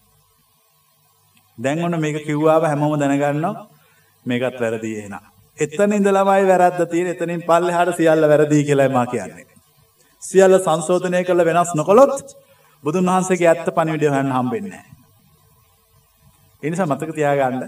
දැන් 1.57 1.83
ඔන්න 1.83 1.99
මේක 1.99 2.23
කිව්වාම 2.25 2.63
හැමෝම 2.63 2.95
දැනගන්නවා 2.99 3.67
මේකත් 4.25 4.59
වැරදි 4.59 4.93
එන. 5.03 5.15
එතන 5.57 5.97
ඉඳලාමයි 5.97 6.47
වැරද්ද 6.51 6.81
තියෙන. 6.91 7.07
එතනින් 7.07 7.43
පල්ලෙහාට 7.43 7.95
සියල්ල 7.97 8.29
වැරදි 8.31 8.63
කියලා 8.63 8.89
මා 8.89 9.05
කියන්නේ. 9.07 9.45
සියල්ල 10.21 10.57
සංශෝධනය 10.59 11.23
කළ 11.23 11.45
වෙනස් 11.45 11.75
නොකළොත් 11.75 12.35
බුදුන් 12.83 13.05
වහන්සේගේ 13.05 13.49
ඇත්ත 13.49 13.75
පණිවිඩය 13.75 14.07
හොයන්න 14.07 14.31
හම්බෙන්නේ 14.31 14.71
නැහැ. 14.71 14.91
ඒ 16.63 16.69
නිසා 16.69 16.85
මතක 16.85 17.15
තියාගන්න 17.15 17.63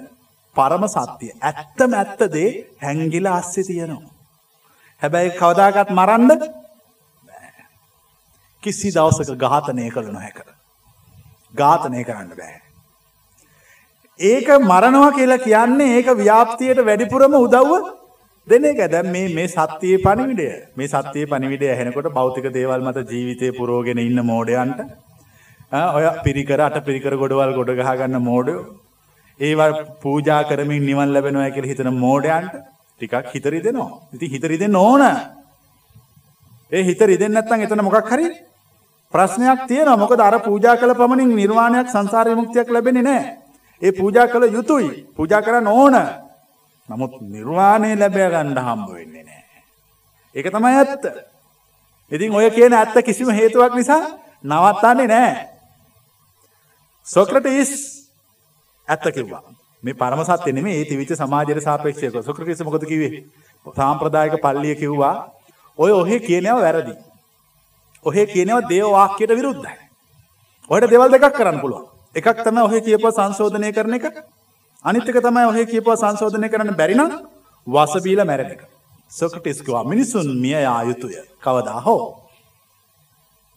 පරම 0.56 0.84
සත්‍ය 0.88 1.30
ඇත්තම 1.42 1.94
ඇත්ත 1.94 2.22
දේ 2.32 2.50
හැංගිලා 2.82 3.38
අස්සේ 3.38 3.64
තියෙනවා. 3.64 4.12
හැබැයි 5.02 5.38
කවදාකවත් 5.38 5.90
මරන්න 5.92 6.44
කිසි 8.64 8.92
දවසක 8.92 9.40
ඝාතනය 9.40 9.90
කළ 9.90 10.10
නොහැක. 10.10 10.38
ඝාතනය 11.54 12.04
කරන්න 12.04 12.32
බෑ. 12.36 12.56
ඒක 14.20 14.48
මරණවා 14.64 15.12
කියලා 15.12 15.38
කියන්නේ 15.40 15.92
ඒක 15.94 16.08
ව්‍යාප්තියට 16.18 16.82
වැඩිපුරම 16.82 17.36
උදව්ව 17.36 17.72
දෙන 18.48 18.66
එක 18.66 18.84
දැන් 18.88 19.10
මේ 19.10 19.28
මේ 19.30 19.48
සත්‍යයේ 19.50 20.00
පණිවිඩය 20.00 20.48
මේ 20.76 20.88
සත්‍යයේ 20.90 21.28
පණිවිඩය 21.28 21.68
ඇහෙනකොට 21.68 22.14
භෞතික 22.14 22.48
දේවල් 22.52 22.82
මත 22.82 23.08
ජීවිතේ 23.10 23.52
පුරෝගෙන 23.54 24.00
ඉන්න 24.00 24.22
මෝඩයන්ට 24.24 24.80
ඔය 25.72 26.06
පිරිකර 26.24 26.62
අට 26.62 26.80
පිරිකර 26.86 27.18
ගොඩවල් 27.18 27.54
ගොඩ 27.56 27.74
ගහ 27.74 27.94
ගන්න 27.96 28.22
මෝඩයෝ 28.22 28.64
ඒවා 29.40 29.72
පූජා 30.02 30.44
කරමින් 30.44 30.86
නිවන් 30.86 31.14
ලැබෙනවා 31.14 31.52
කියලා 31.52 31.72
හිතන 31.72 31.94
මෝඩයන්ට 31.94 32.54
ටිකක් 33.00 33.34
හිත 33.34 33.46
රිදෙනවා. 33.46 34.02
ඉතින් 34.14 34.30
හිත 34.30 34.44
රිදෙන්න 34.44 34.76
ඕන. 34.76 35.04
ඒ 36.72 36.84
හිත 36.84 37.02
රිදෙන්නේ 37.02 37.42
නැත්නම් 37.42 37.66
එතන 37.66 37.84
මොකක් 37.84 38.10
හරි 38.10 38.28
ප්‍රශ්නයක් 39.14 39.68
තියෙනවා 39.68 39.98
මොකද 39.98 40.20
අර 40.20 40.40
පූජා 40.40 40.78
කළ 40.78 40.94
පමණින් 40.94 41.36
නිර්වාණයක් 41.36 41.88
සංසාර 41.90 42.30
විමුක්තියක් 42.30 42.70
ලැබෙන්නේ 42.70 43.04
නැහැ. 43.04 43.38
ඒ 43.82 43.92
පූජා 43.92 44.28
කළ 44.28 44.54
යුතුයි. 44.54 45.08
පූජා 45.16 45.42
කරන්න 45.42 45.68
ඕන. 45.68 45.96
නමුත් 46.90 47.22
නිර්වාණය 47.22 47.96
ලැබ 47.96 48.14
ගන්න 48.14 48.58
හම්බ 48.58 48.88
වෙන්නේ 48.90 49.24
නැහැ. 49.24 49.62
ඒක 50.36 50.52
තමයි 50.52 50.76
ඇත්ත. 50.76 51.04
ඉතින් 52.12 52.36
ඔය 52.36 52.50
කියන 52.52 52.74
ඇත්ත 52.74 52.96
කිසිම 53.06 53.30
හේතුවක් 53.30 53.76
නිසා 53.76 54.04
නවත්තන්නේ 54.44 55.08
නැහැ. 55.08 55.48
සොක්‍රටිස් 57.08 58.03
ඇත්ත 58.88 59.06
කිව්වා. 59.16 59.44
මේ 59.84 59.94
පරම 59.94 60.22
සත්‍ය 60.24 60.52
නෙමෙයි 60.52 60.80
ඒ 60.80 60.86
තිවිච්ච 60.86 61.16
සමාජයට 61.16 61.64
සාපේක්ෂව 61.64 62.18
සොක්‍රටිස් 62.24 62.64
මොකද 62.64 62.86
කිව්වේ? 62.86 63.24
සාම්ප්‍රදායික 63.66 64.36
පල්ලිය 64.42 64.76
කිව්වා 64.76 65.16
ඔය 65.78 65.92
ඔහේ 65.92 66.20
කියනව 66.20 66.62
වැරදි. 66.62 66.94
ඔහේ 68.06 68.26
කියනවා 68.26 68.70
දේව 68.70 68.88
වාක්‍යයට 68.92 69.36
විරුද්ධයි. 69.40 69.78
ඔයට 70.70 70.90
දෙවල් 70.92 71.12
දෙකක් 71.12 71.36
කරන්න 71.38 71.60
පුළුවන්. 71.62 71.86
එකක් 72.16 72.44
තමයි 72.46 72.62
ඔහේ 72.62 72.82
කියපුව 72.82 73.12
සංශෝධනය 73.12 73.72
කරන 73.74 73.94
එක. 73.94 74.06
අනිත් 74.86 75.10
එක 75.10 75.18
තමයි 75.22 75.46
ඔහේ 75.52 75.66
කියපුව 75.66 75.96
සංශෝධනය 75.98 76.50
කරන්න 76.50 76.76
බැරි 76.76 76.96
නම් 76.96 77.12
වස 77.68 77.94
බීලා 78.04 78.26
මැරෙන 78.26 78.52
එක. 78.52 78.62
සොක්‍රටිස් 79.12 79.62
කිව්වා 79.62 79.84
මිනිසුන් 79.84 80.28
මිය 80.42 80.58
යා 80.62 80.84
යුතුය 80.84 81.16
කවදා 81.44 81.80
හෝ. 81.82 82.04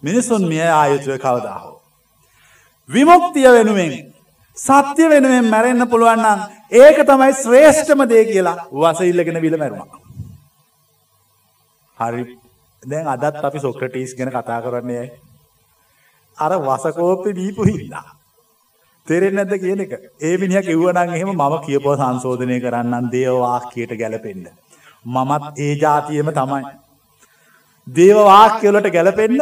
මිනිසුන් 0.03 0.49
මිය 0.49 0.65
යා 0.65 0.87
යුතුය 0.89 1.19
කවදා 1.19 1.59
හෝ. 1.59 1.77
විමුක්තිය 2.89 3.49
වෙනුවෙන් 3.53 4.16
සත්‍ය 4.57 5.05
වෙනුවෙන් 5.13 5.47
මැරෙන්න 5.53 5.89
පුළුවන් 5.93 6.23
නම් 6.25 6.41
ඒක 6.83 6.99
තමයි 7.11 7.33
ශ්‍රේෂ්ඨම 7.43 8.03
දේ 8.13 8.25
කියලා 8.31 8.57
වස 8.73 9.01
ඉල්ලගෙන 9.11 9.41
විල 9.45 9.57
මැරුණා. 9.59 10.01
හරි 11.99 12.23
දැන් 12.83 13.07
අදත් 13.15 13.45
අපි 13.45 13.59
සොක්‍රටිස් 13.61 14.15
ගැන 14.19 14.31
කතා 14.37 14.61
කරන්නේ 14.65 15.01
ඇයි? 15.01 15.13
අර 16.39 16.53
වසකෝප්පේ 16.69 17.37
දීපු 17.39 17.69
හින්දා. 17.71 18.07
තේරෙන්නේ 19.07 19.45
නැද්ද 19.45 19.63
කියන 19.63 19.81
එක? 19.85 19.93
ඒ 20.21 20.35
මිනිහා 20.39 20.67
කිව්වනම් 20.69 21.15
එහෙම 21.17 21.31
මම 21.35 21.55
කියපුව 21.67 21.95
සංශෝධනය 22.01 22.57
කරන්නම් 22.65 23.11
දේව 23.15 23.35
වාක්‍යයට 23.45 23.93
ගැලපෙන්න. 24.01 24.45
මමත් 25.07 25.45
ඒ 25.65 25.75
જાතියෙම 25.83 26.31
තමයි. 26.39 26.65
දේව 27.87 28.19
වාක්‍ය 28.31 28.67
වලට 28.69 28.93
ගැලපෙන්න, 28.97 29.39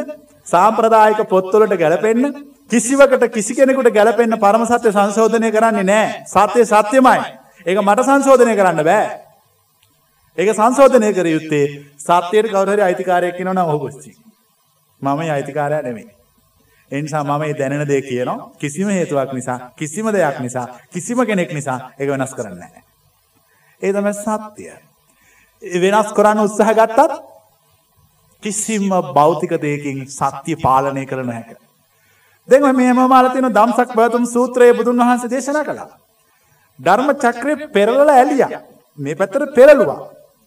සාම්ප්‍රදායික 0.47 1.29
පොත්වලට 1.29 1.77
ගැලපෙන්න, 1.79 2.25
කිසිවකට 2.71 3.25
කිසි 3.33 3.55
කෙනෙකුට 3.55 3.93
ගැලපෙන්න 3.93 4.39
පරම 4.39 4.65
සත්‍ය 4.65 4.93
සංශෝධනය 4.93 5.51
කරන්නේ 5.51 5.85
නැහැ. 5.85 6.25
සත්‍ය 6.27 6.65
සත්‍යමයි. 6.65 7.21
ඒක 7.67 7.79
මට 7.81 8.05
සංශෝධනය 8.05 8.57
කරන්න 8.57 8.85
බෑ. 8.85 9.07
ඒක 10.39 10.51
සංශෝධනය 10.53 11.13
කර 11.13 11.27
යුත්තේ 11.27 11.67
සත්‍යයට 11.99 12.51
කවුරු 12.51 12.73
හරි 12.73 12.83
අයිතිකාරයෙක් 12.83 13.41
ඉන්නවා 13.41 13.55
නම් 13.55 13.69
ඔහු 13.69 13.79
ගොස්ති. 13.81 14.11
මම 15.03 15.21
ඒ 15.21 15.31
අයිතිකාරයා 15.31 15.83
නෙමෙයි. 15.83 16.09
ඒ 16.91 17.03
නිසා 17.03 17.25
මම 17.25 17.39
මේ 17.41 17.59
දැනෙන 17.59 17.89
දේ 17.89 18.03
කියනවා 18.03 18.51
කිසිම 18.59 18.89
හේතුවක් 18.89 19.33
නිසා 19.33 19.59
කිසිම 19.77 20.07
දෙයක් 20.13 20.41
නිසා 20.41 20.67
කිසිම 20.93 21.27
කෙනෙක් 21.27 21.53
නිසා 21.53 21.79
ඒක 21.99 22.11
වෙනස් 22.11 22.35
කරන්නේ 22.35 22.59
නැහැ. 22.59 22.83
ඒ 23.83 23.93
තමයි 23.93 24.13
සත්‍ය. 24.15 24.65
වෙනස් 25.83 26.09
කරන්න 26.13 26.45
උත්සාහ 26.47 26.75
ගත්තත් 26.75 27.34
කිසිම 28.45 28.89
භෞතික 29.13 29.53
දෙයකින් 29.59 30.01
සත්‍ය 30.11 30.57
පාලනය 30.59 31.05
කළ 31.07 31.23
නොහැක. 31.25 31.51
දැන් 32.49 32.77
මේ 32.77 32.93
මම 32.93 33.01
අහලා 33.09 33.33
තියෙන 33.33 33.53
ධම්සක් 33.53 33.91
බවතුම් 33.95 34.25
සූත්‍රයේ 34.27 34.75
බුදුන් 34.75 34.99
වහන්සේ 35.01 35.31
දේශනා 35.31 35.65
කළා. 35.65 35.89
ධර්ම 36.79 37.09
චක්‍රය 37.17 37.55
පෙරලල 37.69 38.11
ඇලිය 38.11 38.45
මේ 38.99 39.15
පැත්තර 39.15 39.43
පෙරලුවා 39.53 40.01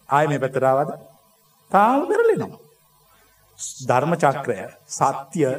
ආය 0.08 0.26
මේ 0.26 0.38
පැතරාවද 0.38 0.90
තාම 1.72 2.06
පෙරලෙනවා. 2.06 2.58
ධර්ම 3.82 4.12
චක්‍රය 4.16 4.56
සත්‍යය 4.88 5.52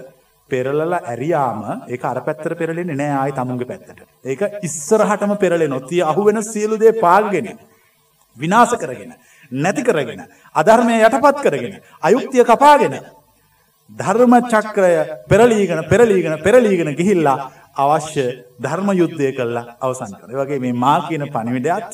පෙරලල 0.49 0.93
ඇරියාම 0.93 1.61
ඒ 1.87 1.99
අර 2.03 2.19
පැත්තර 2.21 2.55
පෙරලෙන 2.55 2.91
නෑ 2.93 3.11
ආයි 3.13 3.33
තමුන්ගේ 3.33 3.69
පැත්තට. 3.71 3.99
ඒක 4.25 4.41
ඉස්සරහටම 4.63 5.33
පෙරලෙ 5.37 5.67
නොතිය 5.67 6.01
අහු 6.03 6.25
වෙන 6.25 6.43
සියලුදේ 6.43 6.93
පාල්ගෙන. 6.99 7.49
විනාස 8.37 8.71
කරගෙන. 8.75 9.13
නැති 9.51 9.83
කරගෙන. 9.83 10.27
අධර්මය 10.55 11.01
යටපත් 11.01 11.41
කරගෙන. 11.41 11.79
අයුක්තිය 12.01 12.43
කපාගෙන. 12.43 12.99
ධර්ම 13.89 14.33
චක්‍රය 14.43 14.93
පෙරලීගෙන 15.27 15.81
පෙරලීගෙන 15.89 16.37
පෙරලීගෙන 16.39 16.95
ගිහිල්ලා 16.95 17.51
අවශ්‍ය 17.75 18.25
ධර්ම 18.59 18.89
යුද්ධය 18.93 19.33
කල්ලා 19.33 19.77
අවසන් 19.81 20.13
කර 20.13 20.31
වගේ 20.35 20.59
මේ 20.59 20.73
මා 20.75 21.07
කියන 21.07 21.25
පනිවිඩයත් 21.27 21.89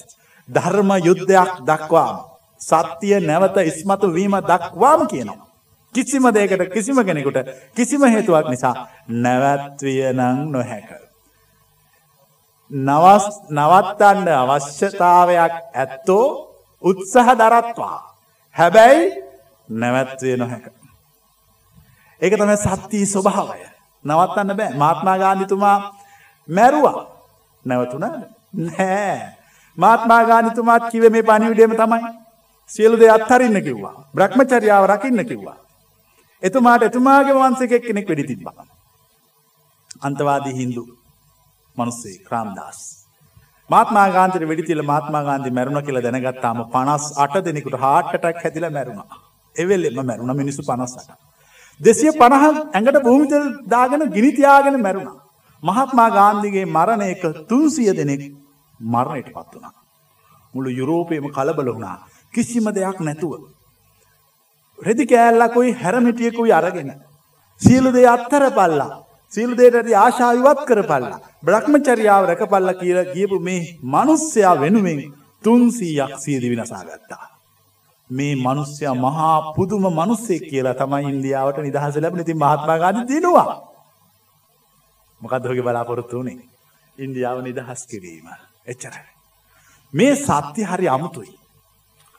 ධර්ම 0.50 0.90
යුද්ධයක් 1.00 1.52
දක්වාම 1.64 2.18
සත්‍යය 2.60 3.20
නැවත 3.22 3.58
ඉස්මතු 3.62 4.08
වීම 4.10 4.36
දක්වාම 4.42 5.08
කියනවා. 5.08 5.46
කිසිම 5.96 6.26
දෙයකට 6.28 6.74
කිසිම 6.74 6.98
කෙනෙකුට 7.06 7.40
කිසිම 7.76 8.04
හේතුවක් 8.06 8.48
නිසා 8.50 8.76
නැවැත්විය 9.08 10.12
නං 10.12 10.38
නොහැක. 10.52 10.90
නවත්තන්න 12.72 14.28
අවශ්‍යතාවයක් 14.34 15.54
ඇත්තෝ 15.74 16.55
උත්සහ 16.86 17.30
දරත්වා. 17.34 17.98
හැබැයි 18.56 19.04
නැවැත්වය 19.70 20.38
නොහැක. 20.38 20.66
ඒක 22.22 22.34
තම 22.34 22.54
සත්තිී 22.58 23.06
ස්වභාවය. 23.06 23.60
නවත්තන්න 24.06 24.58
බෑ 24.58 24.78
මාත්මා 24.78 25.18
ගාන්ධිතුමා 25.18 25.78
මැරුවා 26.50 27.06
නැවතුනාද 27.66 28.22
නෑ 28.54 29.18
මාත්මා 29.78 30.24
ගානිතුමාත් 30.24 30.90
කිව 30.92 31.06
මේ 31.12 31.24
පනිවිඩේම 31.24 31.74
තමයි 31.74 32.02
සියලු 32.70 33.00
දෙ 33.00 33.10
අත්හරින්න 33.10 33.60
කිව්වා 33.64 33.96
බ්‍රහ්මචරියාව 34.16 34.86
රකින්න 34.86 35.26
කිව්වා 35.26 35.58
එතුමාට 36.44 36.84
එතුමාගේ 36.84 37.34
වන්සකෙක් 37.34 37.84
කෙනෙක් 37.88 38.10
වෙඩි 38.10 38.24
තිබ්බා. 38.24 38.66
අන්තවාදී 40.02 40.54
හින්දු 40.54 40.84
මනුස්සේ 41.76 42.18
ක්‍රාම්දාස්. 42.28 42.80
මාත්මා 43.70 44.08
ගාන්තර 44.16 44.44
වෙඩිතිල 44.50 44.82
මාත්මා 44.84 45.24
ගාන්ධි 45.28 45.52
මැරුණ 45.58 45.86
කියල 45.86 45.98
දැනගත්තාම 46.06 46.60
පනස් 46.74 47.06
අට 47.18 47.36
දෙනෙකුට 47.46 47.78
හාටටක් 47.84 48.42
හැදිල 48.44 48.68
මැරුණ. 48.70 49.00
එවෙල්ලෙම 49.56 50.06
මැරුණ 50.10 50.34
මිනිසු 50.42 50.62
පනස්සට. 50.62 51.10
දෙසිය 51.82 52.12
පණහ 52.22 52.46
ඇඟට 52.46 53.00
භූමිතල් 53.08 53.46
දාගෙන 53.68 54.04
ගිනිතියාගෙන 54.18 54.78
මැරුණ. 54.80 55.10
මහත්මා 55.64 56.10
ගාන්ධිගේ 56.20 56.66
මරණයක 56.68 57.24
තුන්සිය 57.50 57.92
දෙනෙක් 58.00 58.24
මරණයට 58.80 59.30
පත් 59.36 59.52
වනා. 59.56 59.74
මුළු 60.54 60.70
යුරෝපයම 60.80 61.26
කලබල 61.38 61.70
වුණා 61.74 61.98
කිසිම 62.34 62.68
දෙයක් 62.78 63.00
නැතුව. 63.00 63.34
රෙදි 64.80 65.06
කෑල්ලකුයි 65.08 65.78
හැරමිටියකුයි 65.82 66.54
අරගෙන. 66.60 66.92
සියලු 67.62 67.90
දේ 67.94 68.08
අත්තර 68.08 68.46
පල්ලා 68.52 69.05
සියලු 69.36 69.54
දේට 69.58 69.94
ආශාවිවත් 69.96 70.60
කර 70.70 70.82
පල්ලා. 70.84 71.20
බ්‍රහ්මචරියාව 71.44 72.24
රැක 72.30 72.44
පල්ල 72.52 72.70
කියල 72.82 73.00
ගියපු 73.14 73.38
මේ 73.40 73.62
මනුස්්‍යයා 73.94 74.56
වෙනුවෙන් 74.62 75.00
තුන්සීයක් 75.44 76.12
සියදි 76.18 76.52
විනසාගත්තා. 76.52 77.24
මේ 78.10 78.34
මනුස්්‍යයා 78.38 78.96
මහා 78.96 79.38
පුදුම 79.56 79.86
මනුස්සේ 79.92 80.40
කියලා 80.42 80.76
තමයි 80.82 81.06
ඉන්දියාවට 81.14 81.60
නිදහස 81.60 81.98
ලැබ 81.98 82.16
ති 82.28 82.34
මහත්මාගාද 82.36 82.98
දිනවා. 83.08 83.48
මොකදහගේ 85.22 85.66
බලාපොරොත්තු 85.68 86.22
වනේ. 86.22 86.38
ඉන්දියාව 86.98 87.38
නිදහස් 87.42 87.82
කිරීම. 87.88 88.28
එච්චර. 88.68 88.96
මේ 89.94 90.14
සත්‍ය 90.18 90.62
හරි 90.64 90.88
අමුතුයි. 90.88 91.32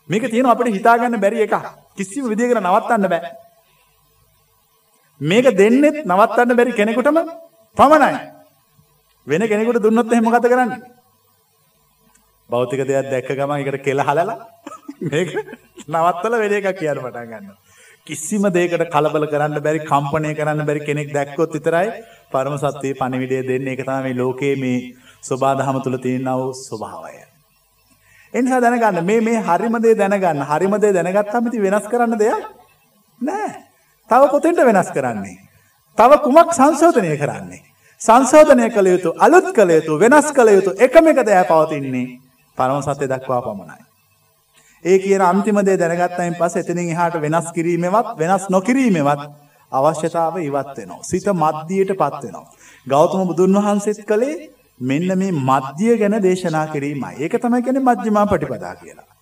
මේක 0.08 0.24
තියෙන 0.30 0.46
අපට 0.46 0.68
හිතාගන්න 0.68 1.20
බැරි 1.20 1.42
එක 1.46 1.54
කිසිම 1.96 2.24
විදිකට 2.30 2.60
නවත්තන්න 2.60 3.08
බෑ. 3.08 3.45
මේක 5.20 5.46
දෙන්නෙත් 5.56 6.04
නවත්තන්න 6.04 6.56
බැරි 6.56 6.72
කෙනෙකුටම 6.72 7.18
පමණයි. 7.76 8.20
වෙන 9.26 9.42
කෙනෙකුට 9.42 9.82
දුන්නොත් 9.82 10.12
එහෙම 10.12 10.24
කත 10.26 10.46
කරන්න. 10.46 10.82
භෞතික 12.50 12.86
දෙයක් 12.86 13.10
දැක්ක 13.10 13.30
ගම 13.32 13.52
එකට 13.52 13.84
කෙල 13.84 13.98
හලලා 14.00 14.38
මේක 15.02 15.30
නවත්තල 15.88 16.34
වෙන 16.38 16.52
එක 16.52 16.78
කියන්න 16.78 17.00
පටන් 17.00 17.30
ගන්න. 17.30 17.54
කිසිම 18.06 18.44
දෙයකට 18.52 18.84
කලබල 18.92 19.26
කරන්න 19.26 19.58
බැරි 19.60 19.80
කම්පනය 19.82 20.34
කරන්න 20.34 20.66
බැරි 20.68 20.86
කෙනෙක් 20.86 21.12
දැක්කොත් 21.12 21.56
විතරයි 21.56 21.88
පරම 22.32 22.56
සත්‍යයේ 22.56 22.98
පණිවිඩය 23.00 23.42
දෙන්න 23.48 23.68
එක 23.68 23.82
තමයි 23.82 24.14
ලෝකයේ 24.14 24.56
මේ 24.56 24.92
ස්වබාදහම 25.22 25.80
තුළ 25.82 25.98
තියෙනව 25.98 26.52
ස්වභාවය. 26.60 27.16
එනිසා 28.34 28.60
දැනගන්න 28.60 29.04
මේ 29.04 29.20
මේ 29.20 29.44
හරිමදේ 29.48 29.94
දැනගන්න 29.94 30.44
හරිමදේ 30.50 30.92
දැනගත්තම 30.92 31.48
ඉතින් 31.48 31.64
වෙනස් 31.66 31.88
කරන්න 31.92 32.18
දෙයක් 32.18 32.44
නෑ. 33.18 33.65
තව 34.10 34.22
කොතෙන්ද 34.30 34.58
වෙනස් 34.68 34.90
කරන්නේ? 34.90 35.38
තව 35.98 36.10
කුමක් 36.24 36.52
සංශෝධනය 36.58 37.16
කරන්නේ? 37.16 37.62
සංශෝධනය 38.00 38.68
කළ 38.70 38.88
යුතු 38.94 39.10
අලුත් 39.18 39.48
කළ 39.56 39.70
යුතු 39.70 39.98
වෙනස් 39.98 40.28
කළ 40.32 40.50
යුතු 40.56 40.70
එකම 40.78 41.08
එක 41.08 41.20
දෑ 41.28 41.44
පවතින්නේ 41.50 42.06
පරම 42.58 42.80
සත්‍ය 42.82 43.06
දක්වා 43.12 43.40
පමණයි. 43.46 43.82
ඒ 44.84 44.98
කියන 44.98 45.22
අන්තිම 45.22 45.58
දේ 45.66 45.76
දැනගත්තයින් 45.76 46.36
පස්සේ 46.40 46.62
එතනින් 46.62 46.92
එහාට 46.92 47.16
වෙනස් 47.24 47.48
කිරීමෙවත් 47.56 48.12
වෙනස් 48.20 48.44
නොකිරීමෙවත් 48.50 49.22
අවශ්‍යතාව 49.72 50.38
ඉවත් 50.38 50.76
වෙනවා. 50.78 51.02
සිත 51.02 51.26
මධ්‍යයට 51.34 51.92
පත් 52.02 52.22
වෙනවා. 52.24 52.46
ගෞතම 52.86 53.26
බුදුන් 53.30 53.58
වහන්සේත් 53.58 54.00
කළේ 54.10 54.36
මෙන්න 54.80 55.10
මේ 55.18 55.32
මධ්‍ය 55.50 55.98
ගැන 55.98 56.16
දේශනා 56.22 56.66
කිරීමයි. 56.68 57.14
ඒක 57.18 57.34
තමයි 57.42 57.62
කියන්නේ 57.62 57.86
මජ්ක්‍ධිමා 57.88 58.26
පටිපදා 58.26 58.74
කියලා. 58.76 59.15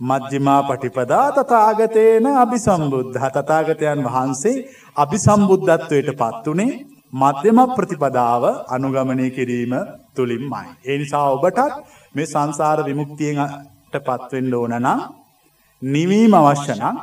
මජ්ක්‍ධිමා 0.00 0.60
පටිපදා 0.62 1.26
තථාගතේන 1.32 2.26
අபிසම්බුද්ධ 2.36 3.18
තථාගතයන් 3.36 4.04
වහන්සේ 4.06 4.56
අபிසම්බුද්ධත්වයට 4.96 6.10
පත් 6.14 6.44
උනේ 6.48 6.72
මධ්‍යම 7.12 7.58
ප්‍රතිපදාව 7.68 8.42
අනුගමනය 8.68 9.30
කිරීම 9.30 9.72
තුලින්මයි. 10.14 10.66
ඒ 10.84 10.98
නිසා 10.98 11.32
ඔබටත් 11.32 11.72
මේ 12.14 12.26
සංසාර 12.26 12.78
විමුක්තියට 12.84 13.94
පත්වෙන්න 13.98 14.54
ඕන 14.54 14.74
නම් 14.76 15.00
නිවීම 15.82 16.34
අවශ්‍ය 16.34 16.74
නම් 16.74 16.96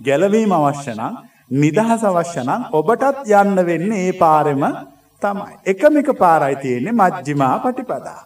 ගැලවීම 0.00 0.52
අවශ්‍ය 0.52 0.92
නම් 0.92 1.14
නිදහස 1.52 2.02
අවශ්‍ය 2.04 2.42
නම් 2.42 2.62
ඔබටත් 2.72 3.32
යන්න 3.32 3.56
වෙන්නේ 3.62 4.06
ඒ 4.06 4.12
පාරෙම 4.14 4.62
තමයි. 5.22 5.52
එකමික 5.64 6.08
පාරයි 6.18 6.56
තියෙන්නේ 6.56 6.92
මජ්ජිමා 6.92 7.54
පටිපදා. 7.60 8.20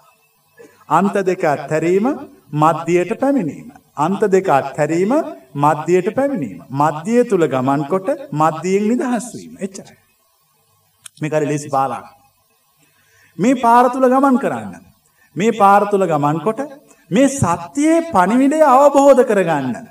අන්ත 0.89 1.15
දෙක 1.23 1.43
අත්හැරීම 1.47 2.07
මධ්‍යයට 2.55 3.21
පැමිණීම. 3.21 3.69
අන්ත 3.97 4.23
දෙක 4.35 4.49
අත්හැරීම 4.49 5.13
මධ්‍යයට 5.57 6.09
පැමිණීම. 6.17 6.59
මධ්‍යය 6.73 7.23
තුළ 7.31 7.47
ගමන් 7.47 7.83
කොට 7.93 8.09
මධ්‍යයෙන් 8.33 8.85
නිදහස්වීම 8.91 9.55
එච්චරයි. 9.61 9.97
මේකර 11.23 11.43
ලෙසි 11.45 11.69
පාලා. 11.69 12.05
මේ 13.39 13.55
පාරතුළ 13.57 14.09
ගමන් 14.15 14.37
කරන්න. 14.39 14.75
මේ 15.37 15.53
පාරතුළ 15.53 16.07
ගමන් 16.07 16.41
කොට 16.47 16.61
මේ 17.11 17.29
සත්‍යයේ 17.31 18.05
පණිවිඩය 18.13 18.61
අවබෝධ 18.65 19.23
කරගන්න. 19.31 19.87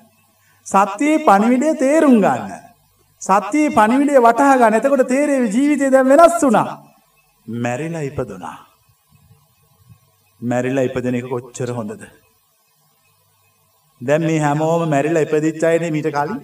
සත්‍යයේ 0.66 1.24
පණිවිඩය 1.28 1.70
තේරුම් 1.78 2.18
ගන්න. 2.26 2.52
සත්‍යයේ 3.22 3.76
පණිවිඩේ 3.78 4.26
වටහා 4.28 4.60
ගන්න 4.62 4.78
එතකොට 4.80 5.08
තේරේ 5.08 5.40
ජීවිතය 5.48 5.92
දැන් 5.92 6.12
වෙනස් 6.12 6.38
වුණා. 6.44 6.68
මැරිලා 7.48 8.06
ඉපදුනා. 8.10 8.58
මැරිලා 10.42 10.88
ඉපදෙන 10.90 11.16
එක 11.16 11.28
කොච්චර 11.30 11.72
හොඳද. 11.72 12.06
දැන් 14.02 14.22
මේ 14.22 14.40
හැමෝම 14.40 14.90
මැරිලා 14.90 15.22
ඉපදිච්ච 15.22 15.64
අයනේ 15.64 15.92
මීට 15.92 16.10
කලින්. 16.12 16.40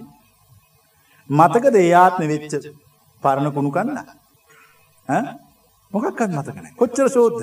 මතකද 1.30 1.76
ඒ 1.76 1.92
ආත්මෙ 1.94 2.26
වෙච්ච 2.28 2.52
පරණ 3.22 3.52
කුණු 3.52 3.70
කන්න? 3.70 3.98
ඈ 5.08 5.22
මොකක්වත් 5.92 6.30
මතක 6.30 6.56
නැහැ. 6.56 6.74
කොච්චර 6.76 7.08
ෂෝද්ද? 7.08 7.38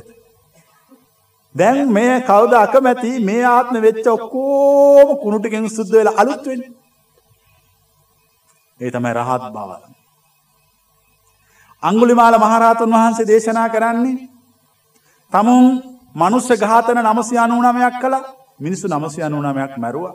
දැන් 1.56 1.92
මේ 1.92 2.16
කවුද 2.22 2.54
අකමැති 2.56 3.12
මේ 3.22 3.44
ආත්ම 3.48 3.76
වෙච්ච 3.82 4.08
ඔක්කොම 4.08 5.10
කුණු 5.24 5.38
ටිකෙන් 5.40 5.70
සුද්ධ 5.70 5.94
වෙලා 5.94 6.18
අලුත් 6.18 6.44
වෙන්නේ. 6.46 6.72
ඒ 8.80 8.92
තමයි 8.92 9.14
රහත් 9.14 9.46
බව. 9.56 9.72
අංගුලිමාල 11.84 12.36
මහරහතුන් 12.38 12.94
වහන්සේ 12.94 13.28
දේශනා 13.28 13.70
කරන්නේ 13.70 14.18
තමුන් 15.34 15.66
මනුස්්‍ය 16.16 16.56
ඝාතන 16.58 17.00
නමසි 17.04 17.36
අනුනමයක් 17.38 17.98
කළ 18.02 18.16
මිනිස්සු 18.60 18.88
නමසි 18.90 19.22
අනුනමයක් 19.22 19.74
මැරුව 19.78 20.06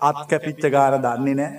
අත් 0.00 0.18
කැපිච්ච 0.28 0.64
ගාර 0.68 0.94
දන්නේ 0.98 1.34
නෑ 1.34 1.50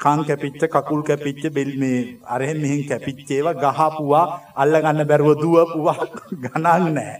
කං 0.00 0.24
කැපිච්ච 0.24 0.62
කකුල් 0.68 1.02
කැපිච්ච 1.02 1.44
බෙල් 1.50 1.70
මේ 1.76 1.98
අරහෙන් 2.28 2.58
මෙහින් 2.60 2.82
කැපිච්චේව 2.88 3.46
ගහපුවා 3.56 4.24
අල්ලගන්න 4.56 5.04
බැරුව 5.10 5.30
දුවපුවා 5.42 6.08
ගණන් 6.42 6.88
නෑ 6.94 7.14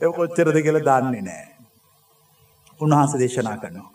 එ 0.00 0.12
කොච්චරද 0.12 0.58
කියල 0.60 0.78
දන්නේ 0.82 1.22
නෑ 1.22 1.44
උන්වහන්ස 2.80 3.18
දේශනා 3.18 3.56
කරනවා 3.56 3.90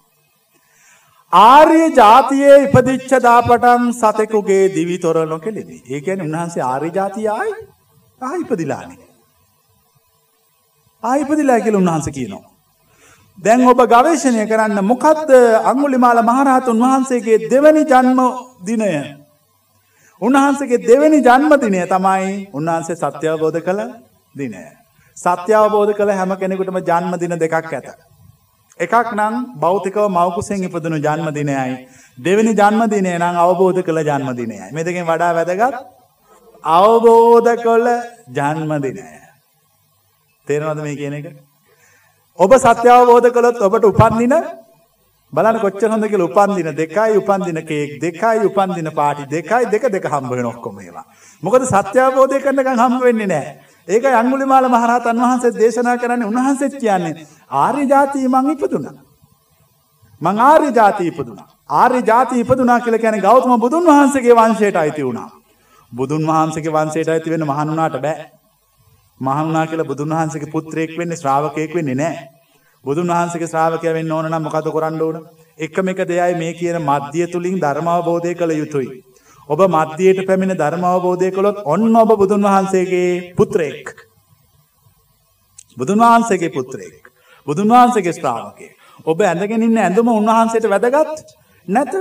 ආර්ය 1.33 1.81
ජාතියේ 1.93 2.59
ඉපදිච්ච 2.63 3.11
දාපටන් 3.21 3.91
සතෙකුගේ 3.93 4.73
දිවි 4.75 4.97
තොර 4.97 5.15
නොකෙලෙමි. 5.27 5.83
ඒ 5.85 6.01
කියන්නේ 6.01 6.25
උන්වහන්සේ 6.25 6.63
ආර්ය 6.63 6.91
ජාතිය 6.91 7.27
ආයි 7.29 7.53
ආයි 8.21 8.41
ඉපදිලානේ. 8.41 8.99
ආයිපදිලා 11.03 11.59
කියලා 11.59 11.79
උන්වහන්සේ 11.79 12.13
කියනවා. 12.13 12.56
දැන් 13.37 13.61
ඔබ 13.63 13.81
ගවේෂණය 13.85 14.43
කරන්න 14.51 14.79
මොකක්ද 14.91 15.29
අංගුලිමාල 15.71 16.19
මහරහතුන් 16.29 16.83
වහන්සේගේ 16.83 17.49
දෙවැනි 17.51 17.83
ජන්ම 17.85 18.19
දිනය. 18.65 18.91
උන්වහන්සේගේ 20.21 20.85
දෙවැනි 20.89 21.19
ජන්මදිනය 21.21 21.81
තමයි 21.85 22.33
උන්වහන්සේ 22.53 22.97
සත්‍යවබෝධ 22.97 23.59
කළ 23.61 23.81
දිනය. 24.35 24.63
සත්‍යාවබෝධ 25.17 25.93
කළ 25.97 26.11
හැම 26.11 26.31
කෙනෙකුටම 26.35 26.79
ජන්මදින 26.81 27.33
දෙකක් 27.43 27.55
ඇත. 27.57 27.87
එකක් 28.79 29.11
නම් 29.13 29.35
බෞතිකව 29.61 30.05
මවකුසෙන් 30.09 30.65
ඉපදනු 30.67 30.97
ජන්මදිනයයි. 30.99 31.75
දෙවැනි 32.19 32.53
ජන්මදිනය 32.53 33.11
නම් 33.17 33.35
අවබෝධ 33.37 33.81
කළ 33.81 33.99
ජන්මදිනයයි. 34.09 34.73
මෙදකින් 34.73 35.05
වඩා 35.05 35.31
වැදගත් 35.37 35.75
අවබෝධ 36.63 37.51
කොල්ල 37.63 37.87
ජන්මදිනය. 38.37 39.05
තේරවද 40.47 40.81
මේ 40.81 40.95
කියන 40.95 41.13
එක. 41.13 41.46
ඔබ 42.39 42.51
සත්‍යාවබෝධ 42.55 43.29
කළොත් 43.31 43.57
ඔබට 43.59 43.85
උපන්දින 43.85 44.33
බලන්න 45.33 45.57
කොච්චර 45.59 45.89
හොඳ 45.89 46.05
කියලා 46.05 46.29
උපන්දින 46.29 46.69
දෙකයි 46.73 47.17
උපන්දින 47.17 47.59
කේක් 47.63 47.95
දෙකයි 47.99 48.45
උපන්දින 48.45 48.89
පාටි 48.91 49.25
දෙකයි 49.27 49.65
දෙක 49.67 49.87
දෙක 49.87 50.05
හම්බ 50.05 50.29
වෙන 50.31 50.45
ඔක්කොම 50.45 50.77
ඒවා. 50.79 51.05
මොකද 51.43 51.65
සත්‍යාවබෝධය 51.65 52.39
කරනකන් 52.39 52.77
හම්බ 52.77 53.01
වෙන්නේ 53.01 53.27
නැහැ. 53.27 53.57
ඒකයි 53.87 54.13
අඟුලිමාල 54.13 54.65
මහරහතන් 54.67 55.17
වහන්සේ 55.19 55.51
දේශනා 55.53 55.97
කරන්නේ 55.97 56.27
උන්වහන්සේත් 56.27 56.77
කියන්නේ 56.77 57.25
ආර්ය 57.55 57.83
ජාතිය 57.85 58.27
මං 58.27 58.53
ඉපදුණා. 58.53 58.95
මං 60.21 60.39
ආර්ය 60.41 60.71
ජාතිය 60.71 61.07
ඉපදුණා. 61.07 61.47
ආර්ය 61.71 62.01
ජාතිය 62.03 62.39
ඉපදුණා 62.39 62.79
කියලා 62.79 63.03
කියන්නේ 63.03 63.21
ගෞතම 63.21 63.53
බුදුන් 63.57 63.83
වහන්සේගේ 63.85 64.35
වංශයට 64.35 64.77
අයිති 64.77 65.03
වුණා. 65.03 65.29
බුදුන් 65.91 66.23
වහන්සේගේ 66.23 66.73
වංශයට 66.73 67.09
අයිති 67.09 67.31
වෙන්න 67.31 67.45
මහාන් 67.45 67.67
වුණාට 67.67 68.01
බෑ. 68.01 68.36
මහාන් 69.19 69.45
වුණා 69.45 69.65
කියලා 69.67 69.87
බුදුන් 69.87 70.11
වහන්සේගේ 70.11 70.51
පුත්‍රයෙක් 70.51 70.91
වෙන්නේ 70.97 71.17
ශ්‍රාවකයෙක් 71.17 71.75
වෙන්නේ 71.75 71.95
නැහැ. 71.95 72.27
බුදුන් 72.85 73.07
වහන්සේගේ 73.09 73.47
ශ්‍රාවකයා 73.47 73.93
වෙන්න 73.93 74.11
ඕන 74.11 74.29
නම් 74.29 74.43
මොකද 74.43 74.69
කරන්න 74.69 75.01
ඕන? 75.01 75.17
එකම 75.59 75.89
එක 75.89 76.01
දෙයයි 76.05 76.35
මේ 76.35 76.53
කියන 76.53 76.77
මධ්‍ය 76.81 77.27
තුලින් 77.27 77.57
ධර්ම 77.59 77.87
අවබෝධය 77.87 78.33
කළ 78.35 78.53
යුතුයි. 78.53 78.89
ඔබ 79.49 79.59
මධ්‍යයට 79.69 80.21
පැමිණ 80.27 80.55
ධර්ම 80.55 80.85
අවබෝධය 80.85 81.31
කළොත් 81.31 81.63
ඔන්න 81.65 81.95
ඔබ 81.95 82.11
බුදුන් 82.15 82.47
වහන්සේගේ 82.47 83.11
පුත්‍රයෙක්. 83.35 83.85
බුදුන් 85.77 85.99
වහන්සේගේ 85.99 86.51
පුත්‍රයෙක්. 86.51 87.03
බුදුන් 87.47 87.69
වහන්සේගේ 87.69 88.13
ශ්‍රාවකයෙක්. 88.13 88.73
ඔබ 89.05 89.21
ඇඳගෙන 89.23 89.63
ඉන්න 89.63 89.77
ඇඳුම 89.79 90.07
උන්වහන්සේට 90.11 90.69
වැදගත් 90.69 91.37
නැත. 91.67 91.93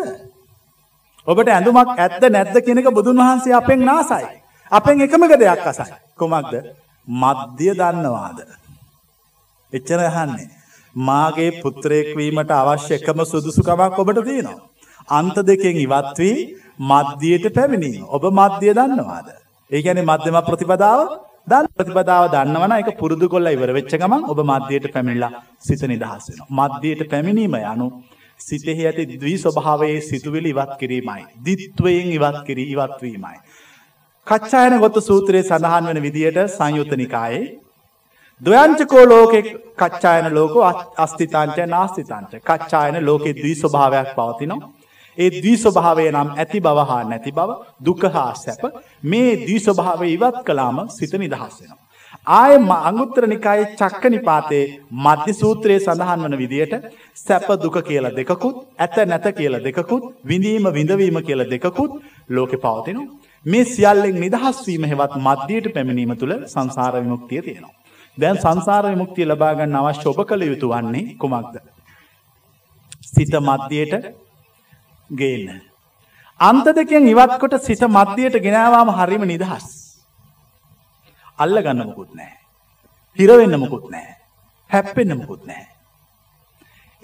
ඔබට 1.29 1.49
ඇඳුමක් 1.51 1.99
ඇත්ත 1.99 2.23
නැද්ද 2.31 2.57
කියන 2.61 2.81
එක 2.81 2.91
බුදුන් 2.93 3.19
වහන්සේ 3.19 3.55
අපෙන් 3.55 3.81
නාසයි. 3.85 4.27
අපෙන් 4.73 5.01
එකමක 5.01 5.33
දෙයක් 5.39 5.67
අසයි. 5.67 5.95
කොමක්ද? 6.17 6.55
මධ්‍ය 7.09 7.71
දන්නවාද? 7.75 8.39
එච්චර 9.73 10.01
අහන්නේ. 10.03 10.49
මාගේ 10.97 11.51
පුත්‍රයෙක් 11.63 12.09
වීමට 12.17 12.51
අවශ්‍ය 12.53 12.95
එකම 12.99 13.21
සුදුසුකමක් 13.25 13.99
ඔබට 13.99 14.21
තියෙනවා. 14.25 14.59
අන්ත 15.09 15.37
දෙකෙන් 15.43 15.77
ඉවත් 15.77 16.19
වී 16.19 16.37
මධ්‍යයට 16.81 17.47
පැමිණීම. 17.55 18.05
ඔබ 18.07 18.25
මධ්‍ය 18.33 18.73
දන්නවාද? 18.73 19.29
ඒ 19.71 19.83
කියන්නේ 19.83 20.09
මධ්‍යම 20.11 20.37
ප්‍රතිපදාව 20.49 21.01
දන්න 21.47 21.69
ප්‍රතිපදාව 21.77 22.25
දන්නවන 22.35 22.73
එක 22.73 22.91
පුරුදු 23.01 23.29
කොල්ල 23.29 23.47
ඉවර 23.47 23.71
වෙච්ච 23.77 23.93
ගමන් 23.95 24.23
ඔබ 24.33 24.39
මධ්‍යයට 24.51 24.87
පැමිණිලා 24.95 25.43
සිත 25.61 25.83
නිදහස් 25.85 26.25
වෙනවා. 26.29 26.49
මධ්‍යයට 26.61 27.03
පැමිණීම 27.13 27.55
යනු 27.63 27.87
සිතෙහි 28.41 28.87
ඇති 28.87 29.05
ද්වී 29.13 29.37
ස්වභාවයේ 29.39 30.01
සිතුවිලි 30.01 30.51
ඉවත් 30.55 30.73
කිරීමයි. 30.81 31.23
දිත්වයෙන් 31.47 32.09
ඉවත් 32.19 32.39
කිරී 32.47 32.69
ඉවත් 32.75 32.97
වීමයි. 33.03 33.37
කච්චායන 34.27 34.75
ගොත්ත 34.83 34.97
සූත්‍රයේ 35.03 35.45
සඳහන් 35.45 35.89
වෙන 35.89 35.99
විදියට 36.05 36.39
සංයුත්ත 36.51 36.93
නිකායේ 37.01 37.45
ද්වයංචකෝ 38.41 39.05
ලෝකෙ 39.05 39.41
කච්චායන 39.81 40.27
ලෝකෝ 40.35 40.65
අස්තිතාංච 41.05 41.59
නාස්තිතාංච 41.67 42.33
කච්චායන 42.49 42.99
ලෝකෙ 43.07 43.31
ද්වී 43.33 43.55
ස්වභාවයක් 43.55 44.09
පවතිනවා. 44.17 44.69
ඒ 45.19 45.29
ද්වී 45.33 45.57
ස්වභාවය 45.57 46.07
නම් 46.11 46.33
ඇති 46.35 46.61
බව 46.61 46.87
හා 46.91 47.03
නැති 47.05 47.33
බව 47.33 47.51
දුක 47.87 48.03
හා 48.15 48.33
සැප 48.37 48.63
මේ 49.05 49.31
ද්වී 49.43 49.61
ස්වභාවය 49.67 50.09
ඉවත් 50.17 50.41
කළාම 50.47 50.81
සිත 50.97 51.15
නිදහස් 51.17 51.55
වෙනවා. 51.61 51.79
ආය 52.37 52.59
අංගුත්තර 52.81 53.29
නිකායේ 53.33 53.71
චක්ක 53.81 54.13
නිපාතේ 54.15 54.65
මධ්‍ය 55.05 55.37
සූත්‍රයේ 55.43 55.81
සඳහන් 55.81 56.27
වන 56.27 56.37
විදියට 56.43 56.75
සැප 57.23 57.49
දුක 57.63 57.79
කියලා 57.89 58.13
දෙකකුත් 58.19 58.59
ඇත 58.79 58.99
නැත 59.07 59.31
කියලා 59.39 59.65
දෙකකුත් 59.69 60.05
විඳීම 60.31 60.69
විඳවීම 60.79 61.23
කියලා 61.29 61.51
දෙකකුත් 61.55 61.97
ලෝකෙ 62.31 62.63
පවතිනවා. 62.67 63.09
මේ 63.47 63.65
සියල්ලෙන් 63.67 64.17
නිදහස් 64.21 64.59
වීම 64.67 64.85
හෙවත් 64.85 65.15
මධ්‍යයට 65.27 65.67
පැමිණීම 65.75 66.13
තුළ 66.21 66.35
සංසාර 66.47 66.95
විමුක්තිය 66.97 67.43
තියෙනවා. 67.43 67.75
දැන් 68.19 68.39
සංසාර 68.39 68.85
විමුක්තිය 68.91 69.27
ලබා 69.27 69.55
ගන්න 69.55 69.79
අවශ්‍ය 69.81 70.09
ඔබ 70.09 70.21
කළ 70.29 70.43
යුතු 70.51 70.71
වන්නේ 70.73 71.15
කුමක්ද? 71.21 71.55
සිත 73.07 73.35
මධ්‍යයට 73.41 73.95
ගේන්න. 75.11 75.61
අන්ත 76.41 76.67
දෙකෙන් 76.71 77.09
ඉවත්කොට 77.09 77.55
සිත 77.61 77.83
මධ්‍යයට 77.89 78.43
ගෙනාවාම 78.43 78.91
හරිම 78.91 79.25
නිදහස්. 79.25 79.67
අල්ල 81.39 81.63
ගන්න 81.63 81.87
මුකුත් 81.87 82.11
නෑ. 82.15 82.33
හිරවෙන්න 83.19 83.59
මුකුත් 83.59 83.87
නෑ. 83.91 84.11
හැප්පෙන්න 84.71 85.17
මුකුත් 85.17 85.47
නෑ. 85.47 85.65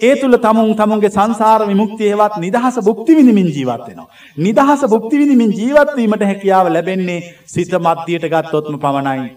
ඒ 0.03 0.13
තුළ 0.15 0.35
තමුන් 0.37 0.71
තමුන්ගේ 0.75 1.09
සංසාර 1.09 1.61
විමුක්තියවත් 1.67 2.35
නිදහස 2.37 2.75
බුක්ති 2.81 3.15
විනිමින් 3.15 3.49
ජීවත් 3.49 3.83
වෙනවා. 3.87 4.07
නිදහස 4.37 4.81
බුක්ති 4.87 5.15
විනිමින් 5.17 5.51
ජීවත්වීමට 5.51 6.23
හැකියාව 6.23 6.67
ලැබෙන්නේ 6.67 7.19
සිත 7.47 7.73
මධ්‍යයට 7.79 8.25
ගත්තොත්ම 8.27 8.75
පමණයි. 8.77 9.29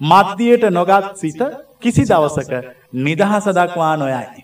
මධ්‍යයට 0.00 0.64
නොගත් 0.70 1.06
සිත 1.16 1.40
කිසි 1.80 2.04
දවසක 2.04 2.52
නිදහස 3.00 3.46
දක්වා 3.50 3.94
නොයයි. 3.96 4.42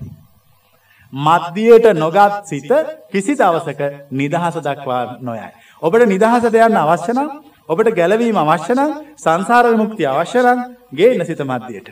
මධ්‍යයට 1.12 1.86
නොගත් 1.94 2.34
සිත 2.44 2.70
කිසි 3.12 3.34
දවසක 3.34 3.80
නිදහස 4.12 4.56
දක්වා 4.58 5.02
නොයයි. 5.20 5.48
ඔබට 5.82 6.06
නිදහස 6.06 6.44
දෙයන්න 6.50 6.76
අවශ්‍යනම් 6.76 7.28
ඔබට 7.68 7.88
ගැලවීම 7.98 8.36
අවශ්‍යනම් 8.36 8.90
සංසාර 9.16 9.64
විමුක්තිය 9.66 10.08
අවශ්‍යනම් 10.08 10.58
ගේන්න 10.92 11.26
සිත 11.26 11.40
මධ්‍යයට. 11.42 11.88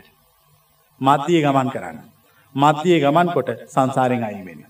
මධ්‍යය 1.00 1.42
ගමන් 1.42 1.70
කරන්න. 1.70 2.11
මධ්‍යය 2.54 2.98
ගමන් 3.00 3.28
කොට 3.34 3.50
සංසාරෙන් 3.68 4.24
අයිවෙන. 4.24 4.60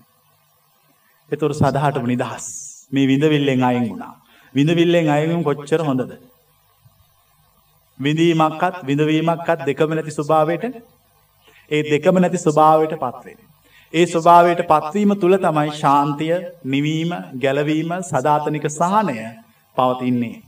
එතුරු 1.31 1.53
සදහටම 1.53 2.05
නිදහස් 2.05 2.45
මේ 2.91 3.07
විඳවිල්ලෙන් 3.07 3.63
අයින් 3.63 3.85
වුණා. 3.89 4.13
විඳවිල්ලෙන් 4.55 5.09
අයවීම 5.09 5.41
කොච්චර 5.43 5.81
හොඳද. 5.81 6.11
විඳීමක්කත් 7.99 8.75
විඳවීමක්කත් 8.83 9.59
දෙකම 9.67 9.89
නැති 9.91 10.11
ස්වභාවයට 10.11 10.63
ඒ 11.71 11.81
දෙකම 11.83 12.15
නැති 12.17 12.37
ස්වභාවයට 12.37 12.95
පත්වෙන. 12.95 13.37
ඒ 13.93 14.05
ස්වභාවයට 14.05 14.61
පත්වීම 14.71 15.11
තුළ 15.15 15.37
තමයි 15.37 15.71
ශාන්තිය 15.73 16.35
නිවීම 16.65 17.11
ගැලවීම 17.43 17.91
සධාතනික 18.03 18.65
සහනය 18.71 19.17
පවතින්නේ. 19.75 20.41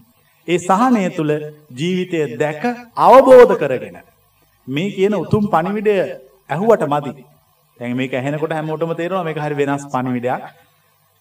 ඒ 0.48 0.60
සහනය 0.60 1.04
තුළ 1.18 1.34
ජීවිතය 1.72 2.38
දැක 2.38 2.64
අවබෝධ 2.98 3.56
කරගෙන. 3.62 3.98
මේ 4.68 4.92
කියන 4.92 5.14
උතුම් 5.16 5.44
පණිවිඩය 5.48 5.98
ඇහුවට 6.50 6.86
මදි. 6.88 7.26
තැන් 7.80 7.98
මේ 7.98 8.10
ඇහෙනකොට 8.14 8.52
හැමෝටම 8.52 8.94
තේරවා 8.94 9.24
මේ 9.24 9.36
හරි 9.38 9.56
වෙනස් 9.58 9.86
පණිවිඩයක්. 9.88 10.42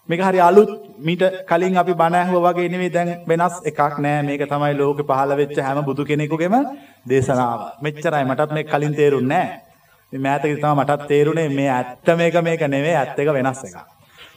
මේක 0.09 0.21
හරි 0.21 0.39
අලුත් 0.39 0.69
මීට 0.99 1.23
කලින් 1.45 1.77
අපි 1.77 1.93
බණඇහුව 1.93 2.43
වගේ 2.47 2.69
නෙවේ 2.69 2.89
දැන් 2.89 3.09
වෙනස් 3.27 3.55
එකක් 3.65 3.99
නෑ 3.99 4.23
මේක 4.23 4.41
තමයි 4.45 4.73
ලෝක 4.75 4.99
පහල 5.03 5.31
වෙච්ච 5.35 5.57
හැම 5.59 5.83
බුදු 5.83 6.05
කෙනෙකුගෙම 6.05 6.55
දේශනාව 7.05 7.59
මෙච්චරයි 7.81 8.23
මටත් 8.23 8.51
මේ 8.51 8.65
කලින් 8.65 8.93
තේරුම් 8.93 9.25
නෑ 9.25 9.47
මෑතක 10.13 10.55
තම 10.55 10.75
මටත් 10.75 11.07
තේරුණේ 11.07 11.49
මේ 11.49 11.69
ඇත්ත 11.69 12.07
මේක 12.15 12.35
මේක 12.41 12.61
නෙවේ 12.67 12.95
ඇත්ත 12.95 13.19
එක 13.19 13.29
වෙනස් 13.29 13.63
එක. 13.63 13.75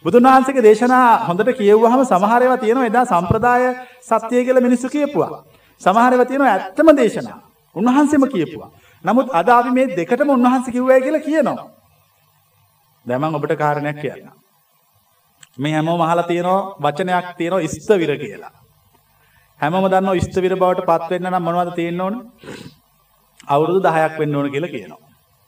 බුදුන් 0.04 0.24
වහන්සේගේ 0.24 0.62
දේශනා 0.62 1.26
හොඳට 1.28 1.52
කියව්වහම 1.52 2.02
සමහරව 2.04 2.52
තියෙනවා 2.56 2.86
එදා 2.86 3.04
සම්ප්‍රදාය 3.04 3.62
සත්‍යය 4.02 4.44
කියලා 4.44 4.62
මිනිස්සු 4.62 4.88
කියපුවා. 4.88 5.44
සමහරව 5.80 6.24
තියෙනවා 6.24 6.50
ඇත්තම 6.50 6.96
දේශනා. 6.96 7.38
උන්වහන්සේම 7.76 8.24
කියපුවා. 8.26 8.70
නමුත් 9.04 9.28
අද 9.40 9.48
අපි 9.48 9.70
මේ 9.70 9.86
දෙකටම 9.98 10.30
උන්වහන්සේ 10.36 10.74
කිව්වයි 10.76 11.00
කියලා 11.06 11.26
කියනවා. 11.28 11.66
දැන් 13.06 13.20
මම 13.20 13.36
ඔබට 13.38 13.54
කාරණයක් 13.62 13.98
කියන්නම්. 14.02 14.32
මේ 15.58 15.74
හැමෝම 15.76 16.00
අහලා 16.06 16.28
තියෙනවා 16.30 16.60
වචනයක් 16.84 17.26
තියෙනවා 17.38 17.66
ඉස්තවිර 17.68 18.12
කියලා. 18.24 18.52
හැමෝම 19.60 19.84
දන්නවා 19.92 20.20
ඉස්තවිර 20.22 20.52
බවට 20.62 20.88
පත් 20.90 21.10
වෙන්න 21.12 21.30
නම් 21.32 21.44
මොනවද 21.48 21.74
තියෙන්න 21.78 22.00
ඕන? 22.00 22.14
අවුරුදු 23.48 23.80
10ක් 23.88 24.18
වෙන්න 24.20 24.36
ඕන 24.36 24.50
කියලා 24.54 24.74
කියනවා. 24.74 25.02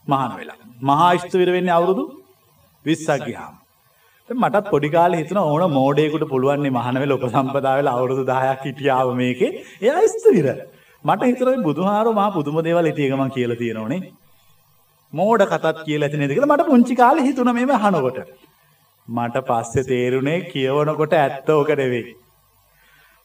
මහන 0.06 0.32
වෙලා. 0.40 0.58
මහා 0.88 1.10
ස්තුවිර 1.24 1.50
වෙන්නේ 1.56 1.76
අවුරුදු 1.78 2.04
විස්සක් 2.84 3.24
ගියාම. 3.26 3.54
මටත් 4.28 4.70
පොඩිකාල 4.72 5.12
හිතන 5.20 5.38
ඕන 5.42 5.64
මෝඩයකුට 5.78 6.24
පුළුවන්නේ 6.32 6.76
මහනවෙල 6.78 7.12
ඔප 7.16 7.24
සම්පදාවල 7.34 7.88
අවුරුදු 7.94 8.22
දායක් 8.32 8.60
හිටියාව 8.68 9.08
මේකේ 9.20 9.50
එයා 9.82 10.02
ස්තුවිර. 10.14 10.46
මට 11.04 11.22
හිතරයි 11.24 11.62
බුදුහාරු 11.62 12.10
මහා 12.12 12.32
පුදුම 12.32 12.56
දේවල් 12.62 12.86
හිටියගම 12.86 13.22
කියල 13.30 13.52
තියෙනවනේ. 13.56 14.00
මෝඩ 15.12 15.44
කතත් 15.44 15.84
කියල 15.86 16.02
ඇති 16.02 16.18
නතිකල 16.18 16.46
මට 16.46 16.66
පුංචි 16.66 16.96
කාල 16.96 17.20
හිතුන 17.20 17.52
මෙම 17.54 17.72
හනකොට. 17.76 18.18
මට 19.08 19.44
පස්සෙ 19.46 19.84
තේරුණේ 19.84 20.38
කියවනකොට 20.50 21.14
ඇත්ත 21.14 21.48
ඕක 21.50 21.72
නෙවෙයි. 21.74 22.14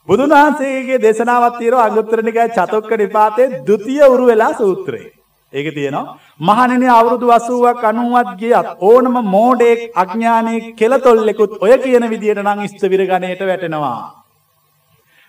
බුදුන් 0.08 0.32
වහන්සේගේ 0.32 1.02
දේශනාවත් 1.02 1.60
තීරෝ 1.60 1.82
අංගුත්තරනිකයි 1.82 2.48
චතොක්ක 2.58 2.92
නිපාතේ 2.98 3.52
දුතිය 3.68 4.02
උරු 4.08 4.26
වෙලා 4.26 4.54
සූත්‍රයේ. 4.56 5.14
ඒක 5.54 5.68
තියෙනවා. 5.74 6.18
මහණෙනි 6.42 6.88
අවුරුදු 6.90 7.28
80ක් 7.30 7.84
90ක් 7.94 8.38
ගියත් 8.42 8.70
ඕනම 8.82 9.16
මෝඩෙක් 9.30 9.82
අඥානයේ 9.96 10.68
කෙලතොල්ලෙකුත් 10.74 11.58
ඔය 11.62 11.74
කියන 11.80 12.12
විදියට 12.12 12.44
නම් 12.44 12.64
ඉස්තවිර 12.68 13.04
ගණයට 13.10 13.50
වැටෙනවා. 13.50 14.25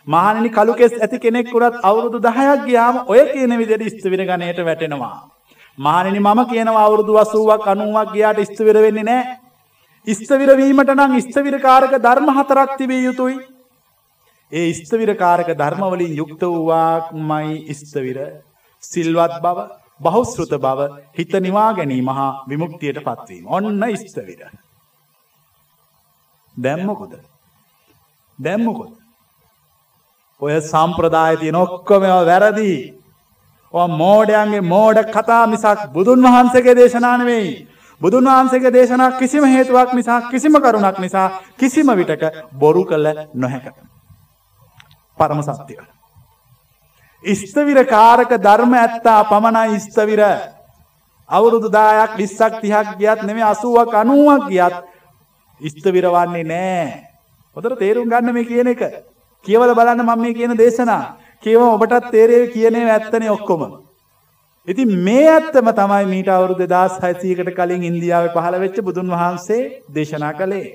මහණෙනි 0.06 0.50
කළු 0.50 0.74
කෙස් 0.74 0.92
ඇති 0.98 1.18
කෙනෙක් 1.18 1.54
උනත් 1.54 1.80
අවුරුදු 1.82 2.18
10ක් 2.20 2.66
ගියාම 2.66 3.02
ඔය 3.08 3.20
කියන 3.32 3.58
විදියට 3.58 3.88
ඉස්තවිර 3.90 4.22
ගණයට 4.22 4.60
වැටෙනවා. 4.68 5.16
මහණෙනි 5.78 6.20
මම 6.20 6.40
කියනවා 6.52 6.86
අවුරුදු 6.86 7.12
80ක් 7.14 7.66
90ක් 7.74 8.14
ගියාට 8.14 8.38
ඉස්තවිර 8.38 8.76
වෙන්නේ 8.84 9.04
නැහැ. 9.04 9.36
ඉස්තවිර 10.06 10.50
වීමට 10.56 10.90
නම් 10.94 11.12
ඉස්තවිර 11.16 11.60
කාරක 11.60 11.92
ධර්ම 11.98 12.28
හතරක් 12.38 12.70
තිබිය 12.78 13.04
යුතුයි. 13.04 13.36
ඒ 14.52 14.66
ඉස්තවිරකාරක 14.70 15.48
ධර්මවලින් 15.52 16.12
යුක්ත 16.16 16.42
වූවාක්මයි 16.42 17.56
ඉස්තවිර 17.68 18.18
සිල්වත් 18.82 19.34
බව 19.42 19.58
බහුස්ෘත 20.00 20.52
බව 20.56 20.80
හිත 21.18 21.32
නිවා 21.40 21.70
ගැනීම 21.74 22.08
හා 22.08 22.44
විමුක්තියට 22.48 23.00
පත්වීම. 23.00 23.44
ඔන්න 23.48 23.82
ඉස්තවිර. 23.88 24.40
දැම්මකොද. 26.56 27.12
දැම්මකොද. 28.38 28.92
ඔය 30.40 30.60
සම්ප්‍රදාය 30.62 31.36
තියෙන 31.36 31.56
ඔක්කොම 31.56 32.02
වැරදිී. 32.24 32.92
මෝඩයන්ගේ 33.92 34.60
මෝඩ 34.62 34.98
කතා 35.10 35.46
මිසක් 35.46 35.80
බුදුන් 35.92 36.22
වහන්සේගේ 36.22 36.76
දේශනානවෙයි. 36.76 37.68
බුදුන් 38.00 38.24
වහන්සේගේ 38.26 38.72
දේශනා 38.72 39.10
කිසිම 39.12 39.44
හේතුවක් 39.46 39.92
නිසා 39.92 40.20
කිසිම 40.22 40.54
කරුණක් 40.56 40.98
නිසා 40.98 41.28
කිසිම 41.58 41.88
විටක 41.92 42.22
බොරු 42.54 42.84
කළ 42.84 43.06
නොහැක. 43.34 43.66
පරම 45.18 45.40
සත්‍යය. 45.42 45.80
ඉස්තවිර 47.24 47.84
කාරක 47.86 48.30
ධර්ම 48.38 48.72
ඇත්තා 48.74 49.24
පමණයි 49.24 49.76
ඉස්තවිර 49.76 50.22
අවුරුදු 51.28 51.68
දායක් 51.70 52.16
විස්සක් 52.16 52.52
තිහක් 52.60 52.88
ගියත් 52.98 53.20
නෙමේ 53.22 53.42
අසුවක් 53.44 53.94
අනුවක් 53.94 54.48
ගියත් 54.48 54.74
ඉස්තවිර 55.60 56.06
වන්නේ 56.06 56.44
නෑ. 56.44 56.86
හොදට 57.56 57.78
තේරුම් 57.78 58.08
ගන්න 58.08 58.32
මේ 58.32 58.44
කියන 58.44 58.68
එක. 58.68 58.82
කියවල 59.46 59.72
බලන්න 59.78 60.02
මම 60.02 60.22
මේ 60.22 60.36
කියන 60.38 60.54
දේශනා. 60.58 61.02
කියව 61.42 61.60
ඔබටත් 61.64 62.10
තේරේ 62.12 62.46
කියනේ 62.48 62.86
ඇත්තනේ 62.90 63.30
ඔක්කොම. 63.30 63.62
ඉතින් 64.68 64.90
මේ 65.06 65.26
ඇත්තම 65.30 65.68
තමයි 65.72 66.06
මීට 66.12 66.28
අවුරුදු 66.28 66.64
2600කට 66.66 67.50
කලින් 67.58 67.82
ඉන්දියාවේ 67.90 68.34
පහළ 68.36 68.56
වෙච්ච 68.62 68.78
බුදුන් 68.82 69.12
වහන්සේ 69.12 69.60
දේශනා 69.94 70.32
කළේ. 70.32 70.66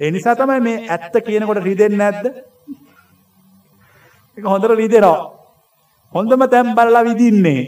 ඒ 0.00 0.10
නිසා 0.10 0.34
තමයි 0.34 0.60
මේ 0.60 0.82
ඇත්ත 0.88 1.14
කියනකොට 1.26 1.62
රිදෙන්නේ 1.68 2.00
නැද්ද? 2.02 2.26
එක 4.38 4.44
හොඳට 4.44 4.76
රිදෙනවා. 4.82 5.18
හොඳම 6.14 6.42
තැන් 6.50 6.74
බලලා 6.76 7.04
විදින්නේ. 7.04 7.62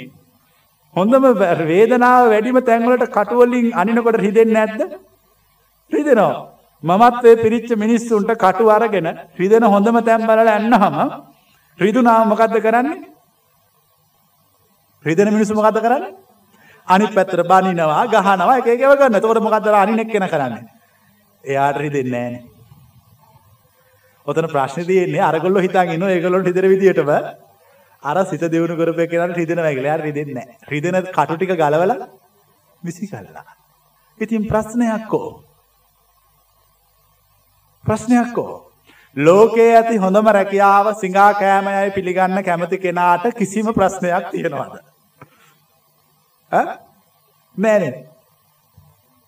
හොඳම 0.96 1.24
වේදනාව 1.70 2.28
වැඩිම 2.32 2.58
තැන්වලට 2.68 3.08
කටුවලින් 3.16 3.66
අනිනකොට 3.74 4.20
රිදෙන්නේ 4.24 4.54
නැද්ද? 4.58 4.80
රිදෙනවා. 5.92 6.55
මමත් 6.82 7.24
ඒ 7.24 7.36
පිරිච්ච 7.36 7.70
මිනිස්සුන්ට 7.76 8.30
කටු 8.34 8.68
අරගෙන 8.68 9.08
රිදෙන 9.38 9.64
හොඳම 9.64 9.96
තැන් 10.02 10.22
බලලා 10.22 10.54
ඇන්නහම 10.54 10.96
රිදුනාම 11.78 12.28
මොකද්ද 12.28 12.56
කරන්නේ? 12.60 12.98
රිදෙන 15.04 15.32
මිනිස්සු 15.32 15.54
මොකද්ද 15.54 15.80
කරන්නේ? 15.80 16.14
අනිත් 16.88 17.14
පැත්තට 17.14 17.42
බනිනවා, 17.44 18.06
ගහනවා, 18.06 18.58
එක 18.58 18.66
එක 18.66 18.80
ඒවා 18.80 18.96
කරනවා. 18.96 19.18
එතකොට 19.18 19.42
මොකද්ද 19.42 19.66
අනිත් 19.74 20.04
එක්කෙනා 20.04 20.28
කරන්නේ? 20.28 20.64
එයාට 21.44 21.76
රිදෙන්නේ 21.76 22.12
නැහනේ. 22.12 22.42
ඔතන 24.26 24.48
ප්‍රශ්නේ 24.48 24.86
තියෙන්නේ 24.86 25.22
අරගොල්ලෝ 25.22 25.62
හිතන් 25.62 25.92
ඉන්නවා 25.94 26.10
ඒගොල්ලොන්ට 26.10 26.48
හිතෙන 26.50 26.68
විදියටම 26.68 27.10
අර 28.02 28.16
සිත 28.26 28.44
දියුණු 28.52 28.76
කරපේ 28.76 29.08
කෙනාට 29.08 29.36
රිදෙනවා 29.40 29.72
කියලා. 29.72 29.88
එයාට 29.88 30.06
රිදෙන්නේ 30.08 30.34
නැහැ. 30.36 30.56
රිදෙන 30.72 30.96
කටු 31.08 31.34
ටික 31.36 31.56
ගලවලා 31.56 32.08
විසි 32.82 33.08
කළා. 33.08 33.44
ඉතින් 34.20 34.48
ප්‍රශ්නයක් 34.50 35.08
කෝ? 35.08 35.45
ප්‍රශ්නයක් 37.86 38.32
කෝ? 38.34 38.56
ලෝකයේ 39.16 39.76
ඇති 39.76 39.96
හොඳම 39.96 40.28
රැකියාව 40.38 40.90
සිඟා 41.02 41.30
කෑමයයි 41.40 41.94
පිළිගන්න 41.96 42.42
කැමති 42.48 42.78
කෙනාට 42.78 43.24
කිසිම 43.38 43.72
ප්‍රශ්නයක් 43.78 44.26
තියෙනවද? 44.32 44.76
ඈ? 46.52 46.66
නෑනේ. 47.56 47.94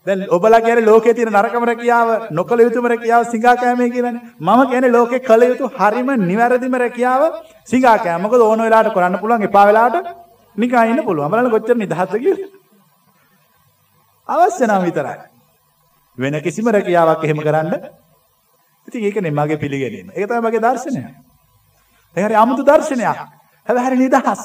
දැන් 0.06 0.26
ඔබලා 0.36 0.60
කියන්නේ 0.60 0.86
ලෝකයේ 0.86 1.14
තියෙන 1.14 1.32
නරකම 1.32 1.64
රැකියාව 1.70 2.08
නොකල 2.38 2.60
යුතුම 2.66 2.86
රැකියාව 2.92 3.24
සිඟා 3.32 3.56
කෑමේ 3.62 3.90
කියලානේ. 3.90 4.22
මම 4.40 4.60
කියන්නේ 4.70 4.94
ලෝකේ 4.96 5.20
කල 5.28 5.42
යුතු 5.50 5.70
හරිම 5.78 6.08
නිවැරදිම 6.30 6.74
රැකියාව 6.84 7.22
සිඟා 7.70 7.98
කෑම. 7.98 8.22
මොකද 8.22 8.40
ඕන 8.40 8.62
වෙලාවට 8.66 8.94
කරන්න 8.94 9.20
පුළුවන් 9.22 9.48
එපා 9.48 9.66
වෙලාවට 9.70 10.06
නිකන් 10.56 10.92
ඉන්න 10.92 11.04
පුළුවන්. 11.08 11.30
බලන්න 11.32 11.50
කොච්චර 11.54 11.76
නිදහස්ද 11.76 12.14
කියලා. 12.24 12.50
අවශ්‍ය 14.28 14.64
නම් 14.66 14.84
විතරයි. 14.88 15.16
වෙන 16.18 16.40
කිසිම 16.46 16.70
රැකියාවක් 16.76 17.24
එහෙම 17.24 17.42
කරන්න. 17.46 17.72
ඉතින් 18.88 19.04
ඒකනේ 19.04 19.30
මගේ 19.30 19.58
පිළිගැනීම. 19.62 20.08
ඒක 20.10 20.28
තමයි 20.28 20.40
මගේ 20.46 20.62
දර්ශනය. 20.66 21.02
ඒ 22.16 22.22
හරි 22.24 22.34
아무තු 22.34 22.62
දර්ශනයක්. 22.64 23.18
හැබැයි 23.66 23.86
හරි 23.86 23.96
නිදහස්. 24.04 24.42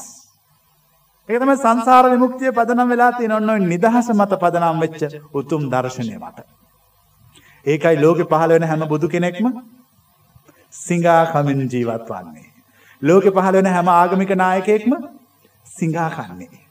ඒක 1.29 1.39
තමයි 1.41 1.55
සංසාර 1.57 2.05
විමුක්තිය 2.11 2.51
පදනම් 2.51 2.89
වෙලා 2.89 3.11
තියෙන 3.17 3.31
ඔන්න 3.31 3.49
ඔය 3.49 3.59
නිදහස 3.63 4.07
මත 4.11 4.31
පදනම් 4.43 4.77
වෙච්ච 4.83 5.01
උතුම් 5.33 5.69
දර්ශනය 5.73 6.15
මත. 6.17 6.37
ඒකයි 7.65 7.95
ලෝකෙ 7.97 8.23
පහළ 8.25 8.51
වෙන 8.55 8.63
හැම 8.63 8.83
බුදු 8.93 9.07
කෙනෙක්ම 9.07 9.47
සිඟා 10.73 11.21
කමින් 11.33 11.59
ජීවත් 11.71 12.09
වන්නේ. 12.09 12.47
ලෝකෙ 13.01 13.29
පහළ 13.31 13.55
වෙන 13.57 13.73
හැම 13.75 13.87
ආගමික 13.89 14.31
නායකයෙක්ම 14.35 14.93
සිඟා 15.67 16.09
කන්නේ. 16.11 16.63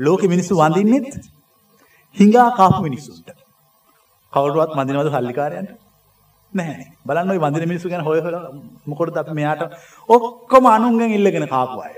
ලෝකෙ 0.00 0.26
මිනිස්සු 0.28 0.54
වඳින්නෙත් 0.54 1.08
හිඟා 2.16 2.50
කාපු 2.52 2.82
මිනිස්සුන්ට. 2.82 3.39
කවුරුවත් 4.32 4.74
වඳිනවද 4.76 5.10
සල්ලිකාරයන්ට? 5.10 5.70
නැහැ. 6.52 6.86
බලන්න 7.06 7.30
ওই 7.30 7.38
වඳින 7.38 7.68
මිනිස්සු 7.68 7.88
ගැන 7.88 8.04
හොය 8.04 8.20
හොය 8.20 8.32
මොකටද 8.86 9.18
අපි 9.18 9.32
මෙයාට 9.32 9.62
ඔක්කොම 10.08 10.66
අනුන්ගෙන් 10.66 11.10
ඉල්ලගෙන 11.10 11.46
කාපු 11.48 11.78
අය. 11.80 11.94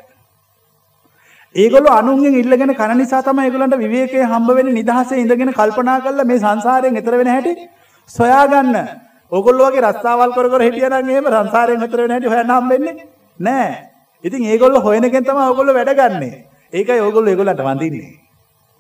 ඒගොල්ලෝ 1.54 1.94
අනුන්ගෙන් 2.00 2.34
ඉල්ලගෙන 2.34 2.74
කන 2.74 2.96
නිසා 2.96 3.22
තමයි 3.22 3.46
ඒගොල්ලන්ට 3.46 3.78
විවේකයේ 3.78 4.24
හම්බ 4.24 4.48
වෙන්නේ 4.58 4.78
නිදහසේ 4.78 5.22
ඉඳගෙන 5.22 5.52
කල්පනා 5.52 6.00
කරලා 6.00 6.24
මේ 6.24 6.38
සංසාරයෙන් 6.38 6.96
එතර 6.96 7.16
වෙන 7.20 7.32
හැටි 7.34 7.52
සොයාගන්න. 8.10 8.76
ඕගොල්ලෝ 9.32 9.68
වගේ 9.68 9.84
රස්තාවල් 9.84 10.32
කර 10.36 10.48
කර 10.52 10.62
හිටියනම් 10.68 11.12
එහෙම 11.12 11.28
සංසාරයෙන් 11.28 11.84
එතර 11.88 12.00
වෙන 12.04 12.14
හැටි 12.14 12.32
හොයන්න 12.32 12.54
හම්බෙන්නේ 12.56 12.96
නෑ. 13.38 13.68
ඉතින් 14.24 14.42
ඒගොල්ලෝ 14.46 14.82
හොයන 14.82 15.04
එකෙන් 15.04 15.24
තමයි 15.24 15.46
ඕගොල්ලෝ 15.50 15.74
වැඩ 15.74 15.94
ගන්නෙ. 16.00 16.30
ඒකයි 16.72 17.00
ඕගොල්ලෝ 17.00 17.32
ඒගොල්ලන්ට 17.32 17.62
වඳින්නේ. 17.68 18.10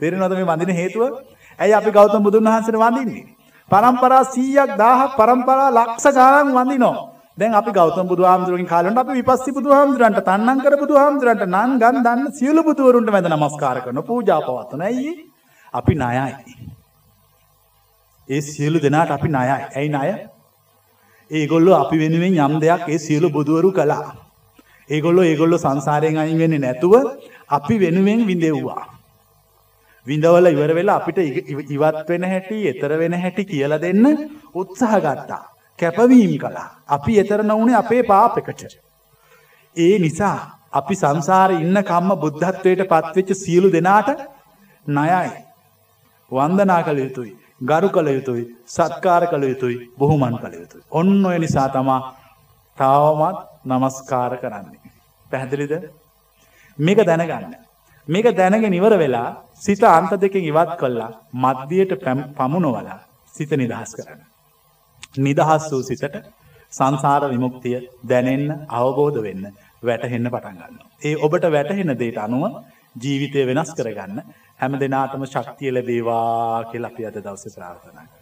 තේරෙනවද 0.00 0.34
මේ 0.38 0.50
වඳින 0.50 0.76
හේතුව? 0.80 1.22
ඇයි 1.58 1.74
අපි 1.74 1.90
ගෞතම 1.90 2.22
බුදුන් 2.22 2.44
වහන්සේට 2.44 2.82
වඳින්නේ? 2.84 3.41
පරම්පරා 3.72 4.24
100ක් 4.26 4.68
1000ක් 4.74 5.16
පරම්පරා 5.18 5.70
ලක්ෂ 5.70 6.06
ගණන් 6.16 6.54
වඳිනවා. 6.56 6.96
දැන් 7.38 7.54
අපි 7.54 7.70
ගෞතම 7.72 8.06
බුදුහාමුදුරුවන්ගෙන් 8.12 8.68
කාලෙන්ට 8.72 8.98
අපි 8.98 9.12
විපස්සි 9.18 9.50
බුදුහාමුදුරන්ට 9.58 10.20
තන්නං 10.28 10.58
කර 10.64 10.74
බුදුහාමුදුරන්ට 10.82 11.44
නන් 11.46 11.70
ගන් 11.82 11.96
දන්න 12.06 12.28
සියලු 12.38 12.62
බුදුවරුන්ට 12.68 13.12
මැද 13.14 13.28
නමස්කාර 13.30 13.78
කරන 13.84 14.02
පූජා 14.08 14.40
පවත්වන 14.48 14.82
ඇයි 14.88 15.12
අපි 15.74 15.94
ණයයි. 15.94 16.32
ඒ 18.28 18.40
සියලු 18.42 18.78
දෙනාට 18.84 19.16
අපි 19.16 19.28
ණයයි. 19.28 19.58
ඇයි 19.76 19.88
ණය? 19.88 20.10
ඒගොල්ලෝ 21.30 21.76
අපි 21.82 21.96
වෙනුවෙන් 22.02 22.34
යම් 22.46 22.54
දෙයක් 22.60 22.82
ඒ 22.88 22.98
සියලු 22.98 23.28
බුදුවරු 23.30 23.72
කළා. 23.72 24.08
ඒගොල්ලෝ 24.90 25.24
ඒගොල්ලෝ 25.24 25.64
සංසාරයෙන් 25.66 26.18
අයින් 26.18 26.38
වෙන්නේ 26.38 26.64
නැතුව 26.66 26.94
අපි 27.50 27.74
වෙනුවෙන් 27.84 28.26
විඳෙව්වා. 28.28 28.91
විඳවල 30.06 30.46
ඉවර 30.46 30.74
වෙලා 30.74 30.96
අපිට 31.00 31.18
ඉවත් 31.70 32.08
වෙන 32.08 32.24
හැටි, 32.24 32.58
ඊතර 32.68 32.92
වෙන 32.98 33.14
හැටි 33.14 33.44
කියලා 33.44 33.80
දෙන්න 33.80 34.06
උත්සාහ 34.54 35.00
ගත්තා. 35.00 35.42
කැපවීම් 35.78 36.32
කළා. 36.38 36.68
අපි 36.88 37.18
එතර 37.20 37.42
නොවුනේ 37.42 37.76
අපේ 37.76 38.02
පාපෙකට. 38.04 38.62
ඒ 39.76 39.98
නිසා 39.98 40.36
අපි 40.72 40.94
සංසාරේ 40.94 41.60
ඉන්න 41.60 41.78
කම්ම 41.82 42.10
බුද්ධත්වයට 42.22 42.82
පත්වෙච්ච 42.90 43.30
සියලු 43.34 43.68
දෙනාට 43.72 44.10
ණයයි. 44.86 45.30
වන්දනා 46.30 46.82
කළ 46.82 46.98
යුතුයි. 46.98 47.32
ගරු 47.62 47.88
කළ 47.88 48.08
යුතුයි. 48.08 48.44
සත්කාර 48.66 49.22
කළ 49.26 49.44
යුතුයි. 49.44 49.76
බොහොමන් 49.98 50.38
කළ 50.42 50.54
යුතුයි. 50.54 50.82
ඔන්න 50.90 51.26
ඔය 51.26 51.38
නිසා 51.38 51.68
තමා 51.68 52.00
තාවමත් 52.78 53.38
নমස්කාර 53.64 54.32
කරන්නේ. 54.42 54.80
පැහැදිලිද? 55.30 55.74
මේක 56.78 56.98
දැනගන්න. 57.06 57.54
මේක 58.08 58.26
දැනගෙන 58.36 58.74
ඉවර 58.74 58.94
වෙලා 58.98 59.28
සිත 59.62 59.82
අන්ත 59.88 60.12
දෙකෙන් 60.16 60.44
ඉවත් 60.44 60.70
කළා 60.80 61.10
මධ්‍යයට 61.34 61.92
පමුණවලා 62.36 62.98
සිත 63.34 63.50
නිදහස් 63.52 63.92
කරන්න. 63.96 64.20
නිදහස් 65.18 65.64
වූ 65.72 65.82
සිතට 65.82 66.16
සංසාර 66.72 67.22
විමුක්තිය 67.32 67.78
දැනෙන්න 68.04 68.48
අවබෝධ 68.70 69.18
වෙන්න 69.26 69.44
වැටහෙන්න 69.82 70.30
පටන් 70.34 70.56
ගන්න. 70.60 70.76
ඒ 71.02 71.14
ඔබට 71.18 71.44
වැටහෙන 71.48 71.92
දේට 72.00 72.18
අනුව 72.18 72.44
ජීවිතය 72.96 73.46
වෙනස් 73.48 73.70
කරගන්න 73.78 74.18
හැම 74.60 74.72
දෙනාටම 74.80 75.24
ශක්තිය 75.26 75.70
ලැබේවා 75.70 76.64
කියලා 76.70 76.92
අපි 76.92 77.06
අද 77.08 77.16
දවසේ 77.18 77.54
ප්‍රාර්ථනා 77.56 78.04
කරනවා. 78.04 78.21